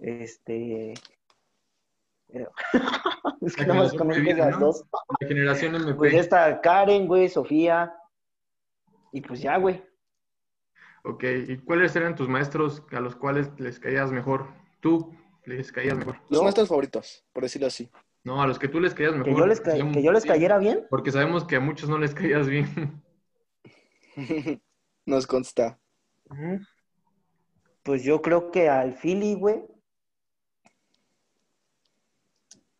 este... 0.00 0.92
eh, 2.28 2.48
es 3.42 3.54
que 3.56 3.66
nada 3.66 3.80
más 3.80 3.92
conozco 3.94 4.22
esas 4.22 4.58
¿no? 4.58 4.66
dos. 4.66 4.84
La 5.20 5.28
generación 5.28 5.74
MP. 5.74 5.94
Pues 5.94 6.14
esta 6.14 6.60
Karen, 6.60 7.06
güey, 7.06 7.28
Sofía. 7.28 7.94
Y 9.12 9.20
pues 9.20 9.40
ya, 9.40 9.56
güey. 9.58 9.84
Ok, 11.04 11.22
¿y 11.48 11.58
cuáles 11.58 11.94
eran 11.94 12.16
tus 12.16 12.28
maestros 12.28 12.82
a 12.90 13.00
los 13.00 13.14
cuales 13.14 13.50
les 13.58 13.78
caías 13.78 14.10
mejor? 14.10 14.48
Tú 14.80 15.14
les 15.44 15.70
caías 15.70 15.96
mejor. 15.96 16.16
¿Yo? 16.30 16.42
maestros 16.42 16.68
favoritos, 16.68 17.24
por 17.32 17.42
decirlo 17.42 17.66
así. 17.68 17.90
No, 18.24 18.40
a 18.40 18.46
los 18.46 18.58
que 18.58 18.68
tú 18.68 18.80
les 18.80 18.94
caías 18.94 19.12
mejor. 19.12 19.26
Que 19.26 19.34
yo 19.36 19.46
les, 19.46 19.60
ca- 19.60 19.74
que 19.74 20.02
yo 20.02 20.10
les 20.10 20.24
cayera 20.24 20.56
bien. 20.58 20.86
Porque 20.88 21.12
sabemos 21.12 21.44
que 21.44 21.56
a 21.56 21.60
muchos 21.60 21.88
no 21.90 21.98
les 21.98 22.14
caías 22.14 22.48
bien. 22.48 23.02
Nos 25.06 25.26
consta. 25.26 25.78
Pues 27.82 28.02
yo 28.02 28.22
creo 28.22 28.50
que 28.50 28.70
al 28.70 28.94
Philly, 28.94 29.34
güey. 29.34 29.62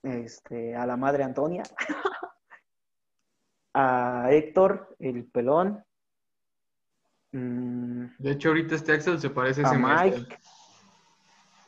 Este, 0.02 0.74
a 0.74 0.86
la 0.86 0.96
madre 0.96 1.24
Antonia. 1.24 1.62
a 3.74 4.28
Héctor, 4.30 4.96
el 4.98 5.26
pelón. 5.26 5.84
Mm, 7.32 8.06
De 8.18 8.30
hecho, 8.30 8.48
ahorita 8.48 8.76
este 8.76 8.92
Axel 8.92 9.20
se 9.20 9.28
parece 9.28 9.62
a 9.62 9.64
ese 9.68 9.76
maestro. 9.78 10.22
Mike. 10.22 10.38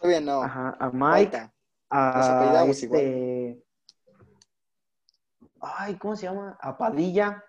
Todavía 0.01 0.21
no. 0.21 0.43
Ajá, 0.43 0.77
a 0.79 0.91
Mike. 0.91 1.31
Falta. 1.33 1.53
A 1.91 2.65
este... 2.69 3.63
Ay, 5.61 5.97
¿cómo 5.97 6.17
se 6.17 6.27
llama? 6.27 6.57
A 6.61 6.77
Padilla. 6.77 7.43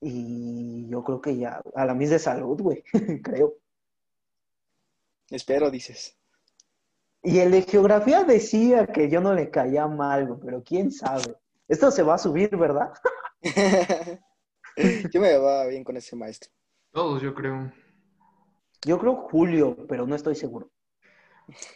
Y 0.00 0.88
yo 0.88 1.02
creo 1.02 1.20
que 1.20 1.36
ya, 1.36 1.60
a 1.74 1.84
la 1.84 1.94
mis 1.94 2.10
de 2.10 2.18
salud, 2.18 2.60
güey, 2.60 2.82
creo. 3.22 3.54
Espero, 5.30 5.70
dices. 5.70 6.16
Y 7.22 7.40
el 7.40 7.50
de 7.50 7.62
geografía 7.62 8.24
decía 8.24 8.86
que 8.86 9.10
yo 9.10 9.20
no 9.20 9.34
le 9.34 9.50
caía 9.50 9.86
mal, 9.86 10.26
güey, 10.26 10.40
pero 10.44 10.62
quién 10.62 10.92
sabe. 10.92 11.36
Esto 11.66 11.90
se 11.90 12.02
va 12.02 12.14
a 12.14 12.18
subir, 12.18 12.56
¿verdad? 12.56 12.92
Yo 15.12 15.20
me 15.20 15.28
llevaba 15.28 15.66
bien 15.66 15.82
con 15.82 15.96
ese 15.96 16.14
maestro. 16.14 16.50
Todos, 16.92 17.20
yo 17.20 17.34
creo. 17.34 17.72
Yo 18.86 18.98
creo 18.98 19.16
Julio, 19.16 19.76
pero 19.88 20.06
no 20.06 20.14
estoy 20.14 20.36
seguro. 20.36 20.70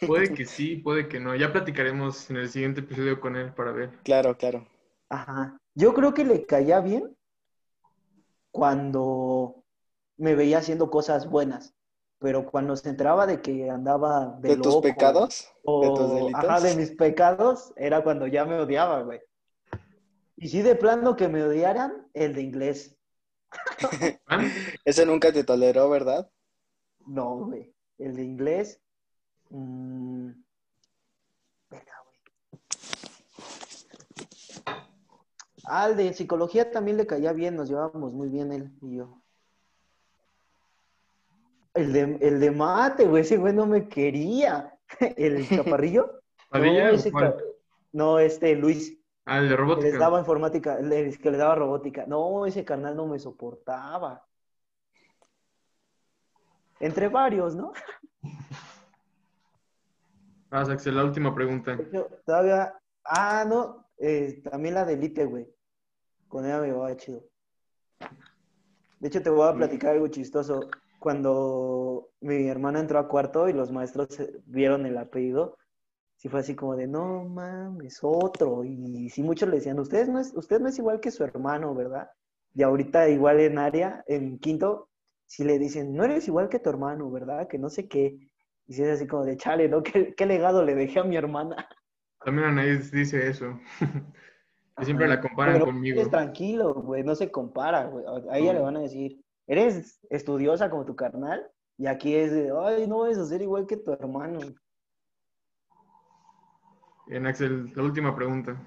Puede 0.05 0.33
que 0.33 0.45
sí, 0.45 0.75
puede 0.75 1.07
que 1.07 1.19
no. 1.19 1.35
Ya 1.35 1.51
platicaremos 1.51 2.29
en 2.29 2.37
el 2.37 2.49
siguiente 2.49 2.81
episodio 2.81 3.19
con 3.19 3.35
él 3.35 3.53
para 3.53 3.71
ver. 3.71 3.91
Claro, 4.03 4.37
claro. 4.37 4.67
Ajá. 5.09 5.57
Yo 5.75 5.93
creo 5.93 6.13
que 6.13 6.23
le 6.23 6.45
caía 6.45 6.79
bien 6.79 7.15
cuando 8.51 9.63
me 10.17 10.35
veía 10.35 10.59
haciendo 10.59 10.89
cosas 10.91 11.29
buenas, 11.29 11.73
pero 12.19 12.45
cuando 12.45 12.75
se 12.75 12.89
enteraba 12.89 13.25
de 13.25 13.41
que 13.41 13.69
andaba 13.69 14.37
de, 14.39 14.55
¿De 14.55 14.61
tus 14.61 14.77
pecados? 14.77 15.51
o 15.63 15.81
de 15.81 15.89
tus 15.89 16.13
delitos? 16.13 16.43
ajá, 16.43 16.59
de 16.61 16.75
mis 16.75 16.91
pecados, 16.91 17.73
era 17.75 18.03
cuando 18.03 18.27
ya 18.27 18.45
me 18.45 18.59
odiaba, 18.59 19.01
güey. 19.01 19.21
Y 20.37 20.49
sí, 20.49 20.61
de 20.61 20.75
plano 20.75 21.15
que 21.15 21.27
me 21.27 21.43
odiaran, 21.43 22.07
el 22.13 22.33
de 22.35 22.41
inglés. 22.41 22.95
¿Van? 24.27 24.51
Ese 24.85 25.05
nunca 25.05 25.31
te 25.31 25.43
toleró, 25.43 25.89
¿verdad? 25.89 26.29
No, 27.05 27.45
güey. 27.45 27.73
El 27.97 28.15
de 28.15 28.23
inglés. 28.23 28.82
Mm, 29.57 30.31
Venga, 31.69 31.93
güey. 32.05 32.17
Al 35.65 35.95
de 35.95 36.13
psicología 36.13 36.71
también 36.71 36.97
le 36.97 37.07
caía 37.07 37.33
bien, 37.33 37.55
nos 37.55 37.69
llevábamos 37.69 38.13
muy 38.13 38.29
bien 38.29 38.51
él 38.51 38.71
y 38.81 38.97
yo. 38.97 39.21
El 41.73 41.93
de, 41.93 42.01
el 42.21 42.39
de 42.39 42.51
mate, 42.51 43.05
güey, 43.05 43.21
ese 43.21 43.37
güey 43.37 43.53
no 43.53 43.65
me 43.65 43.87
quería. 43.87 44.77
¿El 45.17 45.47
chaparrillo? 45.49 46.21
¿Padilla 46.49 46.91
no, 47.93 48.19
ese 48.19 48.35
este 48.35 48.55
Luis, 48.55 48.97
Ah, 49.25 49.37
el 49.37 49.47
de 49.47 49.55
que 49.55 49.61
les 49.61 49.69
robótica. 49.69 49.97
daba 49.99 50.19
informática, 50.19 50.77
el 50.79 51.17
que 51.17 51.31
le 51.31 51.37
daba 51.37 51.55
robótica. 51.55 52.05
No, 52.05 52.45
ese 52.45 52.65
carnal 52.65 52.95
no 52.95 53.07
me 53.07 53.19
soportaba. 53.19 54.25
Entre 56.79 57.07
varios, 57.07 57.55
¿no? 57.55 57.71
Vas, 60.53 60.69
Axel, 60.69 60.95
la 60.95 61.03
última 61.03 61.33
pregunta. 61.33 61.75
De 61.75 61.81
hecho, 61.81 62.07
todavía. 62.27 62.75
Ah, 63.03 63.43
no. 63.43 63.87
eh, 63.97 64.39
también 64.43 64.75
la 64.75 64.85
de 64.85 64.93
Elite, 64.93 65.25
güey. 65.25 65.47
Con 66.27 66.45
ella 66.45 66.59
me 66.59 66.67
llevaba 66.67 66.95
chido. 66.95 67.23
De 68.99 69.07
hecho, 69.07 69.23
te 69.23 69.31
voy 69.31 69.47
a 69.47 69.55
platicar 69.55 69.93
algo 69.93 70.07
chistoso. 70.09 70.69
Cuando 70.99 72.11
mi 72.21 72.47
hermana 72.47 72.79
entró 72.79 72.99
a 72.99 73.07
cuarto 73.07 73.49
y 73.49 73.53
los 73.53 73.71
maestros 73.71 74.19
eh, 74.19 74.41
vieron 74.45 74.85
el 74.85 74.95
apellido, 74.99 75.57
sí 76.17 76.29
fue 76.29 76.41
así 76.41 76.55
como 76.55 76.75
de, 76.75 76.85
no 76.85 77.23
mames, 77.23 77.97
otro. 78.03 78.63
Y 78.63 79.09
sí, 79.09 79.23
muchos 79.23 79.49
le 79.49 79.55
decían, 79.55 79.79
usted 79.79 80.07
no 80.07 80.19
es, 80.19 80.33
usted 80.35 80.59
no 80.59 80.69
es 80.69 80.77
igual 80.77 80.99
que 80.99 81.09
su 81.09 81.23
hermano, 81.23 81.73
¿verdad? 81.73 82.11
Y 82.53 82.61
ahorita, 82.61 83.09
igual 83.09 83.39
en 83.39 83.57
área, 83.57 84.03
en 84.05 84.37
quinto, 84.37 84.89
sí 85.25 85.43
le 85.43 85.57
dicen, 85.57 85.95
no 85.95 86.03
eres 86.03 86.27
igual 86.27 86.47
que 86.47 86.59
tu 86.59 86.69
hermano, 86.69 87.09
¿verdad? 87.09 87.47
Que 87.47 87.57
no 87.57 87.69
sé 87.71 87.87
qué. 87.87 88.29
Y 88.67 88.73
sí 88.73 88.83
es 88.83 88.89
así 88.89 89.07
como 89.07 89.25
de, 89.25 89.37
chale, 89.37 89.67
¿no? 89.67 89.83
¿Qué, 89.83 90.13
qué 90.15 90.25
legado 90.25 90.63
le 90.63 90.75
dejé 90.75 90.99
a 90.99 91.03
mi 91.03 91.15
hermana? 91.17 91.67
También 92.23 92.47
Anaís 92.47 92.91
dice 92.91 93.27
eso. 93.27 93.59
que 94.77 94.85
siempre 94.85 95.07
la 95.07 95.21
comparan 95.21 95.55
Pero 95.55 95.65
conmigo. 95.65 96.01
Es 96.01 96.09
tranquilo, 96.09 96.73
güey, 96.73 97.03
no 97.03 97.15
se 97.15 97.29
compara, 97.31 97.85
güey. 97.85 98.05
A 98.29 98.37
ella 98.37 98.53
No. 98.53 98.59
le 98.59 98.65
van 98.65 98.77
a 98.77 98.81
decir, 98.81 99.21
eres 99.47 99.99
estudiosa 100.09 100.69
como 100.69 100.85
tu 100.85 100.95
carnal, 100.95 101.49
y 101.77 101.87
aquí 101.87 102.15
es 102.15 102.31
de, 102.31 102.51
ay, 102.65 102.87
no 102.87 102.99
vas 102.99 103.17
a 103.17 103.25
ser 103.25 103.41
igual 103.41 103.67
que 103.67 103.77
tu 103.77 103.91
hermano. 103.91 104.39
Bien, 107.07 107.27
Axel, 107.27 107.73
la 107.75 107.83
última 107.83 108.15
pregunta. 108.15 108.57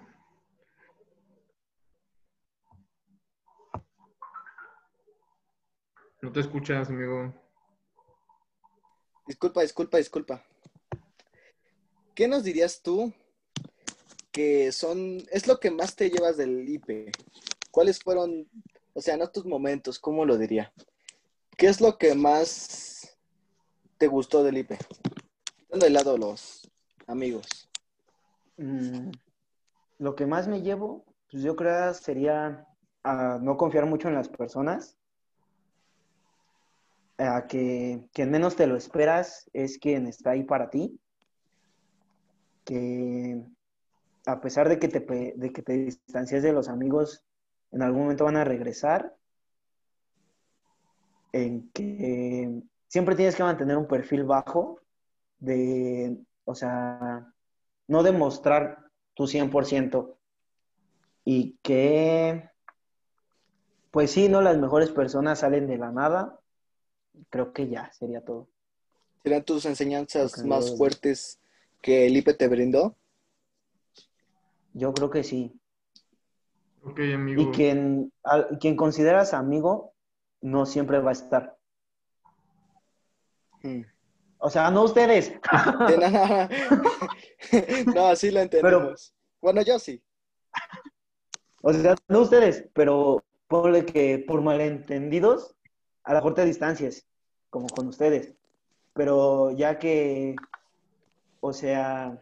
No 6.21 6.33
te 6.33 6.41
escuchas, 6.41 6.91
amigo. 6.91 7.33
Disculpa, 9.27 9.63
disculpa, 9.63 9.99
disculpa. 9.99 10.45
¿Qué 12.15 12.29
nos 12.29 12.45
dirías 12.45 12.81
tú 12.81 13.13
que 14.31 14.71
son, 14.73 15.23
es 15.31 15.47
lo 15.47 15.59
que 15.59 15.71
más 15.71 15.97
te 15.97 16.11
llevas 16.11 16.37
del 16.37 16.69
IPE? 16.69 17.11
¿Cuáles 17.71 17.99
fueron, 17.99 18.49
o 18.95 19.01
sea, 19.01 19.17
no 19.17 19.29
tus 19.29 19.45
momentos, 19.45 19.99
cómo 19.99 20.25
lo 20.25 20.39
diría? 20.39 20.73
¿Qué 21.57 21.67
es 21.67 21.81
lo 21.81 21.99
que 21.99 22.15
más 22.15 23.19
te 23.99 24.07
gustó 24.07 24.45
del 24.45 24.59
IPE? 24.59 24.79
Dando 25.71 25.87
de 25.87 25.91
lado 25.91 26.17
los 26.17 26.71
amigos. 27.07 27.69
Mm, 28.57 29.11
lo 29.99 30.15
que 30.15 30.27
más 30.27 30.47
me 30.49 30.63
llevo, 30.63 31.05
pues 31.31 31.43
yo 31.43 31.57
creo 31.57 31.93
sería 31.95 32.67
a 33.03 33.39
no 33.43 33.57
confiar 33.57 33.87
mucho 33.87 34.09
en 34.09 34.15
las 34.15 34.29
personas, 34.29 34.97
a 37.19 37.47
que 37.47 38.07
quien 38.13 38.31
menos 38.31 38.57
te 38.57 38.67
lo 38.67 38.77
esperas 38.77 39.49
es 39.53 39.79
quien 39.79 40.07
está 40.07 40.31
ahí 40.31 40.45
para 40.45 40.71
ti, 40.71 41.01
que 42.65 43.43
a 44.27 44.41
pesar 44.41 44.69
de 44.69 44.79
que 44.79 44.89
te, 44.89 45.35
de 45.37 45.53
que 45.53 45.63
te 45.63 45.73
distancias 45.73 46.43
de 46.43 46.53
los 46.53 46.69
amigos, 46.69 47.25
en 47.73 47.83
algún 47.83 48.03
momento 48.03 48.25
van 48.25 48.37
a 48.37 48.45
regresar, 48.45 49.15
en 51.33 51.71
que 51.71 52.63
siempre 52.89 53.15
tienes 53.15 53.37
que 53.37 53.43
mantener 53.43 53.77
un 53.77 53.87
perfil 53.87 54.25
bajo 54.25 54.81
de, 55.39 56.17
o 56.45 56.55
sea, 56.55 57.33
no 57.89 58.03
demostrar 58.03 58.79
tu 59.15 59.27
100% 59.27 60.17
y 61.25 61.59
que, 61.63 62.49
pues 63.91 64.11
sí, 64.13 64.29
no, 64.29 64.41
las 64.41 64.59
mejores 64.59 64.91
personas 64.91 65.41
salen 65.41 65.67
de 65.67 65.79
la 65.79 65.91
nada. 65.91 66.39
Creo 67.31 67.53
que 67.53 67.69
ya 67.69 67.91
sería 67.93 68.25
todo. 68.25 68.49
¿Serán 69.23 69.43
tus 69.45 69.65
enseñanzas 69.65 70.45
más 70.45 70.77
fuertes 70.77 71.41
que 71.83 72.07
el 72.07 72.17
IPE 72.17 72.35
te 72.35 72.49
brindó? 72.49 72.97
Yo 74.73 74.93
creo 74.93 75.11
que 75.11 75.25
sí. 75.25 75.59
Ok, 76.85 77.01
amigo. 77.15 77.43
Y 77.43 77.51
quien, 77.51 78.13
al- 78.23 78.59
quien 78.61 78.77
consideras 78.77 79.35
amigo 79.35 79.93
no 80.41 80.67
siempre 80.67 81.01
va 81.01 81.11
a 81.11 81.13
estar. 81.13 81.57
Hmm. 83.63 83.83
O 84.39 84.51
sea, 84.51 84.71
no 84.71 84.85
ustedes. 84.85 85.33
De 85.89 85.97
nada. 85.99 86.49
no, 87.95 88.15
sí 88.15 88.31
lo 88.31 88.41
entendemos. 88.41 89.13
Bueno, 89.41 89.63
yo 89.63 89.79
sí. 89.79 90.01
O 91.63 91.73
sea, 91.73 91.97
no 92.09 92.21
ustedes, 92.21 92.65
pero 92.75 93.25
ponle 93.49 93.85
que 93.87 94.19
por 94.27 94.43
malentendidos, 94.43 95.56
a 96.07 96.15
la 96.15 96.23
corta 96.23 96.45
distancias, 96.45 97.05
como 97.51 97.67
con 97.67 97.89
ustedes. 97.89 98.33
Pero 98.95 99.51
ya 99.51 99.79
que, 99.79 100.37
o 101.41 101.53
sea, 101.53 102.19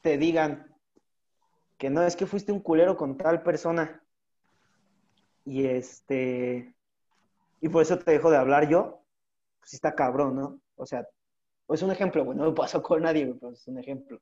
te 0.00 0.16
digan 0.16 0.74
que 1.76 1.90
no 1.90 2.02
es 2.02 2.16
que 2.16 2.26
fuiste 2.26 2.50
un 2.50 2.60
culero 2.60 2.96
con 2.96 3.16
tal 3.16 3.42
persona 3.42 4.02
y 5.44 5.66
este, 5.66 6.74
y 7.60 7.68
por 7.68 7.82
eso 7.82 7.98
te 7.98 8.10
dejo 8.10 8.30
de 8.30 8.38
hablar 8.38 8.68
yo, 8.68 9.02
pues 9.60 9.74
está 9.74 9.94
cabrón, 9.94 10.34
¿no? 10.34 10.60
O 10.76 10.86
sea, 10.86 11.06
es 11.68 11.82
un 11.82 11.90
ejemplo, 11.90 12.24
güey, 12.24 12.38
no 12.38 12.46
me 12.46 12.52
pasó 12.52 12.82
con 12.82 13.02
nadie, 13.02 13.32
pero 13.38 13.52
es 13.52 13.68
un 13.68 13.78
ejemplo. 13.78 14.18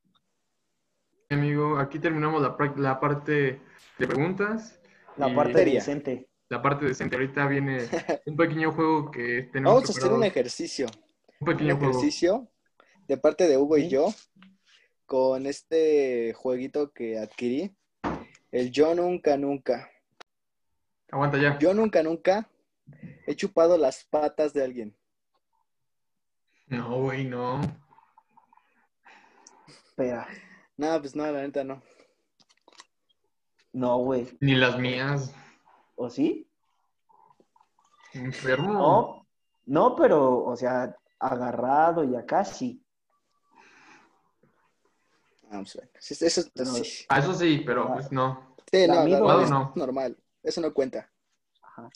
Amigo, 1.30 1.78
aquí 1.78 2.00
terminamos 2.00 2.42
la, 2.42 3.00
parte 3.00 3.60
de 3.98 4.06
preguntas. 4.06 4.80
La 5.16 5.28
y 5.28 5.34
parte 5.34 5.54
Seria. 5.54 5.74
decente. 5.74 6.28
La 6.48 6.62
parte 6.62 6.86
decente. 6.86 7.16
Ahorita 7.16 7.46
viene 7.46 7.78
un 8.26 8.36
pequeño 8.36 8.72
juego 8.72 9.10
que 9.10 9.48
tenemos 9.52 9.74
Vamos 9.82 9.90
a 9.90 9.92
hacer 9.98 10.12
un 10.12 10.24
ejercicio. 10.24 10.86
Un 11.40 11.48
Un 11.48 11.54
pequeño 11.54 11.76
juego. 11.76 11.90
ejercicio 11.90 12.48
de 13.08 13.16
parte 13.16 13.48
de 13.48 13.56
Hugo 13.56 13.78
y 13.78 13.88
yo 13.88 14.08
con 15.06 15.46
este 15.46 16.32
jueguito 16.34 16.92
que 16.92 17.18
adquirí. 17.18 17.76
El 18.50 18.70
yo 18.70 18.94
nunca, 18.94 19.36
nunca. 19.36 19.90
Aguanta 21.10 21.38
ya. 21.38 21.58
Yo 21.58 21.74
nunca, 21.74 22.02
nunca 22.02 22.48
he 23.26 23.34
chupado 23.34 23.76
las 23.78 24.04
patas 24.04 24.52
de 24.52 24.64
alguien. 24.64 24.96
No, 26.66 27.00
güey, 27.00 27.24
no. 27.24 27.60
Espera. 29.68 30.26
No, 30.76 31.00
pues 31.00 31.14
no, 31.14 31.30
la 31.30 31.42
neta 31.42 31.64
no. 31.64 31.82
No, 33.72 33.98
güey. 33.98 34.36
Ni 34.40 34.54
las 34.54 34.78
mías. 34.78 35.34
¿O 35.96 36.08
sí? 36.10 36.48
Enfermo. 38.12 38.72
No, 38.72 39.26
no, 39.66 39.96
pero, 39.96 40.44
o 40.44 40.56
sea, 40.56 40.96
agarrado 41.18 42.04
y 42.04 42.14
acá 42.14 42.44
sí. 42.44 42.82
Ah, 45.50 45.62
pues 45.62 45.76
Eso, 46.10 46.42
eso- 46.54 46.74
sí. 46.84 47.06
Ah, 47.08 47.18
eso 47.18 47.34
sí, 47.34 47.62
pero 47.64 47.92
pues 47.92 48.10
no. 48.12 48.54
Sí, 48.70 48.86
no, 48.86 48.94
Lamido, 48.94 49.18
normal, 49.20 49.36
¿o 49.36 49.42
es 49.42 49.50
no? 49.50 49.72
normal. 49.76 50.16
Eso 50.42 50.60
no 50.60 50.72
cuenta. 50.74 51.10
Ajá. 51.62 51.88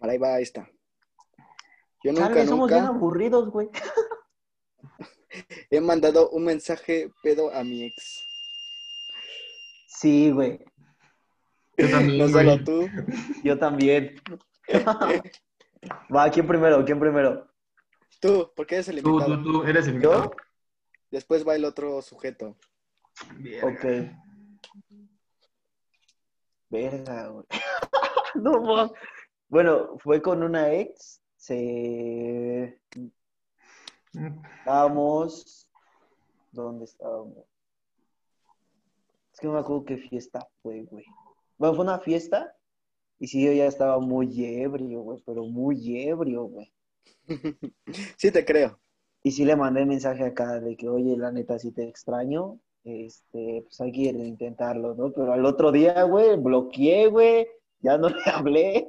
Ahí 0.00 0.18
va, 0.18 0.34
ahí 0.34 0.42
está. 0.42 0.68
Yo 2.02 2.12
nunca, 2.12 2.28
Chale, 2.28 2.46
somos 2.46 2.70
bien 2.70 2.84
aburridos, 2.84 3.50
güey. 3.50 3.68
he 5.70 5.80
mandado 5.80 6.30
un 6.30 6.44
mensaje 6.44 7.12
pedo 7.22 7.52
a 7.54 7.62
mi 7.62 7.84
ex. 7.84 8.26
Sí, 9.86 10.30
güey. 10.30 10.64
Yo 11.80 11.90
también, 11.90 12.18
No 12.18 12.28
güey. 12.30 12.46
solo 12.46 12.64
tú. 12.64 12.88
Yo 13.44 13.58
también. 13.58 14.14
Va, 16.14 16.30
¿quién 16.30 16.46
primero? 16.46 16.84
¿Quién 16.84 17.00
primero? 17.00 17.48
Tú, 18.20 18.52
porque 18.54 18.74
eres 18.76 18.88
el 18.88 19.02
Tú, 19.02 19.10
invitado. 19.18 19.42
tú, 19.42 19.52
tú, 19.52 19.62
eres 19.64 19.86
el 19.88 19.94
¿Yo? 20.00 20.12
invitado. 20.12 20.30
Después 21.10 21.46
va 21.46 21.56
el 21.56 21.64
otro 21.64 22.02
sujeto. 22.02 22.56
Verga. 23.38 23.66
Ok. 23.66 23.84
Verga, 26.68 27.28
güey. 27.28 27.46
no, 28.34 28.60
mames. 28.62 28.92
Bueno, 29.48 29.98
fue 29.98 30.20
con 30.22 30.42
una 30.42 30.72
ex. 30.72 31.20
Se... 31.36 32.78
Estábamos... 34.60 35.66
¿Dónde 36.52 36.84
estábamos? 36.84 37.44
Es 39.32 39.40
que 39.40 39.46
no 39.46 39.54
me 39.54 39.60
acuerdo 39.60 39.84
qué 39.84 39.96
fiesta 39.96 40.46
fue, 40.62 40.82
güey. 40.82 41.04
Bueno, 41.60 41.74
fue 41.74 41.84
una 41.84 41.98
fiesta 41.98 42.56
y 43.18 43.26
sí, 43.26 43.44
yo 43.44 43.52
ya 43.52 43.66
estaba 43.66 43.98
muy 43.98 44.32
ebrio, 44.62 45.02
güey, 45.02 45.22
pero 45.26 45.44
muy 45.44 46.08
ebrio, 46.08 46.44
güey. 46.44 46.72
sí 48.16 48.30
te 48.32 48.46
creo. 48.46 48.80
Y 49.22 49.32
sí 49.32 49.44
le 49.44 49.56
mandé 49.56 49.84
mensaje 49.84 50.24
acá 50.24 50.58
de 50.58 50.74
que, 50.74 50.88
oye, 50.88 51.18
la 51.18 51.30
neta, 51.30 51.58
sí 51.58 51.70
te 51.70 51.86
extraño, 51.86 52.58
este, 52.82 53.60
pues 53.64 53.78
hay 53.82 53.92
que 53.92 54.04
intentarlo, 54.04 54.94
¿no? 54.94 55.12
Pero 55.12 55.34
al 55.34 55.44
otro 55.44 55.70
día, 55.70 56.02
güey, 56.04 56.38
bloqueé, 56.38 57.08
güey, 57.08 57.46
ya 57.80 57.98
no 57.98 58.08
le 58.08 58.22
hablé. 58.24 58.88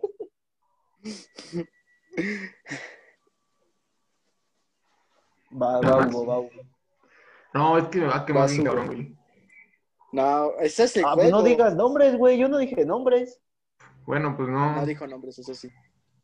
Va, 5.61 5.81
va, 5.81 6.07
Hugo, 6.07 6.25
va, 6.25 6.39
Hugo. 6.39 6.49
No, 7.53 7.77
es 7.77 7.89
que 7.89 7.99
me 7.99 8.07
va 8.07 8.19
a 8.19 8.25
quemar 8.25 8.49
bien 8.49 8.63
cabrón, 8.63 8.87
güey. 8.87 9.20
No, 10.11 10.51
ese 10.59 10.83
es 10.83 10.97
el 10.97 11.05
Ah, 11.05 11.13
pues 11.15 11.29
juego. 11.29 11.37
no 11.37 11.43
digas 11.43 11.75
nombres, 11.75 12.17
güey, 12.17 12.37
yo 12.37 12.47
no 12.49 12.57
dije 12.57 12.85
nombres. 12.85 13.41
Bueno, 14.05 14.35
pues 14.35 14.49
no. 14.49 14.75
No 14.75 14.85
dijo 14.85 15.07
nombres, 15.07 15.39
eso 15.39 15.53
sí. 15.55 15.69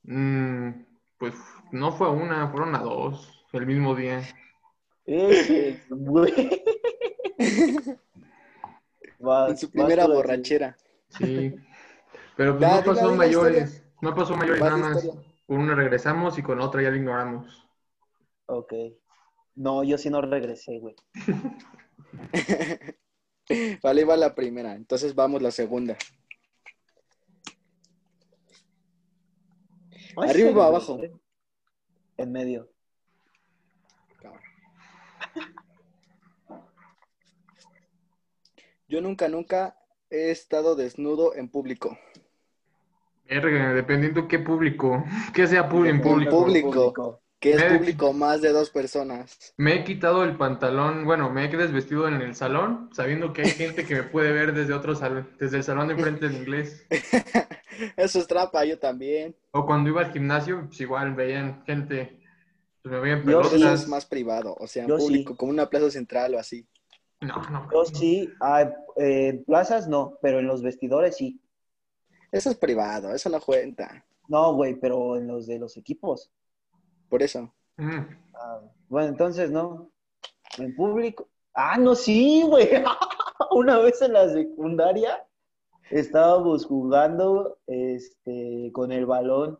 Mm, 0.03 0.71
pues 1.17 1.33
no 1.71 1.91
fue 1.93 2.09
una, 2.09 2.49
fueron 2.49 2.75
a 2.75 2.79
dos 2.79 3.45
el 3.53 3.65
mismo 3.65 3.95
día. 3.95 4.21
Ese, 5.05 5.81
güey. 5.89 6.63
Va, 9.25 9.49
En 9.49 9.57
su 9.57 9.67
vas 9.67 9.71
primera 9.71 10.05
borrachera. 10.05 10.77
Sí. 11.09 11.55
Pero 12.35 12.57
pues 12.57 12.69
no 12.71 12.83
pasó 12.83 13.15
mayores. 13.15 13.83
No 14.01 14.13
pasó 14.13 14.35
mayores, 14.35 14.59
Vas 14.61 14.77
nada 14.77 14.93
más. 14.93 15.09
Con 15.47 15.57
una 15.59 15.75
regresamos 15.75 16.37
y 16.37 16.43
con 16.43 16.59
otra 16.61 16.81
ya 16.83 16.91
la 16.91 16.97
ignoramos. 16.97 17.67
Ok. 18.47 18.73
No, 19.55 19.83
yo 19.83 19.97
sí 19.97 20.09
no 20.09 20.21
regresé, 20.21 20.79
güey. 20.79 20.95
Vale, 23.83 24.03
va 24.05 24.17
la 24.17 24.35
primera. 24.35 24.75
Entonces 24.75 25.15
vamos 25.15 25.41
la 25.41 25.51
segunda. 25.51 25.97
Ay, 30.17 30.29
¿Arriba 30.29 30.51
o 30.51 30.61
abajo? 30.61 30.99
En 32.17 32.31
medio. 32.31 32.69
Yo 38.87 39.01
nunca, 39.01 39.27
nunca 39.27 39.77
he 40.09 40.31
estado 40.31 40.75
desnudo 40.75 41.35
en 41.35 41.49
público. 41.49 41.97
Verga, 43.25 43.73
dependiendo 43.73 44.27
qué 44.29 44.39
público, 44.39 45.03
qué 45.33 45.45
sea 45.47 45.69
pu- 45.69 45.87
en 45.87 46.01
público. 46.01 46.45
público. 46.45 47.21
Que 47.39 47.51
es 47.51 47.63
público 47.63 48.13
más 48.13 48.41
de 48.41 48.51
dos 48.51 48.71
personas. 48.71 49.53
Me 49.57 49.75
he 49.75 49.83
quitado 49.83 50.23
el 50.23 50.37
pantalón, 50.37 51.05
bueno, 51.05 51.29
me 51.29 51.45
he 51.45 51.55
desvestido 51.55 52.07
en 52.07 52.15
el 52.21 52.33
salón, 52.33 52.89
sabiendo 52.93 53.31
que 53.31 53.43
hay 53.43 53.51
gente 53.51 53.85
que 53.85 53.95
me 53.95 54.03
puede 54.03 54.31
ver 54.31 54.53
desde 54.53 54.73
otro 54.73 54.95
salón, 54.95 55.29
desde 55.39 55.57
el 55.57 55.63
salón 55.63 55.87
de 55.87 55.93
enfrente 55.93 56.27
del 56.27 56.37
inglés. 56.37 56.85
Eso 57.95 58.19
es 58.19 58.27
trampa, 58.27 58.65
yo 58.65 58.79
también. 58.79 59.35
O 59.51 59.65
cuando 59.67 59.89
iba 59.89 60.01
al 60.01 60.11
gimnasio, 60.11 60.65
pues 60.65 60.81
igual 60.81 61.13
veían 61.13 61.63
gente, 61.65 62.19
pues 62.81 62.91
me 62.91 62.99
veían 62.99 63.23
Yo 63.23 63.41
Eso 63.41 63.49
sí. 63.49 63.55
pelotas. 63.57 63.81
es 63.83 63.87
más 63.87 64.05
privado, 64.07 64.55
o 64.59 64.65
sea, 64.65 64.83
en 64.83 64.89
Yo 64.89 64.97
público, 64.97 65.33
sí. 65.33 65.37
como 65.37 65.51
una 65.51 65.69
plaza 65.69 65.91
central 65.91 66.33
o 66.33 66.39
así. 66.39 66.67
No, 67.21 67.35
no. 67.51 67.67
Yo 67.71 67.85
sí, 67.85 68.31
ah, 68.41 68.63
eh, 68.95 69.27
en 69.29 69.43
plazas 69.43 69.87
no, 69.87 70.17
pero 70.21 70.39
en 70.39 70.47
los 70.47 70.63
vestidores 70.63 71.17
sí. 71.17 71.39
Eso 72.31 72.49
es 72.49 72.57
privado, 72.57 73.13
eso 73.13 73.29
no 73.29 73.39
cuenta. 73.39 74.05
No, 74.27 74.53
güey, 74.55 74.75
pero 74.75 75.17
en 75.17 75.27
los 75.27 75.47
de 75.47 75.59
los 75.59 75.77
equipos. 75.77 76.31
Por 77.09 77.23
eso. 77.23 77.53
Mm. 77.77 77.99
Ah, 78.35 78.61
bueno, 78.89 79.09
entonces 79.09 79.51
no. 79.51 79.91
En 80.57 80.75
público. 80.75 81.27
Ah, 81.53 81.77
no, 81.77 81.95
sí, 81.95 82.43
güey. 82.47 82.69
Una 83.51 83.77
vez 83.79 84.01
en 84.01 84.13
la 84.13 84.29
secundaria 84.29 85.23
estábamos 85.89 86.65
jugando 86.65 87.59
este, 87.67 88.71
con 88.73 88.91
el 88.91 89.05
balón 89.05 89.57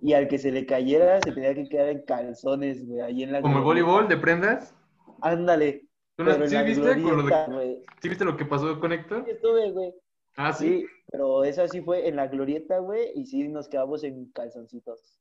y 0.00 0.12
al 0.12 0.28
que 0.28 0.38
se 0.38 0.52
le 0.52 0.66
cayera 0.66 1.20
se 1.22 1.32
tenía 1.32 1.54
que 1.54 1.68
quedar 1.68 1.88
en 1.88 2.02
calzones, 2.04 2.86
güey, 2.86 3.00
ahí 3.00 3.22
en 3.22 3.32
la 3.32 3.42
Como 3.42 3.58
el 3.58 3.64
voleibol 3.64 4.08
de 4.08 4.16
prendas. 4.16 4.74
Ándale. 5.20 5.86
¿Tú 6.16 6.24
no- 6.24 6.32
¿Sí 6.46 6.54
la 6.54 6.62
viste, 6.62 6.80
con 6.82 7.02
lo 7.02 7.22
glorieta, 7.24 7.48
de-. 7.48 7.82
¿Sí 8.00 8.08
viste 8.08 8.24
lo 8.24 8.36
que 8.36 8.44
pasó 8.46 8.78
con 8.80 8.92
Héctor? 8.92 9.24
Sí 9.24 9.30
estuve, 9.32 9.70
güey. 9.72 9.94
Ah, 10.36 10.52
sí. 10.52 10.80
Sí, 10.80 10.86
pero 11.10 11.44
esa 11.44 11.66
sí 11.68 11.80
fue 11.82 12.08
en 12.08 12.16
la 12.16 12.26
glorieta, 12.28 12.78
güey, 12.78 13.10
y 13.14 13.26
sí 13.26 13.48
nos 13.48 13.68
quedamos 13.68 14.04
en 14.04 14.30
calzoncitos. 14.32 15.18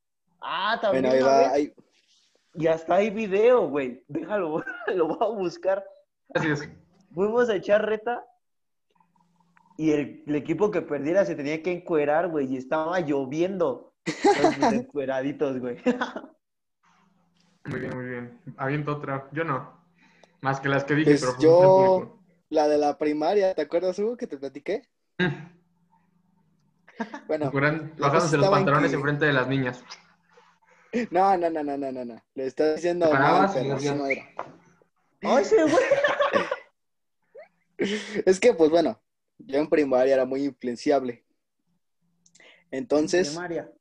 Ah, 0.47 0.77
también. 0.81 1.03
Bueno, 1.05 1.15
ahí 1.15 1.21
va. 1.23 1.51
ahí- 1.51 1.73
Y 2.53 2.67
hasta 2.67 2.95
hay 2.95 3.09
video, 3.09 3.67
güey. 3.67 4.03
Déjalo, 4.07 4.63
lo 4.95 5.07
voy 5.07 5.17
a 5.19 5.25
buscar. 5.33 5.83
Así 6.33 6.49
es. 6.51 6.69
Fuimos 7.13 7.49
a 7.49 7.55
echar 7.55 7.85
reta 7.85 8.23
y 9.77 9.91
el, 9.91 10.23
el 10.27 10.35
equipo 10.35 10.69
que 10.71 10.81
perdiera 10.81 11.25
se 11.25 11.35
tenía 11.35 11.61
que 11.63 11.71
encuerar, 11.71 12.29
güey, 12.29 12.45
y 12.53 12.57
estaba 12.57 12.99
lloviendo. 12.99 13.93
Entonces, 14.05 14.57
pues, 14.59 14.73
encueraditos, 14.73 15.59
güey. 15.59 15.77
Muy 17.67 17.79
bien, 17.79 17.95
muy 17.97 18.05
bien. 18.05 18.41
Aviento 18.57 18.91
otra. 18.95 19.27
Yo 19.31 19.43
no. 19.43 19.81
Más 20.41 20.59
que 20.59 20.69
las 20.69 20.83
que 20.83 20.93
dije, 20.93 21.11
Pues 21.11 21.21
pero 21.25 21.39
yo-. 21.39 22.19
La 22.49 22.67
de 22.67 22.77
la 22.77 22.95
primaria, 22.99 23.55
¿te 23.55 23.63
acuerdas, 23.63 23.97
Hugo, 23.97 24.15
que 24.17 24.27
te 24.27 24.37
platiqué? 24.37 24.83
Bueno, 27.27 27.45
la 27.45 27.51
cosa 27.51 27.89
bajándose 27.97 28.37
los 28.37 28.49
pantalones 28.49 28.91
que- 28.91 28.95
enfrente 28.97 29.25
de 29.25 29.33
las 29.33 29.47
niñas. 29.47 29.83
No, 31.11 31.37
no, 31.37 31.49
no, 31.49 31.63
no, 31.63 31.77
no, 31.77 31.91
no, 31.91 32.05
no. 32.05 32.23
Le 32.33 32.45
estás 32.45 32.75
diciendo 32.75 33.07
¿Te 33.07 33.13
mal, 33.13 33.21
parabas 33.21 33.55
y 33.55 33.59
pero 33.79 33.95
no 33.95 34.05
era. 34.07 34.23
¡Ay, 35.21 35.41
ese 35.43 35.63
güey! 35.63 35.75
Es 38.25 38.39
que, 38.39 38.53
pues 38.53 38.69
bueno, 38.71 39.01
yo 39.37 39.59
en 39.59 39.67
primaria 39.69 40.13
era 40.13 40.25
muy 40.25 40.45
influenciable. 40.45 41.25
Entonces, 42.71 43.29
Primaria. 43.29 43.71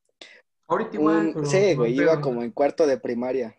Ahorita 0.67 0.97
igual. 0.97 1.37
un, 1.37 1.47
sí, 1.47 1.75
güey, 1.75 1.95
iba 1.95 2.21
como 2.21 2.43
en 2.43 2.51
cuarto 2.51 2.87
de 2.87 2.99
primaria. 2.99 3.57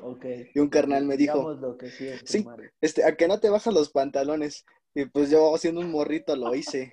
Ok. 0.00 0.24
Y 0.54 0.58
un 0.58 0.68
carnal 0.68 1.04
me 1.04 1.16
dijo, 1.16 1.52
lo 1.54 1.76
que 1.76 1.90
sí 1.90 2.08
Sí. 2.24 2.46
este, 2.80 3.04
¿a 3.04 3.16
que 3.16 3.28
no 3.28 3.40
te 3.40 3.50
bajas 3.50 3.74
los 3.74 3.90
pantalones? 3.90 4.64
Y 4.94 5.04
pues 5.06 5.30
yo, 5.30 5.56
siendo 5.58 5.80
un 5.80 5.90
morrito, 5.90 6.34
lo 6.36 6.54
hice. 6.54 6.92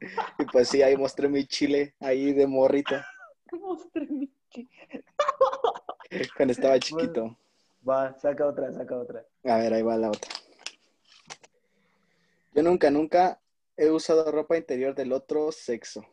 Y 0.38 0.44
pues 0.46 0.68
sí, 0.68 0.82
ahí 0.82 0.96
mostré 0.96 1.28
mi 1.28 1.44
chile, 1.44 1.94
ahí 2.00 2.32
de 2.32 2.46
morrito, 2.46 2.94
Mostré 3.60 4.06
mi 4.06 4.32
cuando 6.36 6.52
estaba 6.52 6.78
chiquito. 6.78 7.36
Va, 7.88 8.16
saca 8.18 8.46
otra, 8.46 8.72
saca 8.72 8.96
otra. 8.96 9.24
A 9.44 9.56
ver, 9.58 9.72
ahí 9.74 9.82
va 9.82 9.96
la 9.96 10.08
otra. 10.08 10.30
Yo 12.52 12.62
nunca, 12.62 12.90
nunca 12.90 13.40
he 13.76 13.90
usado 13.90 14.30
ropa 14.30 14.56
interior 14.56 14.94
del 14.94 15.12
otro 15.12 15.50
sexo. 15.52 16.04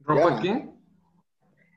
¿Ropa 0.00 0.34
Ya. 0.34 0.40
quién? 0.40 0.80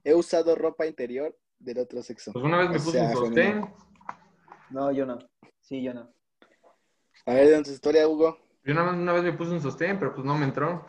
He 0.03 0.13
usado 0.13 0.55
ropa 0.55 0.85
interior 0.85 1.37
del 1.59 1.79
otro 1.79 2.01
sexo. 2.01 2.31
Pues 2.33 2.43
una 2.43 2.57
vez 2.57 2.69
me 2.69 2.75
O 2.77 2.79
puse 2.79 2.91
sea, 2.91 3.03
un 3.09 3.13
sostén. 3.13 3.33
femenino. 3.35 3.77
No, 4.69 4.91
yo 4.91 5.05
no. 5.05 5.19
Sí, 5.61 5.81
yo 5.81 5.93
no. 5.93 6.11
A 7.25 7.33
ver, 7.33 7.47
de 7.47 7.63
tu 7.63 7.71
historia, 7.71 8.07
Hugo. 8.07 8.37
Yo 8.63 8.73
nada 8.73 8.91
más 8.91 8.99
una 8.99 9.13
vez 9.13 9.23
me 9.23 9.33
puse 9.33 9.51
un 9.51 9.61
sostén, 9.61 9.97
pero 9.99 10.13
pues 10.13 10.25
no 10.25 10.35
me 10.37 10.45
entró. 10.45 10.85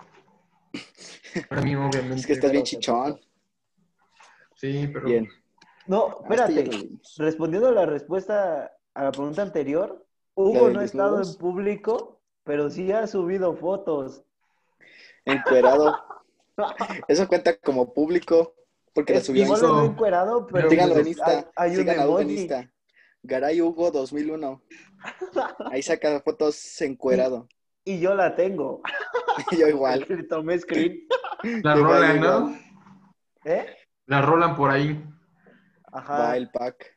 Para 1.49 1.63
mí, 1.63 1.75
obviamente. 1.77 2.17
Es 2.17 2.27
que 2.27 2.33
estás 2.33 2.51
bien 2.51 2.65
chichón. 2.65 3.21
Sí, 4.59 4.91
pero. 4.93 5.07
Bien. 5.07 5.29
No, 5.87 6.19
espérate. 6.23 6.91
Respondiendo 7.17 7.69
a 7.69 7.73
la 7.73 7.87
respuesta 7.87 8.73
a 8.93 9.05
la 9.05 9.13
pregunta 9.13 9.43
anterior, 9.43 10.05
¿La 10.37 10.43
Hugo 10.43 10.71
no 10.71 10.81
ha 10.81 10.85
estado 10.85 11.23
en 11.23 11.35
público, 11.39 12.21
pero 12.45 12.69
sí 12.69 12.93
ha 12.93 13.07
subido 13.07 13.55
fotos. 13.55 14.25
Encuerado. 15.25 15.97
Eso 17.09 17.29
cuenta 17.29 17.57
como 17.57 17.95
público 17.95 18.55
porque 18.93 19.13
la 19.13 19.19
Es 19.21 19.27
subió 19.27 19.45
igual 19.45 19.63
no 19.63 19.85
encuerado, 19.85 20.47
pero 20.47 20.69
Síganlo 20.69 20.97
en 20.97 21.01
pues, 21.03 21.17
Insta. 21.17 21.31
hay, 21.31 21.45
hay 21.57 21.71
un 21.71 21.77
Síganlo 21.77 22.21
en. 22.21 22.31
Insta. 22.31 22.73
Garay 23.23 23.61
Hugo 23.61 23.91
2001. 23.93 24.63
Ahí 25.71 25.83
saca 25.83 26.21
fotos 26.21 26.81
encuerado. 26.81 27.49
Y 27.85 28.01
yo 28.01 28.15
la 28.15 28.35
tengo. 28.35 28.83
Yo 29.59 29.69
igual. 29.69 30.05
Tomé 30.29 30.59
screen. 30.59 31.07
La 31.63 31.77
Igual, 31.77 32.19
rolan, 32.19 32.21
¿no? 32.21 32.59
¿Eh? 33.45 33.67
La 34.09 34.23
rolan 34.23 34.57
por 34.57 34.71
ahí. 34.71 35.05
Ajá. 35.93 36.19
Va 36.19 36.37
el 36.39 36.51
pack. 36.51 36.97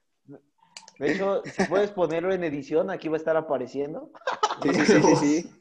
De 0.97 1.12
hecho, 1.12 1.41
si 1.43 1.66
puedes 1.66 1.91
ponerlo 1.91 2.34
en 2.34 2.45
edición, 2.45 2.89
aquí 2.89 3.09
va 3.09 3.16
a 3.16 3.18
estar 3.18 3.36
apareciendo. 3.36 4.12
Sí, 4.64 4.74
sí, 4.74 4.86
sí, 4.86 5.01
sí, 5.01 5.16
sí. 5.16 5.51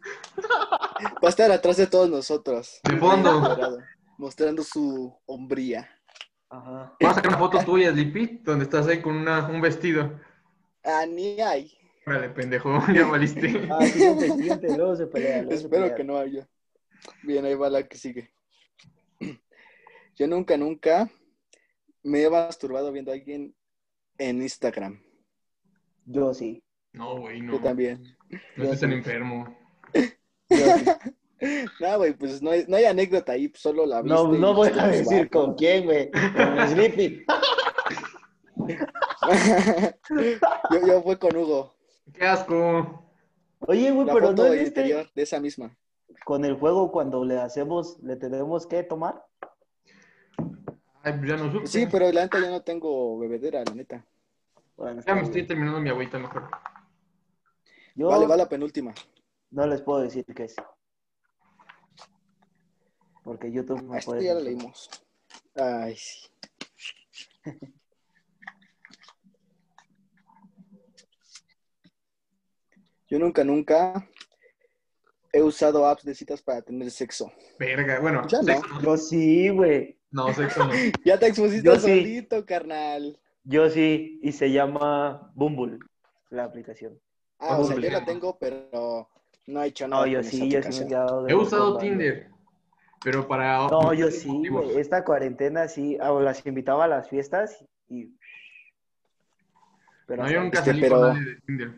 Va 1.03 1.27
a 1.27 1.29
estar 1.29 1.51
atrás 1.51 1.77
de 1.77 1.89
todos 1.89 2.09
nosotros. 2.09 2.81
De 2.85 2.97
fondo. 2.99 3.81
Mostrando 4.17 4.63
su 4.63 5.13
hombría. 5.27 5.89
Ajá. 6.51 6.95
Vamos 7.01 7.13
a 7.13 7.15
sacar 7.15 7.31
una 7.31 7.39
foto 7.39 7.59
tuya, 7.65 7.91
Lipi, 7.91 8.43
donde 8.45 8.65
estás 8.65 8.87
ahí 8.87 9.03
con 9.03 9.17
una, 9.17 9.49
un 9.49 9.61
vestido. 9.61 10.21
Ah, 10.85 11.05
ni 11.05 11.41
hay. 11.41 11.77
Órale, 12.07 12.29
pendejo, 12.29 12.81
ya 12.95 13.07
valiste. 13.07 13.69
Ah, 13.73 13.85
siguiente, 13.87 14.31
siguiente, 14.31 14.77
luego 14.77 14.95
se 14.95 15.07
pelea. 15.09 15.43
luego 15.43 15.53
Espero 15.53 15.95
que 15.97 16.05
no 16.05 16.17
haya. 16.17 16.49
Bien, 17.25 17.45
ahí 17.45 17.55
va 17.55 17.69
la 17.71 17.83
que 17.89 17.97
sigue. 17.97 18.31
Yo 20.15 20.29
nunca, 20.29 20.57
nunca 20.57 21.11
me 22.03 22.23
he 22.23 22.31
masturbado 22.31 22.93
viendo 22.93 23.11
a 23.11 23.15
alguien 23.15 23.55
en 24.19 24.43
Instagram. 24.43 25.03
Yo 26.07 26.35
sí. 26.35 26.63
No, 26.93 27.19
güey, 27.21 27.41
no. 27.41 27.53
Yo 27.55 27.61
también. 27.61 28.17
No 28.57 28.65
estés 28.65 28.81
tan 28.81 28.93
enfermo. 28.93 29.57
Yo 29.95 30.59
sí. 30.79 30.85
No, 31.81 31.97
güey, 31.97 32.13
pues 32.13 32.43
no 32.43 32.51
hay, 32.51 32.67
no 32.69 32.77
hay 32.77 32.85
anécdota 32.85 33.33
ahí, 33.33 33.51
solo 33.55 33.87
la 33.87 34.03
viste. 34.03 34.15
No, 34.15 34.31
no 34.31 34.53
voy 34.53 34.69
a 34.79 34.89
decir 34.89 35.31
con 35.31 35.55
quién, 35.55 35.87
güey. 35.87 36.11
Con 36.11 36.69
Sleepy. 36.69 37.25
yo, 40.71 40.87
yo 40.87 41.03
fue 41.03 41.19
con 41.19 41.35
Hugo. 41.35 41.75
¡Qué 42.13 42.27
asco! 42.27 43.07
Oye, 43.61 43.91
güey, 43.91 44.07
La 44.07 44.13
pero 44.13 44.27
foto 44.29 44.47
no 44.49 44.53
es 44.53 44.69
este 44.69 44.83
de 44.83 45.23
esa 45.23 45.41
misma. 45.41 45.75
con 46.27 46.45
el 46.45 46.57
juego 46.57 46.93
cuando 46.93 47.25
le 47.25 47.39
hacemos, 47.39 47.99
le 48.03 48.17
tenemos 48.17 48.67
que 48.67 48.83
tomar. 48.83 49.25
Ay, 51.03 51.15
pues 51.15 51.29
ya 51.29 51.37
no 51.37 51.51
supe. 51.51 51.67
Sí, 51.67 51.87
pero 51.91 52.11
la 52.13 52.23
neta 52.23 52.39
yo 52.41 52.51
no 52.51 52.63
tengo 52.63 53.19
bebedera, 53.19 53.63
la 53.65 53.75
neta. 53.75 54.05
Bueno, 54.77 55.01
Ya 55.07 55.15
me 55.15 55.21
bien. 55.21 55.25
estoy 55.31 55.47
terminando 55.47 55.81
mi 55.81 55.89
agüita 55.91 56.19
mejor. 56.19 56.49
Yo 57.95 58.09
Vale, 58.09 58.27
va 58.27 58.37
la 58.37 58.49
penúltima. 58.49 58.95
no 59.51 59.67
les 59.67 59.83
puedo 59.83 60.01
decir 60.01 60.25
qué 60.35 60.45
es. 60.45 60.55
Porque 63.23 63.51
YouTube 63.53 63.83
no 63.83 63.95
esta 63.97 64.11
puede. 64.13 64.25
ya 64.25 64.35
la 64.35 64.41
censurar. 64.41 64.59
leímos. 64.59 64.91
Ay, 65.55 65.97
sí. 65.97 66.29
Yo 73.09 73.19
nunca, 73.19 73.43
nunca 73.45 74.09
he 75.33 75.43
usado 75.43 75.87
apps 75.87 76.05
de 76.05 76.15
citas 76.15 76.43
para 76.43 76.63
tener 76.63 76.91
sexo. 76.91 77.33
Verga, 77.59 78.01
bueno, 78.01 78.27
Ya 78.29 78.41
no. 78.43 78.81
Yo 78.83 78.97
sí, 78.97 79.49
güey. 79.49 79.99
No, 80.11 80.33
sexo 80.35 80.67
no. 80.67 80.73
Ya 81.05 81.19
te 81.19 81.27
expusiste 81.29 81.65
Yo 81.67 81.77
sí. 81.77 81.81
solito, 81.83 82.45
carnal. 82.47 83.19
Yo 83.45 83.71
sí. 83.71 84.19
Y 84.23 84.33
se 84.33 84.51
llama 84.51 85.31
Bumble, 85.35 85.79
la 86.31 86.45
aplicación. 86.45 86.99
Ah, 87.39 87.59
o 87.59 87.65
sea, 87.65 87.75
Bumble, 87.75 87.91
yo 87.91 87.99
la 87.99 88.05
tengo, 88.05 88.39
pero 88.39 89.09
no 89.47 89.63
he 89.63 89.69
hecho 89.69 89.89
nada. 89.89 90.03
No, 90.03 90.09
yo 90.13 90.23
sí, 90.23 90.49
yo 90.51 90.63
sí 90.63 90.69
me 90.81 90.85
he 90.85 90.89
quedado 90.89 91.25
de 91.25 91.33
He 91.33 91.35
usado 91.35 91.79
Tinder, 91.79 92.29
pero 93.03 93.27
para... 93.27 93.67
No, 93.69 93.93
yo 93.95 94.11
sí, 94.11 94.29
motivos. 94.29 94.77
Esta 94.77 95.05
cuarentena 95.05 95.69
sí. 95.69 95.97
ah, 96.01 96.11
las 96.21 96.45
invitaba 96.47 96.85
a 96.85 96.89
las 96.89 97.09
fiestas 97.09 97.65
y. 97.89 98.15
Pero 100.07 100.25
No, 100.25 100.31
yo 100.31 100.41
nunca 100.43 100.59
Es 100.59 100.65
que, 100.65 100.71
salí 100.71 100.81
pero- 100.83 100.97
con 101.01 101.09
nadie 101.15 101.25
de 101.35 101.41
Tinder. 101.43 101.75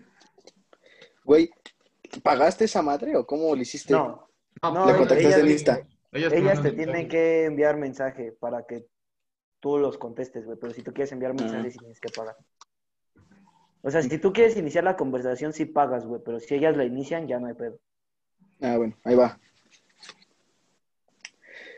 Güey, 1.24 1.50
¿pagaste 2.22 2.64
esa 2.64 2.82
madre 2.82 3.16
o 3.16 3.24
cómo 3.26 3.54
lo 3.54 3.62
hiciste? 3.62 3.92
No, 3.92 4.28
No, 4.62 4.72
no, 4.74 4.86
Le 4.86 4.96
contactaste 4.96 5.40
en 5.40 5.48
Insta. 5.50 5.86
Ellas, 6.12 6.60
te 6.62 6.72
tienen 6.72 7.08
que 7.08 7.46
enviar 7.46 7.78
mensaje 7.78 8.32
para 8.32 8.64
que 8.66 8.86
tú 9.60 9.78
los 9.78 9.96
contestes, 9.96 10.44
güey. 10.44 10.58
Pero 10.60 10.74
si 10.74 10.82
tú 10.82 10.92
quieres 10.92 11.10
enviar 11.12 11.32
mensajes, 11.32 11.72
sí 11.72 11.78
tienes 11.78 12.00
que 12.00 12.10
pagar. 12.10 12.36
O 13.80 13.90
sea, 13.90 14.02
si 14.02 14.18
tú 14.18 14.32
quieres 14.32 14.56
iniciar 14.56 14.84
la 14.84 14.96
conversación, 14.96 15.52
sí 15.54 15.64
pagas, 15.64 16.04
güey. 16.06 16.20
Pero 16.22 16.38
si 16.38 16.54
ellas 16.54 16.76
la 16.76 16.84
inician, 16.84 17.26
ya 17.26 17.40
no 17.40 17.46
hay 17.46 17.54
pedo. 17.54 17.78
Ah, 18.60 18.76
bueno, 18.76 18.96
ahí 19.04 19.14
va. 19.14 19.40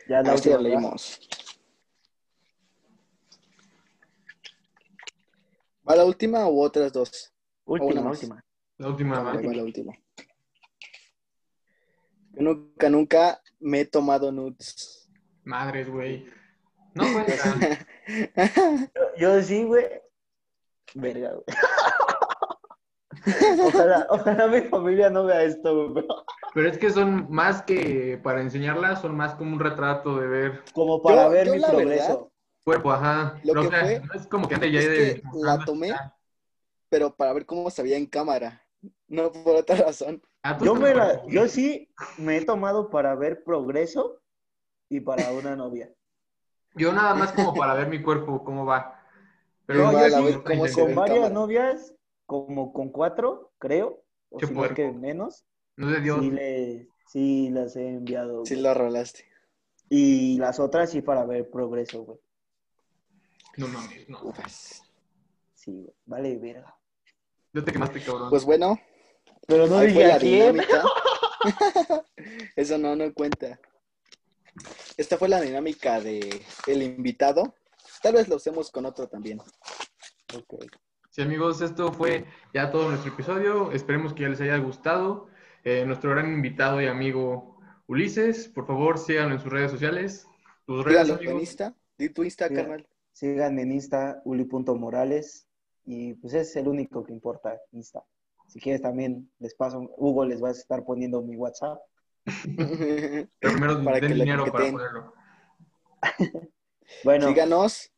Ya 0.08 0.22
la 0.22 0.34
última, 0.34 0.56
¿verdad? 0.56 0.68
leímos. 0.68 1.20
¿Va 5.88 5.96
la 5.96 6.04
última 6.04 6.48
u 6.48 6.60
otras 6.60 6.92
dos? 6.92 7.32
Última, 7.66 8.10
última. 8.10 8.44
La 8.78 8.88
última, 8.88 9.16
Ah, 9.18 9.22
¿va? 9.22 9.32
ahí 9.32 9.46
va 9.46 9.54
la 9.54 9.62
última. 9.62 9.92
Yo 12.32 12.42
nunca, 12.42 12.90
nunca 12.90 13.40
me 13.64 13.80
he 13.80 13.84
tomado 13.86 14.30
nudes. 14.30 15.08
Madres, 15.42 15.88
güey. 15.90 16.26
No 16.94 17.04
cuenta. 17.12 17.32
Yo, 18.94 19.02
yo 19.18 19.42
sí, 19.42 19.64
güey. 19.64 19.86
Verga, 20.94 21.32
güey. 21.32 21.44
Ojalá, 23.66 24.06
ojalá 24.10 24.46
mi 24.48 24.60
familia 24.62 25.08
no 25.08 25.24
vea 25.24 25.42
esto, 25.44 25.88
güey. 25.92 26.04
pero 26.52 26.68
es 26.68 26.76
que 26.76 26.90
son 26.90 27.26
más 27.30 27.62
que 27.62 28.20
para 28.22 28.42
enseñarlas, 28.42 29.00
son 29.00 29.16
más 29.16 29.34
como 29.34 29.54
un 29.54 29.60
retrato 29.60 30.18
de 30.20 30.26
ver 30.26 30.62
Como 30.74 31.00
para 31.00 31.24
Yo- 31.24 31.30
ver 31.30 31.46
yo 31.46 31.52
mi 31.54 31.58
la 31.60 31.68
progreso. 31.70 32.30
cuerpo, 32.64 32.92
ajá. 32.92 33.40
Lo 33.44 33.54
Pero, 33.54 33.60
que 33.62 33.66
o 33.66 33.70
sea, 33.70 33.80
fue 33.80 34.00
no 34.00 34.12
es 34.14 34.26
como 34.26 34.46
que 34.48 34.54
antes 34.56 34.72
ya 34.72 34.80
es 34.80 34.88
de... 34.88 34.96
que 35.14 35.22
la 35.42 35.64
tomé, 35.64 35.94
pero 36.90 37.14
para 37.16 37.32
ver 37.32 37.46
cómo 37.46 37.70
se 37.70 37.82
veía 37.82 37.96
en 37.96 38.06
cámara. 38.06 38.62
No, 39.08 39.32
por 39.32 39.56
otra 39.56 39.76
razón. 39.76 40.22
Ah, 40.46 40.58
tú 40.58 40.66
Yo, 40.66 40.74
me 40.74 40.94
la, 40.94 41.26
yo 41.26 41.48
sí 41.48 41.88
me 42.18 42.36
he 42.36 42.44
tomado 42.44 42.90
para 42.90 43.14
ver 43.14 43.42
progreso 43.44 44.20
y 44.90 45.00
para 45.00 45.32
una 45.32 45.56
novia. 45.56 45.90
Yo 46.74 46.92
nada 46.92 47.14
más 47.14 47.32
como 47.32 47.54
para 47.54 47.72
ver 47.72 47.88
mi 47.88 48.02
cuerpo, 48.02 48.44
cómo 48.44 48.66
va. 48.66 49.00
No, 49.68 49.74
Igual, 49.90 50.10
yo 50.10 50.16
a 50.16 50.18
sí, 50.18 50.24
ver 50.26 50.42
cómo 50.42 50.66
se 50.68 50.74
con 50.74 50.94
varias 50.94 51.16
cámara. 51.16 51.34
novias, 51.34 51.94
como 52.26 52.74
con 52.74 52.90
cuatro, 52.90 53.52
creo, 53.58 54.02
o 54.28 54.38
si 54.38 54.52
no 54.52 54.66
es 54.66 54.72
que 54.72 54.92
menos, 54.92 55.46
No 55.76 55.86
de 55.88 56.00
Dios. 56.02 56.20
sí, 56.20 56.30
le, 56.30 56.88
sí 57.08 57.48
las 57.50 57.74
he 57.76 57.88
enviado. 57.88 58.44
Sí 58.44 58.56
lo 58.56 58.74
rolaste. 58.74 59.24
Y 59.88 60.36
las 60.36 60.60
otras 60.60 60.90
sí 60.90 61.00
para 61.00 61.24
ver 61.24 61.48
progreso, 61.48 62.02
güey. 62.04 62.18
No 63.56 63.68
mames, 63.68 64.08
no. 64.10 64.20
Ufas. 64.24 64.82
Sí, 65.54 65.72
güey. 65.72 65.94
Vale, 66.04 66.36
verga. 66.36 66.76
Ya 67.54 67.64
te 67.64 67.72
quemaste, 67.72 68.02
cabrón. 68.02 68.28
Pues 68.28 68.44
bueno, 68.44 68.78
Pero 69.46 69.66
no 69.66 69.78
ahí 69.78 69.92
fue 69.92 70.02
dije 70.02 70.08
la 70.08 70.14
a 70.14 70.18
quién. 70.18 70.52
dinámica. 70.52 70.82
Eso 72.56 72.78
no, 72.78 72.96
no 72.96 73.12
cuenta. 73.12 73.58
Esta 74.96 75.18
fue 75.18 75.28
la 75.28 75.40
dinámica 75.40 76.00
de 76.00 76.42
el 76.66 76.82
invitado. 76.82 77.54
Tal 78.02 78.14
vez 78.14 78.28
lo 78.28 78.36
usemos 78.36 78.70
con 78.70 78.86
otro 78.86 79.08
también. 79.08 79.40
Ok. 80.34 80.64
Sí, 81.10 81.22
amigos, 81.22 81.60
esto 81.60 81.92
fue 81.92 82.26
ya 82.52 82.70
todo 82.70 82.88
nuestro 82.88 83.12
episodio. 83.12 83.72
Esperemos 83.72 84.14
que 84.14 84.22
ya 84.22 84.28
les 84.28 84.40
haya 84.40 84.56
gustado. 84.58 85.28
Eh, 85.64 85.84
nuestro 85.86 86.10
gran 86.10 86.32
invitado 86.32 86.80
y 86.82 86.86
amigo 86.86 87.58
Ulises, 87.86 88.48
por 88.48 88.66
favor, 88.66 88.98
síganlo 88.98 89.34
en 89.34 89.40
sus 89.40 89.52
redes 89.52 89.70
sociales. 89.70 90.26
Tus 90.66 90.84
redes, 90.84 91.08
en. 91.20 91.38
Insta. 91.40 91.74
Di 91.98 92.08
tu 92.08 92.24
Insta, 92.24 92.48
Sí. 92.48 92.54
carnal. 92.54 92.86
Síganme 93.12 93.62
en 93.62 93.72
Insta, 93.72 94.20
uli.morales. 94.24 95.46
Y 95.86 96.14
pues 96.14 96.34
es 96.34 96.56
el 96.56 96.66
único 96.68 97.04
que 97.04 97.12
importa, 97.12 97.60
Insta. 97.72 98.02
Si 98.46 98.60
quieres 98.60 98.82
también 98.82 99.30
les 99.38 99.54
paso, 99.54 99.90
Hugo 99.96 100.24
les 100.24 100.42
va 100.42 100.48
a 100.48 100.52
estar 100.52 100.84
poniendo 100.84 101.22
mi 101.22 101.36
WhatsApp. 101.36 101.80
Pero 102.56 103.28
primero 103.40 103.84
Para 103.84 104.00
den 104.00 104.08
que 104.12 104.14
dinero 104.14 104.44
para 104.50 104.70
ponerlo. 104.70 105.12
Bueno, 107.02 107.28
Síganos. 107.28 107.90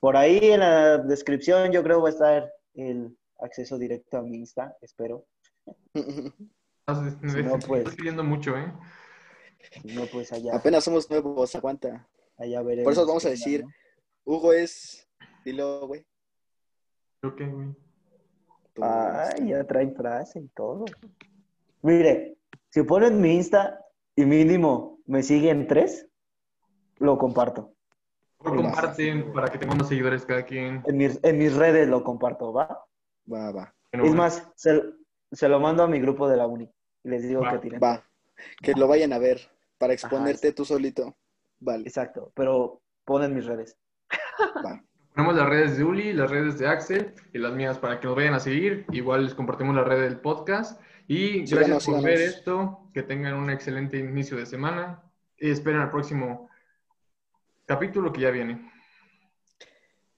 por 0.00 0.16
ahí 0.16 0.38
en 0.42 0.60
la 0.60 0.98
descripción 0.98 1.70
yo 1.70 1.82
creo 1.84 2.02
va 2.02 2.08
a 2.08 2.12
estar 2.12 2.52
el 2.74 3.16
acceso 3.40 3.78
directo 3.78 4.18
a 4.18 4.22
mi 4.22 4.36
Insta, 4.38 4.76
espero. 4.80 5.24
Si 5.94 7.42
no, 7.42 7.58
pues. 7.60 7.82
estás 7.82 7.94
pidiendo 7.96 8.24
mucho, 8.24 8.56
¿eh? 8.58 8.72
Si 9.80 9.94
no, 9.94 10.06
pues 10.06 10.32
allá, 10.32 10.56
Apenas 10.56 10.82
somos 10.82 11.08
nuevos, 11.08 11.54
aguanta. 11.54 12.08
allá 12.36 12.60
veremos. 12.62 12.84
Por 12.84 12.92
eso 12.92 13.06
vamos 13.06 13.24
a 13.26 13.30
decir, 13.30 13.64
¿no? 13.64 13.70
Hugo 14.24 14.52
es. 14.52 15.08
Dilo, 15.44 15.86
güey. 15.86 16.04
Creo 17.20 17.36
que, 17.36 17.46
güey. 17.46 17.68
Tú, 18.72 18.82
Ay, 18.84 19.28
este, 19.34 19.48
ya 19.48 19.64
traen 19.64 19.94
frase 19.94 20.40
y 20.40 20.48
todo. 20.48 20.84
Mire, 21.82 22.38
si 22.70 22.82
ponen 22.82 23.20
mi 23.20 23.34
Insta 23.34 23.84
y 24.16 24.24
mínimo 24.24 25.00
me 25.06 25.22
siguen 25.22 25.66
tres, 25.66 26.08
lo 26.98 27.18
comparto. 27.18 27.74
Por 28.38 28.56
Sí, 28.56 28.62
comparten 28.62 29.32
para 29.32 29.48
que 29.48 29.58
tengamos 29.58 29.88
seguidores 29.88 30.24
cada 30.24 30.44
quien. 30.44 30.82
En 30.86 30.96
mis, 30.96 31.22
en 31.22 31.38
mis 31.38 31.54
redes 31.54 31.88
lo 31.88 32.02
comparto, 32.02 32.52
¿va? 32.52 32.86
Va, 33.30 33.52
va. 33.52 33.74
Bueno, 33.92 34.06
es 34.06 34.14
más, 34.14 34.50
se, 34.56 34.82
se 35.30 35.48
lo 35.48 35.60
mando 35.60 35.82
a 35.82 35.88
mi 35.88 36.00
grupo 36.00 36.28
de 36.28 36.36
la 36.36 36.46
uni. 36.46 36.70
Y 37.04 37.08
les 37.08 37.22
digo 37.22 37.42
Va, 37.42 37.50
que 37.50 37.58
tienen. 37.58 37.80
Va. 37.82 38.04
Que 38.60 38.72
lo 38.74 38.88
vayan 38.88 39.12
a 39.12 39.18
ver 39.18 39.40
para 39.78 39.92
exponerte 39.92 40.52
tú 40.52 40.64
solito. 40.64 41.16
Vale. 41.60 41.84
Exacto, 41.86 42.32
pero 42.34 42.80
ponen 43.04 43.34
mis 43.34 43.44
redes. 43.44 43.76
Va. 44.64 44.82
Ponemos 45.14 45.36
las 45.36 45.48
redes 45.48 45.76
de 45.76 45.84
Uli, 45.84 46.12
las 46.14 46.30
redes 46.30 46.58
de 46.58 46.66
Axel 46.66 47.14
y 47.34 47.38
las 47.38 47.52
mías 47.52 47.78
para 47.78 48.00
que 48.00 48.06
nos 48.06 48.16
vayan 48.16 48.34
a 48.34 48.40
seguir. 48.40 48.86
Igual 48.92 49.24
les 49.24 49.34
compartimos 49.34 49.74
la 49.74 49.84
red 49.84 50.00
del 50.00 50.18
podcast. 50.18 50.80
Y 51.06 51.40
gracias 51.40 51.68
por 51.68 51.80
síganos. 51.82 52.04
ver 52.04 52.20
esto. 52.20 52.88
Que 52.94 53.02
tengan 53.02 53.34
un 53.34 53.50
excelente 53.50 53.98
inicio 53.98 54.38
de 54.38 54.46
semana. 54.46 55.02
Y 55.36 55.50
esperen 55.50 55.80
al 55.80 55.90
próximo 55.90 56.48
capítulo 57.66 58.12
que 58.12 58.22
ya 58.22 58.30
viene. 58.30 58.72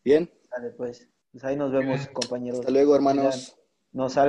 Bien. 0.05 0.31
Dale, 0.51 0.71
pues. 0.71 1.09
Pues 1.33 1.43
ahí 1.43 1.57
nos 1.57 1.73
vemos, 1.73 2.07
compañeros. 2.13 2.61
Hasta 2.61 2.71
luego, 2.71 2.95
hermanos. 2.95 3.57
Nos 3.91 4.13
sale 4.13 4.23